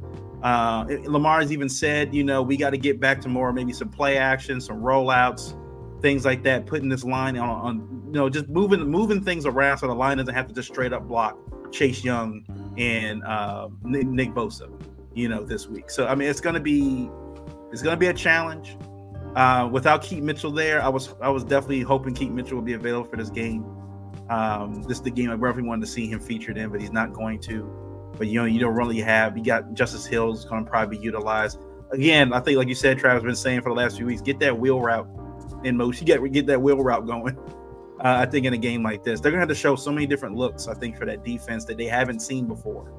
[0.43, 3.87] Uh, Lamar's even said, you know, we got to get back to more maybe some
[3.87, 5.57] play action, some rollouts,
[6.01, 6.65] things like that.
[6.65, 10.17] Putting this line on, on you know, just moving moving things around so the line
[10.17, 11.37] doesn't have to just straight up block
[11.71, 12.43] Chase Young
[12.77, 14.69] and uh, Nick Bosa,
[15.13, 15.89] you know, this week.
[15.89, 17.09] So I mean, it's gonna be
[17.71, 18.77] it's gonna be a challenge.
[19.35, 22.73] Uh, without Keaton Mitchell there, I was I was definitely hoping Keaton Mitchell would be
[22.73, 23.65] available for this game.
[24.29, 26.91] Um, this is the game I really wanted to see him featured in, but he's
[26.91, 28.13] not going to.
[28.17, 31.03] But you know, you don't really have you got Justice Hill's going to probably be
[31.03, 31.59] utilized
[31.91, 32.33] again.
[32.33, 34.57] I think, like you said, Travis been saying for the last few weeks, get that
[34.57, 35.07] wheel route
[35.63, 36.05] in motion.
[36.05, 37.37] Get get that wheel route going.
[37.99, 40.05] Uh, I think in a game like this, they're gonna have to show so many
[40.05, 40.67] different looks.
[40.67, 42.91] I think for that defense that they haven't seen before.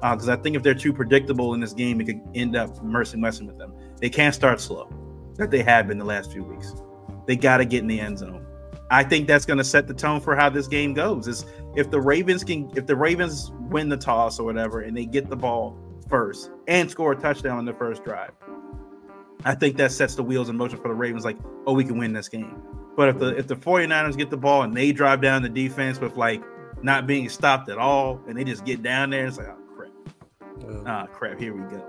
[0.00, 2.82] Because uh, I think if they're too predictable in this game, it could end up
[2.82, 3.74] messing messing with them.
[4.00, 4.92] They can't start slow,
[5.36, 6.74] that they have been the last few weeks.
[7.26, 8.46] They got to get in the end zone.
[8.90, 11.26] I think that's going to set the tone for how this game goes.
[11.26, 15.06] Is if the Ravens can, if the Ravens win the toss or whatever, and they
[15.06, 15.76] get the ball
[16.08, 18.32] first and score a touchdown in the first drive,
[19.44, 21.24] I think that sets the wheels in motion for the Ravens.
[21.24, 22.62] Like, oh, we can win this game.
[22.96, 26.00] But if the if the 49ers get the ball and they drive down the defense
[26.00, 26.42] with like
[26.82, 29.90] not being stopped at all, and they just get down there, it's like, oh crap,
[30.86, 31.84] ah oh, crap, here we go.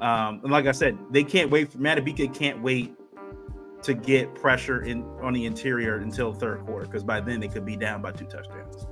[0.00, 1.72] Um, and like I said, they can't wait.
[1.72, 2.94] For, Madubuike can't wait
[3.82, 7.64] to get pressure in on the interior until third quarter because by then they could
[7.64, 8.86] be down by two touchdowns.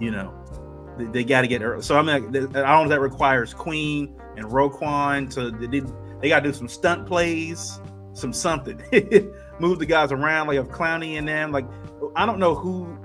[0.00, 0.32] You know,
[0.96, 1.82] they, they got to get early.
[1.82, 5.80] So I mean, I don't know if that requires Queen and Roquan to they,
[6.20, 7.80] they got to do some stunt plays,
[8.14, 8.80] some something.
[9.62, 11.52] move the guys around, like of Clowney and them.
[11.52, 11.66] Like
[12.16, 12.98] I don't know who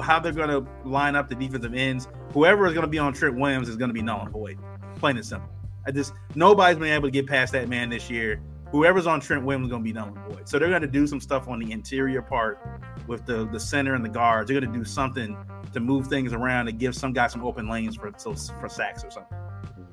[0.00, 2.08] how they're going to line up the defensive ends.
[2.32, 4.58] Whoever is going to be on Trent Williams is going to be null and void.
[4.96, 5.48] Plain and simple.
[5.86, 8.40] I just nobody's been able to get past that man this year.
[8.70, 10.48] Whoever's on Trent Williams is going to be null and void.
[10.48, 12.58] So they're going to do some stuff on the interior part
[13.06, 14.48] with the the center and the guards.
[14.48, 15.36] They're going to do something
[15.74, 19.10] to move things around to give some guys some open lanes for for sacks or
[19.10, 19.38] something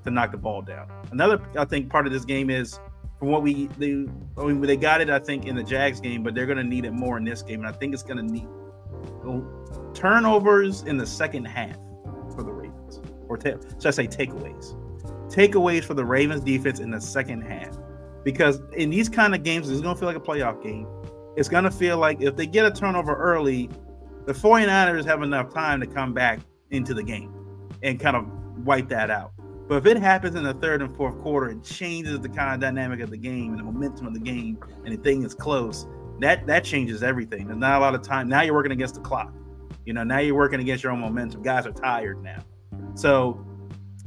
[0.06, 0.88] to knock the ball down.
[1.12, 2.80] Another I think part of this game is
[3.20, 4.06] from what we they
[4.38, 6.64] I mean they got it I think in the Jags game, but they're going to
[6.64, 8.48] need it more in this game, and I think it's going to need
[9.94, 11.76] turnovers in the second half
[12.36, 14.76] for the Ravens, or ta- should I say takeaways?
[15.32, 17.78] Takeaways for the Ravens defense in the second half,
[18.24, 20.88] because in these kind of games, it's going to feel like a playoff game.
[21.36, 23.70] It's going to feel like if they get a turnover early,
[24.26, 26.40] the 49ers have enough time to come back
[26.72, 27.34] into the game
[27.84, 28.26] and kind of
[28.66, 29.35] wipe that out.
[29.68, 32.60] But if it happens in the third and fourth quarter, and changes the kind of
[32.60, 35.88] dynamic of the game and the momentum of the game, and the thing is close.
[36.20, 37.48] That that changes everything.
[37.48, 38.30] There's not a lot of time.
[38.30, 39.34] Now you're working against the clock.
[39.86, 41.42] You know, now you're working against your own momentum.
[41.42, 42.44] Guys are tired now.
[42.96, 43.46] So,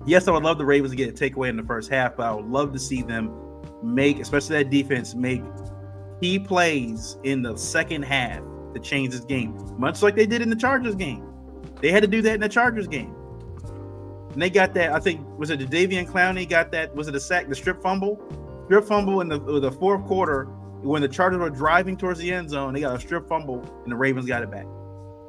[0.07, 2.27] yes, I would love the Ravens to get a takeaway in the first half, but
[2.27, 3.31] I would love to see them
[3.83, 5.43] make, especially that defense, make
[6.21, 8.41] key plays in the second half
[8.75, 11.25] to change this game, much like they did in the Chargers game.
[11.81, 13.15] They had to do that in the Chargers game.
[14.39, 17.15] And they got that, I think, was it the Jadeveon Clowney got that, was it
[17.17, 18.23] a sack, the strip fumble?
[18.67, 20.45] Strip fumble in the, the fourth quarter
[20.81, 22.73] when the Chargers were driving towards the end zone.
[22.73, 24.67] They got a strip fumble and the Ravens got it back.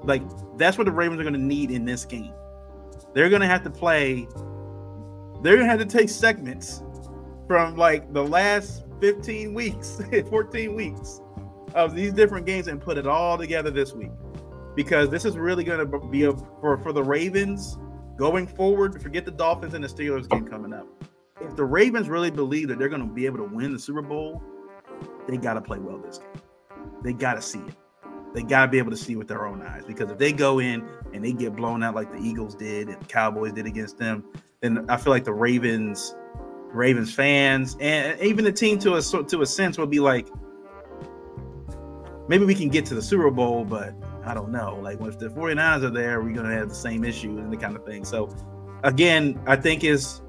[0.04, 0.22] Like,
[0.60, 2.32] that's what the Ravens are going to need in this game.
[3.16, 4.28] They're going to have to play,
[5.42, 6.84] they're going to have to take segments
[7.48, 10.00] from like the last 15 weeks,
[10.30, 11.20] 14 weeks
[11.74, 14.12] of these different games and put it all together this week
[14.76, 17.80] because this is really going to be a, for for the Ravens
[18.20, 19.02] going forward.
[19.02, 20.86] Forget the Dolphins and the Steelers game coming up.
[21.42, 24.02] If the Ravens really believe that they're going to be able to win the Super
[24.02, 24.44] Bowl,
[25.28, 26.44] they got to play well this game.
[27.02, 27.76] They got to see it.
[28.34, 30.60] They got to be able to see with their own eyes because if they go
[30.60, 33.98] in and they get blown out like the Eagles did and the Cowboys did against
[33.98, 34.24] them,
[34.62, 36.14] then I feel like the Ravens,
[36.72, 40.28] Ravens fans, and even the team to a to a sense will be like,
[42.28, 43.96] maybe we can get to the Super Bowl, but
[44.30, 44.80] I don't know.
[44.80, 47.58] Like, if the 49ers are there, we're going to have the same issue and the
[47.58, 48.06] kind of thing.
[48.06, 48.30] So,
[48.84, 50.22] again, I think is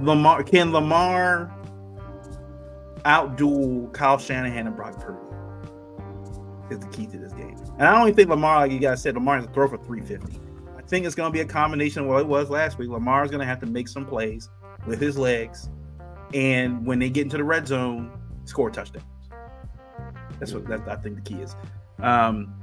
[0.00, 1.52] Lamar, can Lamar
[3.04, 5.18] outduel Kyle Shanahan and Brock Purdy?
[6.70, 7.56] Is the key to this game.
[7.78, 10.40] And I don't even think Lamar, like you guys said, Lamar's throw for 350.
[10.76, 12.88] I think it's going to be a combination of what it was last week.
[12.88, 14.48] Lamar is going to have to make some plays
[14.86, 15.70] with his legs.
[16.34, 19.02] And when they get into the red zone, score a touchdown.
[20.38, 21.56] That's what that, I think the key is.
[22.00, 22.54] Um,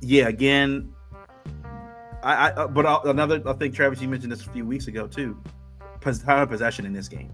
[0.00, 0.92] yeah, again,
[2.22, 4.86] I, I uh, but I'll, another I think Travis, you mentioned this a few weeks
[4.86, 5.40] ago too.
[6.00, 7.32] Possession in this game.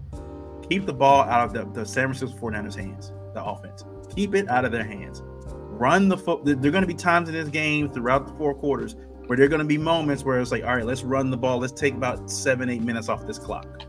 [0.69, 3.85] Keep the ball out of the, the San Francisco 49ers hands, the offense.
[4.13, 5.23] Keep it out of their hands.
[5.45, 6.43] Run the foot.
[6.43, 8.95] There are going to be times in this game throughout the four quarters
[9.27, 11.37] where there are going to be moments where it's like, all right, let's run the
[11.37, 11.59] ball.
[11.59, 13.83] Let's take about seven, eight minutes off this clock.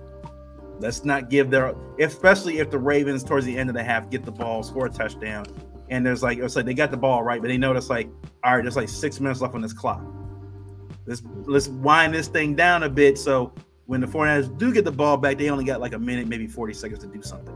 [0.80, 4.24] Let's not give their, especially if the Ravens towards the end of the half get
[4.24, 5.46] the ball, score a touchdown,
[5.90, 8.08] and there's like it's like they got the ball right, but they notice like,
[8.44, 10.02] all right, there's like six minutes left on this clock.
[11.06, 13.52] Let's let's wind this thing down a bit so
[13.86, 16.46] when the 49ers do get the ball back, they only got like a minute, maybe
[16.46, 17.54] 40 seconds to do something.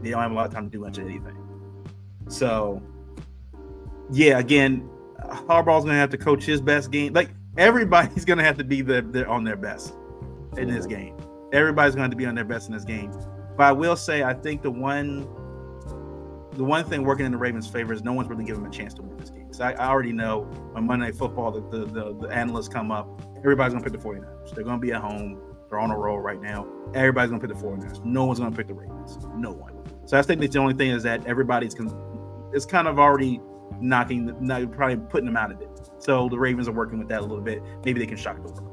[0.00, 1.36] They don't have a lot of time to do much of anything.
[2.28, 2.80] So,
[4.12, 4.88] yeah, again,
[5.18, 7.12] Harbaugh's gonna have to coach his best game.
[7.12, 9.94] Like everybody's gonna have to be the, on their best
[10.56, 11.16] in this game
[11.52, 13.12] everybody's going to be on their best in this game.
[13.56, 15.22] But I will say, I think the one,
[16.52, 18.74] the one thing working in the Ravens' favor is no one's really giving them a
[18.74, 19.44] chance to win this game.
[19.44, 22.90] Because I, I, already know on Monday Night Football that the, the, the analysts come
[22.90, 24.54] up, everybody's going to pick the 49ers.
[24.54, 25.40] They're going to be at home.
[25.68, 26.66] They're on a roll right now.
[26.94, 28.04] Everybody's going to pick the 49ers.
[28.04, 29.18] No one's going to pick the Ravens.
[29.34, 29.74] No one.
[30.06, 33.40] So I think that's the only thing is that everybody's con- it's kind of already
[33.80, 34.28] knocking,
[34.72, 35.68] probably putting them out of it.
[35.98, 37.62] So the Ravens are working with that a little bit.
[37.84, 38.69] Maybe they can shock the world.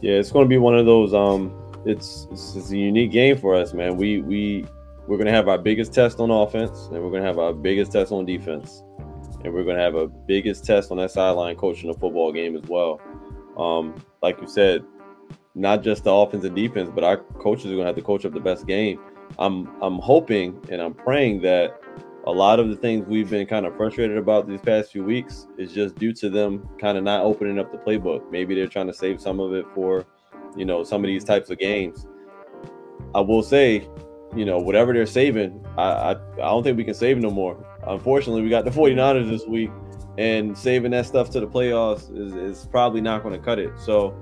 [0.00, 1.14] Yeah, it's going to be one of those.
[1.14, 1.54] Um,
[1.84, 3.96] it's, it's, it's a unique game for us, man.
[3.96, 4.66] We we
[5.06, 7.52] we're going to have our biggest test on offense, and we're going to have our
[7.52, 8.82] biggest test on defense,
[9.42, 12.54] and we're going to have a biggest test on that sideline coaching the football game
[12.56, 13.00] as well.
[13.56, 14.84] Um, like you said,
[15.54, 18.24] not just the offense and defense, but our coaches are going to have to coach
[18.24, 19.00] up the best game.
[19.38, 21.80] I'm I'm hoping and I'm praying that
[22.26, 25.46] a lot of the things we've been kind of frustrated about these past few weeks
[25.56, 28.30] is just due to them kind of not opening up the playbook.
[28.30, 30.04] Maybe they're trying to save some of it for,
[30.56, 32.06] you know, some of these types of games.
[33.14, 33.88] I will say,
[34.36, 37.64] you know, whatever they're saving, I, I, I don't think we can save no more.
[37.86, 39.70] Unfortunately, we got the 49ers this week,
[40.18, 43.72] and saving that stuff to the playoffs is, is probably not going to cut it.
[43.78, 44.14] So,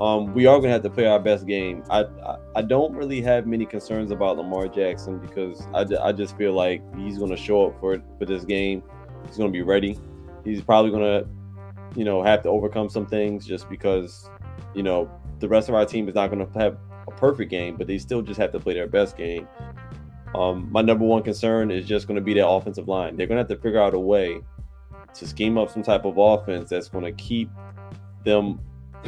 [0.00, 1.82] um, we are going to have to play our best game.
[1.90, 6.36] I, I, I don't really have many concerns about Lamar Jackson because I, I just
[6.36, 8.82] feel like he's going to show up for for this game.
[9.26, 9.98] He's going to be ready.
[10.44, 11.28] He's probably going to,
[11.98, 14.28] you know, have to overcome some things just because,
[14.74, 15.10] you know,
[15.40, 16.76] the rest of our team is not going to have
[17.08, 19.48] a perfect game, but they still just have to play their best game.
[20.34, 23.16] Um, my number one concern is just going to be that offensive line.
[23.16, 24.40] They're going to have to figure out a way
[25.14, 27.50] to scheme up some type of offense that's going to keep
[28.24, 28.60] them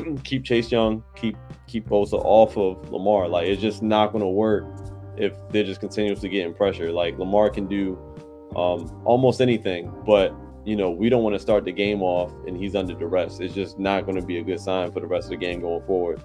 [0.24, 3.28] keep Chase Young, keep keep Bosa off of Lamar.
[3.28, 4.64] Like it's just not going to work
[5.16, 6.92] if they're just continuously getting pressure.
[6.92, 7.98] Like Lamar can do
[8.56, 10.34] um, almost anything, but
[10.64, 13.40] you know we don't want to start the game off and he's under duress.
[13.40, 15.60] It's just not going to be a good sign for the rest of the game
[15.60, 16.22] going forward.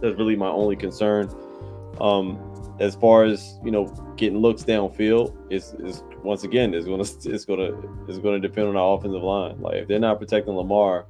[0.00, 1.30] That's really my only concern.
[2.00, 2.44] Um,
[2.80, 3.86] as far as you know,
[4.16, 7.72] getting looks downfield is is once again is gonna it's gonna
[8.06, 9.60] it's gonna depend on our offensive line.
[9.60, 11.06] Like if they're not protecting Lamar,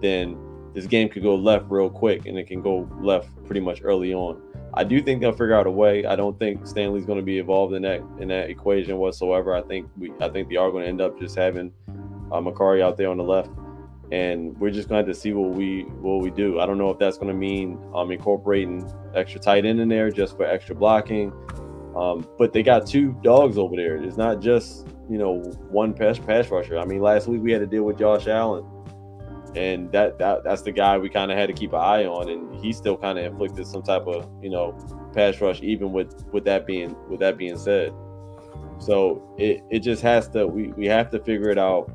[0.00, 0.38] then
[0.74, 4.12] this game could go left real quick and it can go left pretty much early
[4.12, 4.42] on.
[4.76, 6.04] I do think they'll figure out a way.
[6.04, 9.54] I don't think Stanley's going to be involved in that in that equation whatsoever.
[9.54, 11.72] I think we I think they are going to end up just having
[12.32, 13.50] uh, Mekari out there on the left,
[14.10, 16.58] and we're just going to have to see what we what we do.
[16.58, 20.10] I don't know if that's going to mean um, incorporating extra tight end in there
[20.10, 21.32] just for extra blocking.
[21.96, 23.94] Um, but they got two dogs over there.
[24.02, 25.36] It's not just you know
[25.70, 26.80] one pass pass rusher.
[26.80, 28.66] I mean, last week we had to deal with Josh Allen
[29.56, 32.28] and that, that that's the guy we kind of had to keep an eye on,
[32.28, 34.76] and he still kind of inflicted some type of you know
[35.14, 37.92] pass rush, even with with that being with that being said.
[38.78, 41.90] So it, it just has to we, we have to figure it out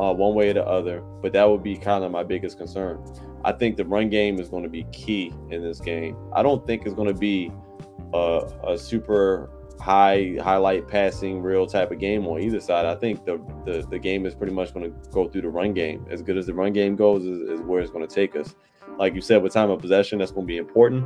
[0.00, 1.00] uh, one way or the other.
[1.22, 3.02] But that would be kind of my biggest concern.
[3.44, 6.16] I think the run game is going to be key in this game.
[6.32, 7.52] I don't think it's going to be
[8.12, 9.50] a, a super
[9.84, 12.86] high highlight passing real type of game on either side.
[12.86, 13.36] I think the
[13.66, 16.06] the, the game is pretty much going to go through the run game.
[16.10, 18.54] As good as the run game goes, is, is where it's going to take us.
[18.98, 21.04] Like you said, with time of possession, that's going to be important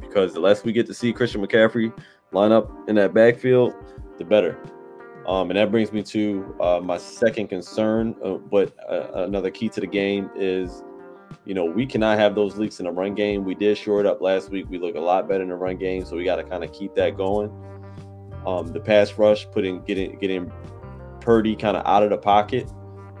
[0.00, 1.96] because the less we get to see Christian McCaffrey
[2.32, 3.72] line up in that backfield,
[4.18, 4.58] the better.
[5.26, 8.16] Um, and that brings me to uh, my second concern.
[8.24, 10.82] Uh, but uh, another key to the game is
[11.44, 13.44] you know, we cannot have those leaks in the run game.
[13.44, 14.66] We did shore it up last week.
[14.68, 16.72] We look a lot better in the run game, so we got to kind of
[16.72, 17.50] keep that going.
[18.46, 20.52] Um, the pass rush, putting getting getting
[21.20, 22.68] Purdy kind of out of the pocket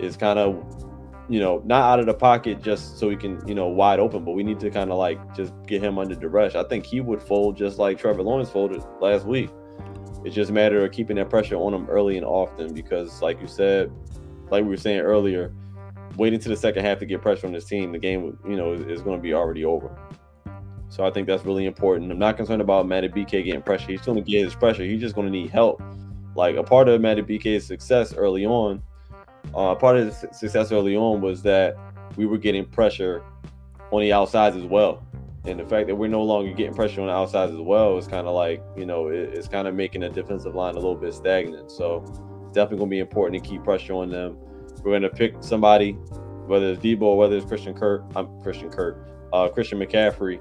[0.00, 0.64] is kind of
[1.28, 4.24] you know not out of the pocket just so he can you know wide open,
[4.24, 6.54] but we need to kind of like just get him under the rush.
[6.54, 9.50] I think he would fold just like Trevor Lawrence folded last week.
[10.24, 13.40] It's just a matter of keeping that pressure on him early and often because, like
[13.40, 13.90] you said,
[14.50, 15.52] like we were saying earlier,
[16.16, 18.72] waiting to the second half to get pressure on this team, the game you know
[18.72, 19.96] is, is going to be already over.
[20.92, 22.12] So I think that's really important.
[22.12, 23.86] I'm not concerned about Madubuike getting pressure.
[23.86, 24.82] He's still going to get his pressure.
[24.82, 25.82] He's just going to need help.
[26.34, 28.82] Like a part of Madubuike's success early on,
[29.54, 31.78] uh, part of the success early on was that
[32.16, 33.22] we were getting pressure
[33.90, 35.02] on the outsides as well.
[35.46, 38.06] And the fact that we're no longer getting pressure on the outsides as well is
[38.06, 40.94] kind of like, you know, it, it's kind of making the defensive line a little
[40.94, 41.70] bit stagnant.
[41.70, 42.00] So
[42.52, 44.36] definitely going to be important to keep pressure on them.
[44.82, 48.68] We're going to pick somebody, whether it's Deebo or whether it's Christian Kirk, I'm Christian
[48.68, 50.38] Kirk, uh, Christian McCaffrey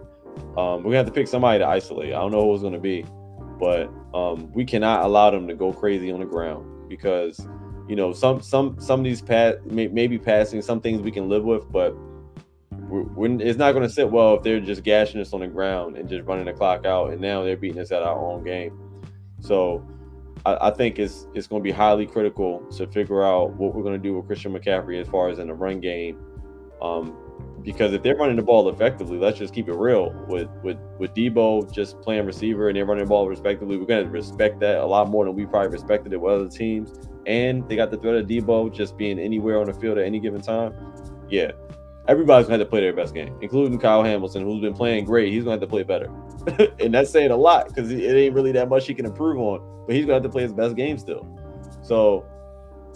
[0.58, 2.14] um, we have to pick somebody to isolate.
[2.14, 3.06] I don't know who it's going to be,
[3.60, 7.48] but um, we cannot allow them to go crazy on the ground because
[7.88, 11.30] you know some some some of these pass may, maybe passing some things we can
[11.30, 11.95] live with, but
[12.72, 15.48] we're, we're, it's not going to sit well if they're just gashing us on the
[15.48, 18.44] ground and just running the clock out, and now they're beating us at our own
[18.44, 18.78] game.
[19.40, 19.86] So
[20.45, 23.84] I, I think it's it's going to be highly critical to figure out what we're
[23.84, 26.18] going to do with Christian McCaffrey as far as in the run game.
[26.82, 27.16] Um,
[27.63, 30.11] because if they're running the ball effectively, let's just keep it real.
[30.27, 34.09] With with with Deebo just playing receiver and they're running the ball respectively, we're gonna
[34.09, 36.93] respect that a lot more than we probably respected it with other teams.
[37.25, 40.19] And they got the threat of Deebo just being anywhere on the field at any
[40.19, 40.73] given time.
[41.29, 41.51] Yeah,
[42.07, 45.31] everybody's gonna have to play their best game, including Kyle Hamilton, who's been playing great.
[45.31, 46.11] He's gonna have to play better,
[46.79, 49.85] and that's saying a lot because it ain't really that much he can improve on.
[49.85, 51.27] But he's gonna have to play his best game still.
[51.83, 52.25] So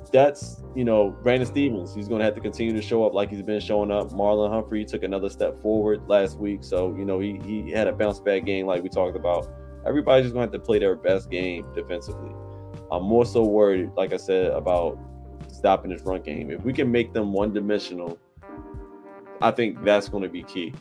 [0.10, 1.94] that's you know Brandon Stephens.
[1.94, 4.10] He's going to have to continue to show up like he's been showing up.
[4.11, 7.94] Marlon Humphrey took another step forward last week, so you know he he had a
[7.94, 9.48] bounce back game like we talked about.
[9.86, 12.32] Everybody's just going to have to play their best game defensively.
[12.91, 14.98] I'm more so worried, like I said, about
[15.48, 16.49] stopping this run game.
[16.52, 18.18] If we can make them one dimensional,
[19.41, 20.73] I think that's going to be key.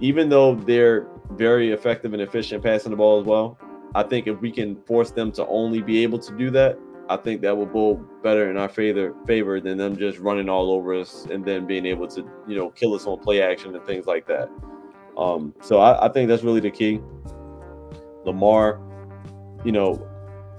[0.00, 3.58] Even though they're very effective and efficient passing the ball as well,
[3.94, 6.78] I think if we can force them to only be able to do that,
[7.08, 10.70] I think that will go better in our favor favor than them just running all
[10.72, 13.84] over us and then being able to, you know, kill us on play action and
[13.86, 14.50] things like that.
[15.16, 17.00] Um, so I, I think that's really the key.
[18.24, 18.80] Lamar,
[19.64, 20.06] you know,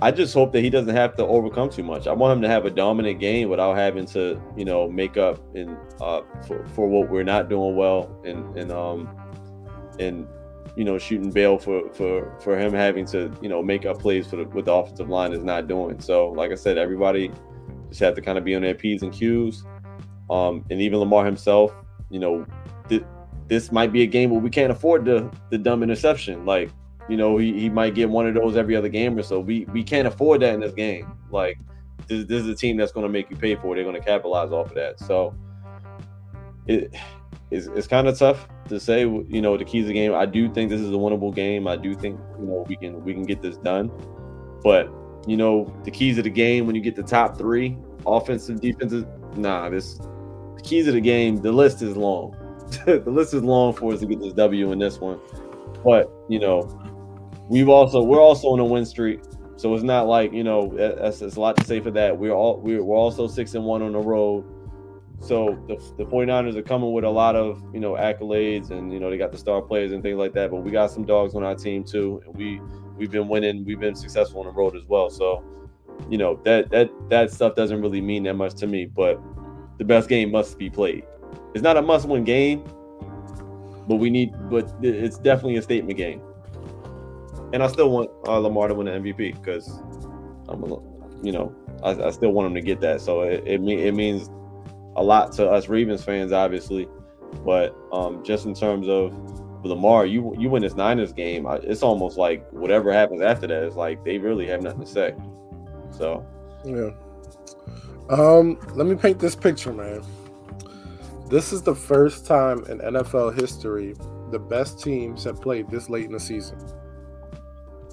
[0.01, 2.07] I just hope that he doesn't have to overcome too much.
[2.07, 5.39] I want him to have a dominant game without having to, you know, make up
[5.55, 9.09] in uh, for, for what we're not doing well and and um
[9.99, 10.27] and
[10.77, 14.27] you know, shooting bail for for for him having to, you know, make up plays
[14.27, 15.99] for the, what the offensive line is not doing.
[15.99, 17.31] So, like I said, everybody
[17.89, 19.65] just have to kind of be on their p's and q's.
[20.29, 21.71] Um, and even Lamar himself,
[22.11, 22.45] you know,
[22.89, 23.03] th-
[23.47, 26.45] this might be a game where we can't afford the the dumb interception.
[26.45, 26.69] Like,
[27.09, 29.39] you know, he, he might get one of those every other game or so.
[29.39, 31.11] We we can't afford that in this game.
[31.31, 31.57] Like,
[32.07, 33.77] this, this is a team that's going to make you pay for it.
[33.77, 34.99] They're going to capitalize off of that.
[34.99, 35.33] So,
[36.67, 36.93] it
[37.51, 39.01] it's, it's kind of tough to say.
[39.01, 40.13] You know, the keys of the game.
[40.13, 41.67] I do think this is a winnable game.
[41.67, 43.91] I do think you know we can we can get this done.
[44.63, 44.91] But
[45.27, 49.07] you know, the keys of the game when you get the top three, offensive, defensive.
[49.37, 51.37] Nah, this the keys of the game.
[51.37, 52.35] The list is long.
[52.85, 55.19] the list is long for us to get this W in this one.
[55.83, 56.81] But you know,
[57.49, 59.21] we've also we're also on a win streak.
[59.55, 62.17] So it's not like you know that's, that's a lot to say for that.
[62.17, 64.45] We're all we're, we're also six and one on the road.
[65.19, 68.99] So the, the 49ers are coming with a lot of you know accolades and you
[68.99, 70.51] know they got the star players and things like that.
[70.51, 72.61] But we got some dogs on our team too, and we
[72.97, 73.65] we've been winning.
[73.65, 75.09] We've been successful on the road as well.
[75.09, 75.43] So
[76.09, 78.85] you know that that that stuff doesn't really mean that much to me.
[78.85, 79.19] But
[79.77, 81.03] the best game must be played.
[81.53, 82.63] It's not a must-win game,
[83.87, 84.33] but we need.
[84.49, 86.21] But it's definitely a statement game.
[87.53, 89.81] And I still want uh, Lamar to win the MVP because
[90.49, 90.79] I'm, a,
[91.23, 92.99] you know, I, I, still want him to get that.
[92.99, 94.29] So it it, it means
[94.97, 96.87] a lot to us Ravens fans, obviously.
[97.45, 99.13] But um, just in terms of
[99.63, 103.75] Lamar, you you win this Niners game, it's almost like whatever happens after that is
[103.75, 105.15] like they really have nothing to say.
[105.91, 106.25] So
[106.65, 106.89] yeah.
[108.09, 110.01] Um, let me paint this picture, man.
[111.29, 113.95] This is the first time in NFL history
[114.31, 116.57] the best teams have played this late in the season.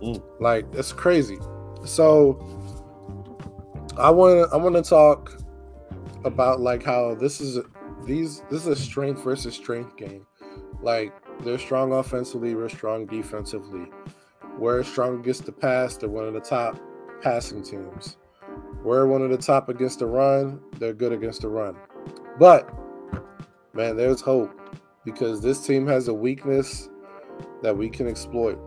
[0.02, 0.22] Mm.
[0.40, 1.38] Like it's crazy.
[1.84, 2.38] So
[3.96, 5.36] I want I want to talk
[6.24, 7.58] about like how this is
[8.04, 10.26] these this is a strength versus strength game.
[10.82, 13.86] Like they're strong offensively, we're strong defensively.
[14.58, 15.96] We're strong against the pass.
[15.96, 16.78] They're one of the top
[17.22, 18.16] passing teams.
[18.82, 20.60] We're one of the top against the run.
[20.78, 21.76] They're good against the run.
[22.38, 22.72] But
[23.72, 24.52] man, there's hope
[25.04, 26.88] because this team has a weakness
[27.62, 28.58] that we can exploit.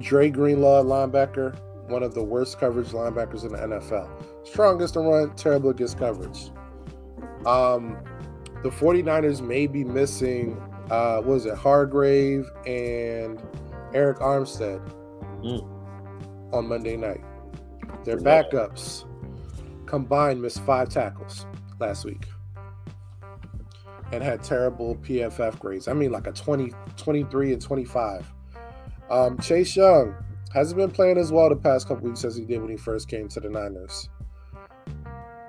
[0.00, 1.58] Dre Greenlaw, linebacker,
[1.88, 4.08] one of the worst coverage linebackers in the NFL.
[4.50, 6.50] Strongest to run, terrible against coverage.
[7.46, 7.98] Um,
[8.62, 10.60] the 49ers may be missing,
[10.90, 13.38] uh, was it, Hargrave and
[13.92, 14.80] Arik Armstead
[15.42, 16.52] mm.
[16.52, 17.20] on Monday night.
[18.04, 19.04] Their backups
[19.86, 21.46] combined missed five tackles
[21.78, 22.26] last week
[24.12, 25.88] and had terrible PFF grades.
[25.88, 28.32] I mean, like a 20, 23 and 25.
[29.10, 30.14] Um, Chase Young
[30.52, 33.08] hasn't been playing as well the past couple weeks as he did when he first
[33.08, 34.08] came to the Niners.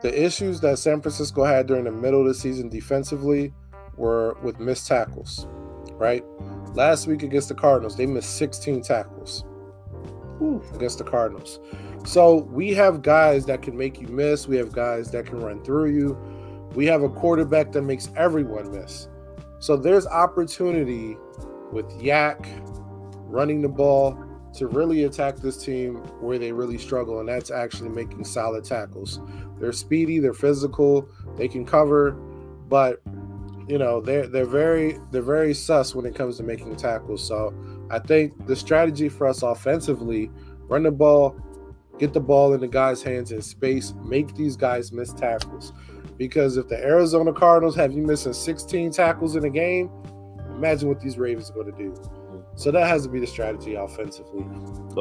[0.02, 3.54] The issues that San Francisco had during the middle of the season defensively
[3.98, 5.48] were with missed tackles,
[5.96, 6.24] right?
[6.74, 9.44] Last week against the Cardinals, they missed 16 tackles
[10.42, 11.60] Ooh, against the Cardinals.
[12.06, 14.48] So we have guys that can make you miss.
[14.48, 16.18] We have guys that can run through you.
[16.76, 19.10] We have a quarterback that makes everyone miss.
[19.60, 21.18] So there's opportunity
[21.74, 22.48] with Yak
[23.26, 24.18] running the ball
[24.54, 29.20] to really attack this team where they really struggle, and that's actually making solid tackles.
[29.60, 32.12] They're speedy, they're physical, they can cover,
[32.68, 33.02] but
[33.68, 37.26] you know they're they're very they're very sus when it comes to making tackles.
[37.26, 37.54] So
[37.92, 40.32] I think the strategy for us offensively,
[40.68, 41.40] run the ball,
[42.00, 45.74] get the ball in the guys' hands in space, make these guys miss tackles.
[46.18, 49.90] Because if the Arizona Cardinals have you missing 16 tackles in a game,
[50.50, 51.96] imagine what these Ravens are going to do.
[52.56, 54.46] So that has to be the strategy offensively.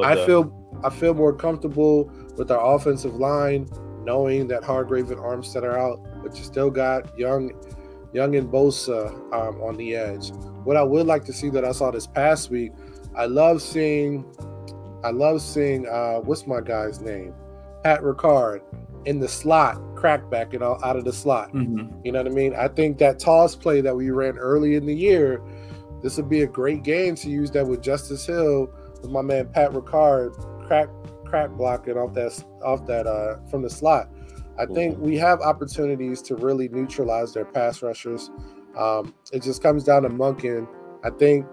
[0.01, 2.05] I feel I feel more comfortable
[2.37, 3.67] with our offensive line,
[4.09, 7.51] knowing that Hargrave and Armstead are out, but you still got young,
[8.11, 10.31] young and Bosa um, on the edge.
[10.63, 12.71] What I would like to see that I saw this past week,
[13.15, 14.25] I love seeing,
[15.03, 17.35] I love seeing uh, what's my guy's name,
[17.83, 18.61] Pat Ricard
[19.05, 21.53] in the slot, crackback and out of the slot.
[21.53, 22.01] Mm-hmm.
[22.03, 22.55] You know what I mean?
[22.55, 25.39] I think that toss play that we ran early in the year
[26.01, 28.69] this would be a great game to use that with Justice Hill,
[29.01, 30.33] with my man Pat Ricard,
[30.65, 30.87] crack
[31.29, 34.09] crack blocking off that off that uh from the slot.
[34.59, 38.29] I think we have opportunities to really neutralize their pass rushers.
[38.77, 40.67] Um, it just comes down to Monken.
[41.01, 41.45] I think,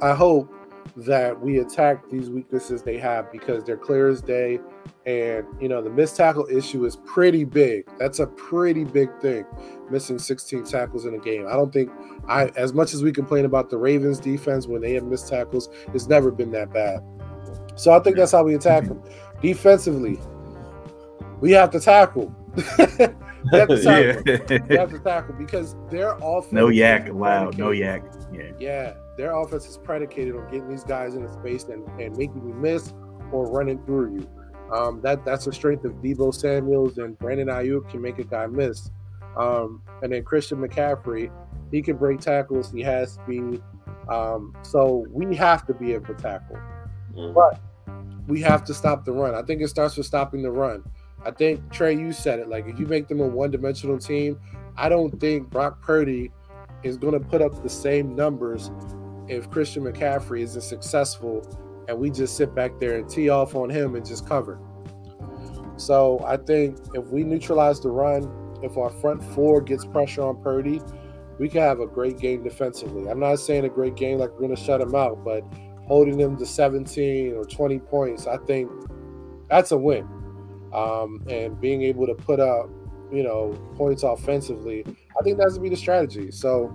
[0.00, 0.50] I hope
[0.96, 4.58] that we attack these weaknesses they have because they're clear as day.
[5.04, 7.84] And, you know, the missed tackle issue is pretty big.
[7.98, 9.44] That's a pretty big thing,
[9.90, 11.46] missing 16 tackles in a game.
[11.46, 11.90] I don't think
[12.26, 15.68] I, as much as we complain about the Ravens defense when they have missed tackles,
[15.92, 17.00] it's never been that bad.
[17.80, 19.02] So I think that's how we attack them.
[19.40, 20.20] Defensively,
[21.40, 22.34] we have to tackle.
[22.54, 22.62] we
[23.58, 24.22] have to tackle.
[24.26, 24.58] yeah.
[24.68, 26.52] we have to tackle because their offense.
[26.52, 27.56] No YAC allowed.
[27.56, 28.02] No YAC.
[28.34, 28.52] Yeah.
[28.58, 28.94] Yeah.
[29.16, 32.92] Their offense is predicated on getting these guys into space and, and making you miss
[33.32, 34.28] or running through you.
[34.76, 38.46] Um, that that's the strength of Deebo Samuels and Brandon Aiyuk can make a guy
[38.46, 38.90] miss.
[39.38, 41.32] Um, and then Christian McCaffrey,
[41.70, 42.70] he can break tackles.
[42.70, 43.62] He has speed.
[44.10, 46.58] Um, so we have to be able to tackle,
[47.14, 47.32] mm-hmm.
[47.32, 47.60] but
[48.30, 49.34] we have to stop the run.
[49.34, 50.84] I think it starts with stopping the run.
[51.26, 52.48] I think Trey, you said it.
[52.48, 54.40] Like if you make them a one-dimensional team,
[54.76, 56.30] I don't think Brock Purdy
[56.82, 58.70] is going to put up the same numbers
[59.28, 61.42] if Christian McCaffrey isn't successful
[61.88, 64.58] and we just sit back there and tee off on him and just cover.
[65.76, 68.30] So I think if we neutralize the run,
[68.62, 70.80] if our front four gets pressure on Purdy,
[71.38, 73.10] we can have a great game defensively.
[73.10, 75.42] I'm not saying a great game like we're going to shut him out, but
[75.90, 78.70] holding them to 17 or 20 points, I think
[79.48, 80.06] that's a win.
[80.72, 82.70] Um, and being able to put up,
[83.12, 86.30] you know, points offensively, I think that's to be the strategy.
[86.30, 86.72] So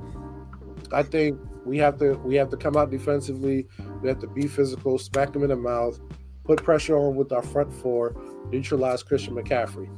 [0.91, 3.69] I think we have to we have to come out defensively.
[4.01, 5.97] We have to be physical, smack them in the mouth,
[6.43, 8.13] put pressure on with our front four,
[8.51, 9.89] neutralize Christian McCaffrey,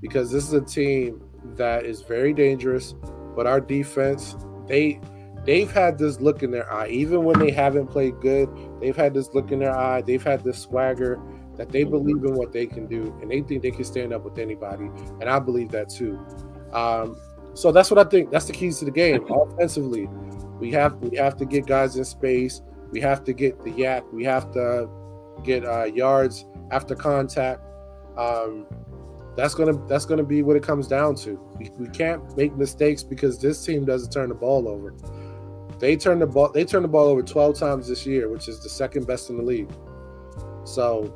[0.00, 1.22] because this is a team
[1.54, 2.96] that is very dangerous.
[3.36, 4.34] But our defense,
[4.66, 5.00] they
[5.44, 8.48] they've had this look in their eye, even when they haven't played good.
[8.80, 10.02] They've had this look in their eye.
[10.02, 11.20] They've had this swagger
[11.56, 14.24] that they believe in what they can do, and they think they can stand up
[14.24, 14.90] with anybody.
[15.20, 16.18] And I believe that too.
[16.72, 17.16] Um,
[17.54, 18.30] so that's what I think.
[18.30, 19.24] That's the keys to the game.
[19.30, 20.08] Offensively,
[20.58, 22.62] we have we have to get guys in space.
[22.90, 24.12] We have to get the YAC.
[24.12, 24.88] We have to
[25.42, 27.60] get uh, yards after contact.
[28.16, 28.66] Um,
[29.36, 31.40] that's gonna that's gonna be what it comes down to.
[31.58, 34.94] We, we can't make mistakes because this team doesn't turn the ball over.
[35.78, 38.62] They turned the ball they turn the ball over 12 times this year, which is
[38.62, 39.70] the second best in the league.
[40.64, 41.12] So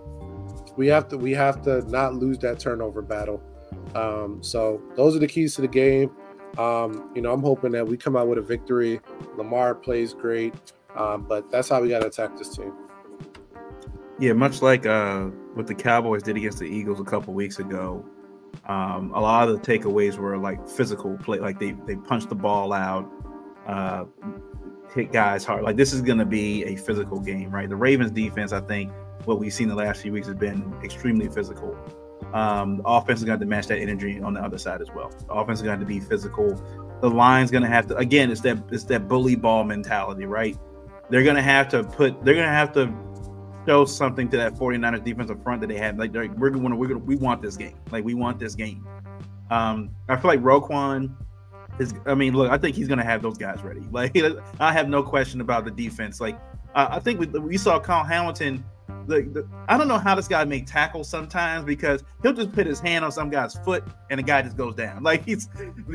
[0.76, 3.42] we have to we have to not lose that turnover battle.
[3.94, 6.10] Um, so those are the keys to the game.
[6.56, 9.00] Um, you know, I'm hoping that we come out with a victory.
[9.36, 10.54] Lamar plays great,
[10.96, 12.72] um, but that's how we got to attack this team.
[14.18, 18.04] Yeah, much like uh, what the Cowboys did against the Eagles a couple weeks ago.
[18.66, 22.34] Um, a lot of the takeaways were like physical play, like they they punched the
[22.34, 23.10] ball out,
[23.66, 24.04] uh,
[24.94, 25.64] hit guys hard.
[25.64, 27.68] Like this is going to be a physical game, right?
[27.68, 28.92] The Ravens defense, I think,
[29.24, 31.76] what we've seen the last few weeks has been extremely physical.
[32.32, 35.10] Um, the offense is going to match that energy on the other side as well.
[35.26, 36.54] The offense is going to be physical.
[37.00, 38.30] The line's going to have to again.
[38.30, 40.56] It's that it's that bully ball mentality, right?
[41.10, 42.24] They're going to have to put.
[42.24, 42.92] They're going to have to
[43.66, 45.98] show something to that 49ers defensive front that they have.
[45.98, 47.76] Like we're going to we're going to we want this game.
[47.90, 48.86] Like we want this game.
[49.50, 51.14] Um, I feel like Roquan
[51.80, 51.94] is.
[52.06, 53.80] I mean, look, I think he's going to have those guys ready.
[53.90, 54.16] Like
[54.60, 56.20] I have no question about the defense.
[56.20, 56.38] Like
[56.74, 58.64] uh, I think we, we saw Kyle Hamilton
[59.08, 62.66] the, the, I don't know how this guy make tackles sometimes because he'll just put
[62.66, 65.02] his hand on some guy's foot and the guy just goes down.
[65.08, 65.48] Like he's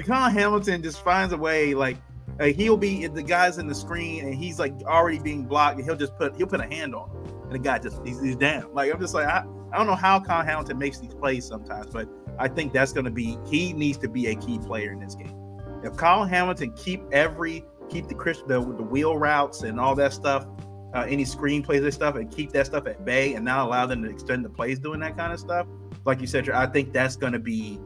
[0.07, 1.75] Kyle Hamilton just finds a way.
[1.75, 1.97] Like
[2.39, 5.85] uh, he'll be the guy's in the screen and he's like already being blocked and
[5.85, 8.35] he'll just put he'll put a hand on him and the guy just he's, he's
[8.35, 8.73] down.
[8.73, 11.91] Like I'm just like I, I don't know how Kyle Hamilton makes these plays sometimes,
[11.91, 14.99] but I think that's going to be he needs to be a key player in
[14.99, 15.42] this game.
[15.83, 18.15] If Kyle Hamilton keep every keep the
[18.47, 20.47] the, the wheel routes and all that stuff
[20.93, 24.03] uh, any screenplays and stuff and keep that stuff at bay and not allow them
[24.03, 25.67] to extend the plays doing that kind of stuff.
[26.05, 27.79] Like you said, I think that's going to be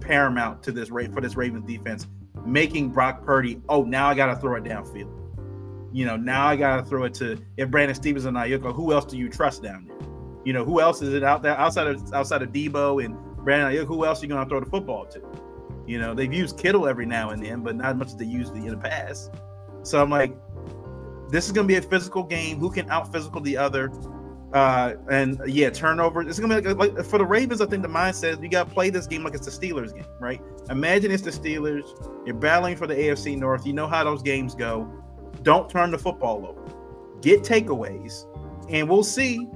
[0.00, 2.06] paramount to this rate for this Ravens defense,
[2.46, 3.60] making Brock Purdy.
[3.68, 5.14] Oh, now I got to throw it downfield.
[5.92, 8.74] You know, now I got to throw it to if Brandon Stevens and Aiyuk.
[8.74, 9.96] Who else do you trust down there?
[10.44, 13.72] You know, who else is it out there outside of outside of Deebo and Brandon
[13.72, 13.86] Aiyuk?
[13.86, 15.20] Who else are you going to throw the football to?
[15.88, 18.26] You know, they've used Kittle every now and then, but not as much as they
[18.26, 19.32] used in the past.
[19.82, 20.36] So I'm like,
[21.30, 22.58] this is going to be a physical game.
[22.58, 23.90] Who can out physical the other?
[24.52, 26.22] Uh, and yeah, turnover.
[26.22, 27.60] It's gonna be like, like, for the Ravens.
[27.60, 29.94] I think the mindset is you got to play this game like it's the Steelers
[29.94, 30.40] game, right?
[30.70, 31.84] Imagine it's the Steelers.
[32.24, 33.66] You're battling for the AFC North.
[33.66, 34.90] You know how those games go.
[35.42, 37.20] Don't turn the football over.
[37.20, 38.24] Get takeaways,
[38.70, 39.46] and we'll see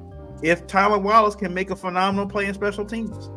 [0.43, 3.31] if Tylan Wallace can make a phenomenal play in special teams.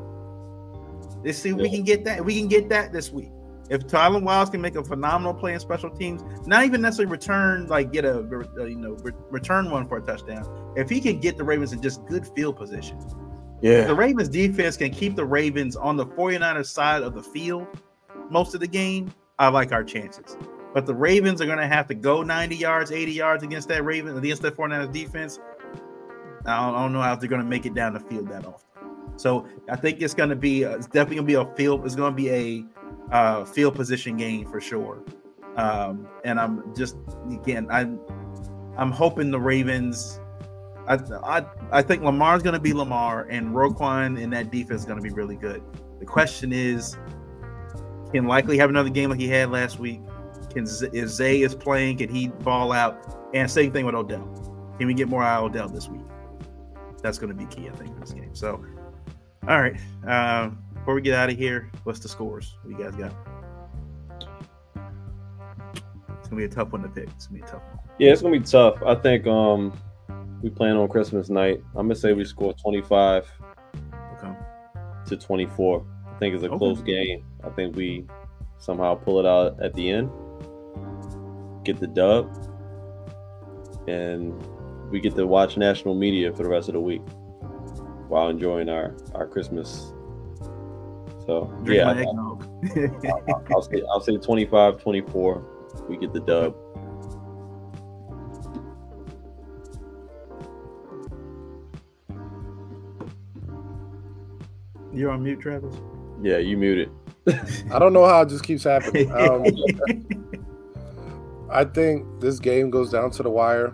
[1.26, 1.64] Let's see if yeah.
[1.64, 2.23] we can get that.
[2.23, 3.31] We can get that this week.
[3.68, 7.65] If Tylan Wallace can make a phenomenal play in special teams, not even necessarily return,
[7.65, 10.73] like get a, a uh, you know re- return one for a touchdown.
[10.76, 12.99] If he can get the Ravens in just good field position,
[13.61, 17.68] yeah, the Ravens defense can keep the Ravens on the 49ers side of the field
[18.30, 19.11] most of the game.
[19.39, 20.38] I like our chances.
[20.76, 23.84] But the Ravens are going to have to go 90 yards, 80 yards against that
[23.84, 25.39] Raven against that 49ers defense.
[26.45, 28.45] I don't, I don't know how they're going to make it down the field that
[28.45, 28.64] often.
[29.17, 31.85] So I think it's going to be it's definitely going to be a field.
[31.85, 32.65] It's going to be a
[33.11, 35.03] uh, field position game for sure.
[35.55, 36.97] Um, and I'm just
[37.31, 37.99] again, I'm
[38.77, 40.19] I'm hoping the Ravens.
[40.87, 44.85] I I, I think Lamar's going to be Lamar, and Roquan and that defense is
[44.85, 45.63] going to be really good.
[45.99, 46.97] The question is,
[48.11, 50.01] can Likely have another game like he had last week.
[50.51, 53.29] Can if Zay is playing, can he ball out?
[53.33, 54.25] And same thing with Odell.
[54.77, 56.05] Can we get more out of Odell this week?
[57.01, 58.33] That's going to be key, I think, in this game.
[58.33, 58.63] So,
[59.47, 59.77] all right.
[60.07, 62.57] Um, before we get out of here, what's the scores?
[62.63, 63.13] What you guys got?
[66.17, 67.09] It's gonna be a tough one to pick.
[67.09, 67.80] It's gonna be a tough one.
[67.99, 68.81] Yeah, it's gonna be tough.
[68.84, 69.72] I think um
[70.41, 71.61] we plan on Christmas night.
[71.76, 73.31] I'm gonna say we score 25
[74.17, 74.34] okay.
[75.07, 75.85] to 24.
[76.07, 76.57] I think it's a okay.
[76.57, 77.23] close game.
[77.43, 78.07] I think we
[78.57, 80.09] somehow pull it out at the end,
[81.63, 82.31] get the dub,
[83.88, 84.34] and
[84.89, 87.01] we get to watch national media for the rest of the week
[88.15, 89.91] while enjoying our our Christmas
[91.25, 92.39] so Drink yeah, I'll,
[93.27, 95.43] I'll, I'll, say I'll say 25, 24.
[95.89, 96.55] We get the dub.
[104.93, 105.75] You're on mute, Travis.
[106.21, 106.91] Yeah, you muted.
[107.73, 109.11] I don't know how it just keeps happening.
[109.15, 109.43] Um,
[111.49, 113.73] I think this game goes down to the wire.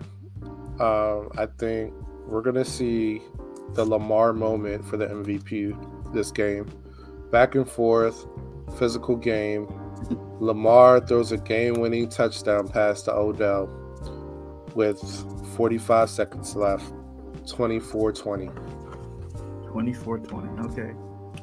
[0.80, 1.92] Um, I think
[2.26, 3.20] we're gonna see
[3.74, 6.70] the Lamar moment for the MVP this game.
[7.30, 8.26] Back and forth,
[8.78, 9.66] physical game.
[10.40, 13.66] Lamar throws a game-winning touchdown pass to Odell
[14.74, 15.00] with
[15.56, 16.92] 45 seconds left.
[17.44, 18.50] 24-20.
[19.66, 20.70] 24-20.
[20.70, 20.92] Okay.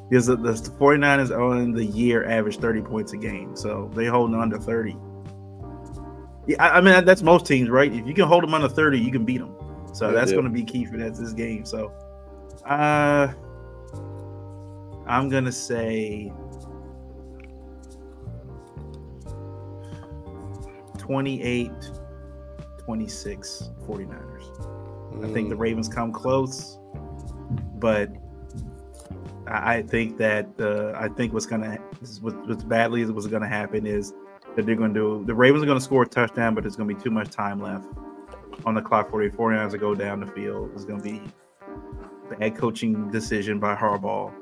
[0.08, 3.56] Because the, the 49ers on the year average 30 points a game.
[3.56, 4.96] So they holding under 30.
[6.46, 7.92] Yeah, I, I mean that's most teams, right?
[7.92, 9.54] If you can hold them under 30, you can beat them.
[9.92, 11.64] So Yeah, that's going to be key for that this game.
[11.64, 11.92] So
[12.64, 13.32] uh
[15.06, 16.32] I'm going to say
[20.98, 21.72] 28
[22.78, 25.24] 26 49ers.
[25.24, 26.78] I think the Ravens come close,
[27.74, 28.10] but
[29.46, 31.76] I, I think that uh, I think what's gonna
[32.20, 34.14] what, what's badly is what's gonna happen is
[34.54, 37.00] that they're gonna do the Ravens are gonna score a touchdown, but there's gonna be
[37.00, 37.88] too much time left
[38.64, 40.70] on the clock for the 49ers to go down the field.
[40.74, 41.20] It's gonna be
[42.38, 44.32] bad coaching decision by Harbaugh,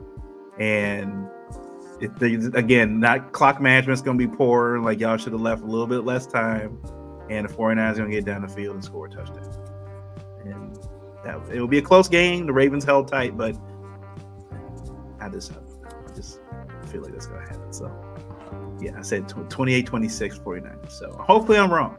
[0.59, 1.28] and
[2.01, 4.78] it, they, again, not clock management's gonna be poor.
[4.78, 6.78] Like y'all should have left a little bit less time,
[7.28, 9.52] and the 49ers gonna get down the field and score a touchdown.
[10.44, 10.77] And
[11.24, 12.47] that it will be a close game.
[12.47, 13.56] The Ravens held tight, but
[15.20, 16.40] I just, I just
[16.86, 17.73] feel like that's gonna happen.
[17.73, 17.93] So,
[18.81, 20.93] yeah, I said tw- 28 26 49ers.
[20.93, 21.98] So, hopefully, I'm wrong.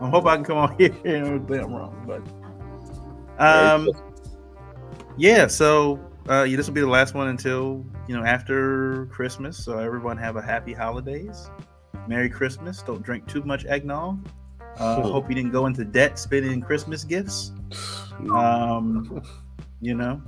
[0.00, 2.04] I hope I can come on here and hopefully I'm wrong.
[2.06, 2.22] But,
[3.42, 3.88] um,
[5.20, 9.62] yeah, so uh, yeah, this will be the last one until you know after Christmas.
[9.62, 11.50] So everyone have a happy holidays,
[12.08, 12.82] Merry Christmas.
[12.82, 14.26] Don't drink too much eggnog.
[14.78, 17.52] Uh, hope you didn't go into debt spending Christmas gifts.
[18.34, 19.22] Um,
[19.82, 20.22] you know,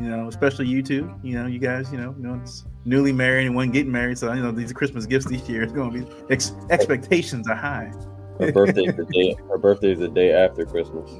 [0.00, 1.12] you know, especially you two.
[1.22, 1.92] You know, you guys.
[1.92, 4.16] You know, you know, it's newly married and one getting married.
[4.16, 7.56] So you know, these Christmas gifts this year is going to be ex- expectations are
[7.56, 7.92] high.
[8.38, 9.36] Her birthday's the day.
[9.50, 11.10] Her birthday's the day after Christmas.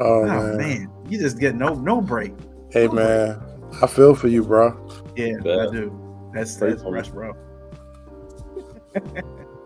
[0.00, 0.56] Oh, Oh, man.
[0.56, 2.32] man, you just get no no break.
[2.70, 3.40] Hey man,
[3.82, 4.74] I feel for you, bro.
[5.16, 5.66] Yeah, Yeah.
[5.68, 6.30] I do.
[6.34, 7.00] That's Pray that's, for me.
[7.00, 7.08] that's.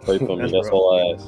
[0.04, 0.36] Pray for me.
[0.40, 1.26] That's That's all I ask.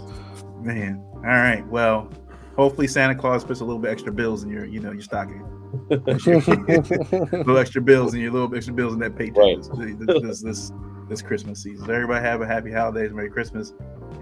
[0.65, 1.03] Man.
[1.16, 1.66] All right.
[1.69, 2.11] Well,
[2.57, 5.43] hopefully Santa Claus puts a little bit extra bills in your, you know, your stocking.
[5.91, 9.59] little extra bills in your little extra bills in that paycheck Right.
[9.59, 10.73] this, this, this
[11.09, 11.87] this Christmas season.
[11.87, 13.73] So everybody have a happy holidays, Merry Christmas,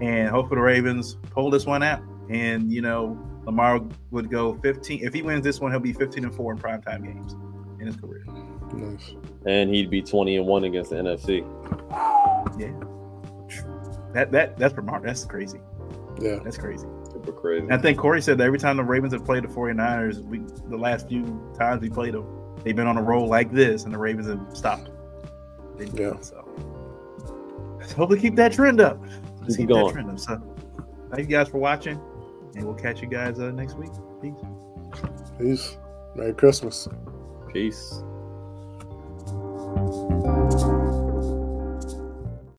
[0.01, 2.01] and hopefully the Ravens pull this one out.
[2.29, 3.81] And you know, Lamar
[4.11, 5.03] would go 15.
[5.03, 7.33] If he wins this one, he'll be 15 and four in primetime games
[7.79, 8.25] in his career.
[8.73, 9.13] Nice.
[9.45, 11.45] And he'd be 20 and 1 against the NFC.
[12.59, 12.71] Yeah.
[14.13, 15.07] That that that's remarkable.
[15.07, 15.59] That's crazy.
[16.19, 16.39] Yeah.
[16.43, 16.87] That's crazy.
[17.11, 17.63] Super crazy.
[17.65, 20.39] And I think Corey said that every time the Ravens have played the 49ers, we
[20.69, 21.23] the last few
[21.57, 22.25] times we played them,
[22.63, 24.89] they've been on a roll like this, and the Ravens have stopped.
[25.77, 26.13] They- Yeah.
[26.21, 26.43] So
[27.77, 28.99] let's hopefully keep that trend up.
[29.41, 30.19] Let's Keep keep that trend up.
[30.19, 30.41] So
[31.13, 31.99] thank you guys for watching,
[32.55, 33.91] and we'll catch you guys uh, next week.
[34.21, 34.33] Peace.
[35.37, 35.77] Peace.
[36.15, 36.87] Merry Christmas.
[37.51, 38.01] Peace.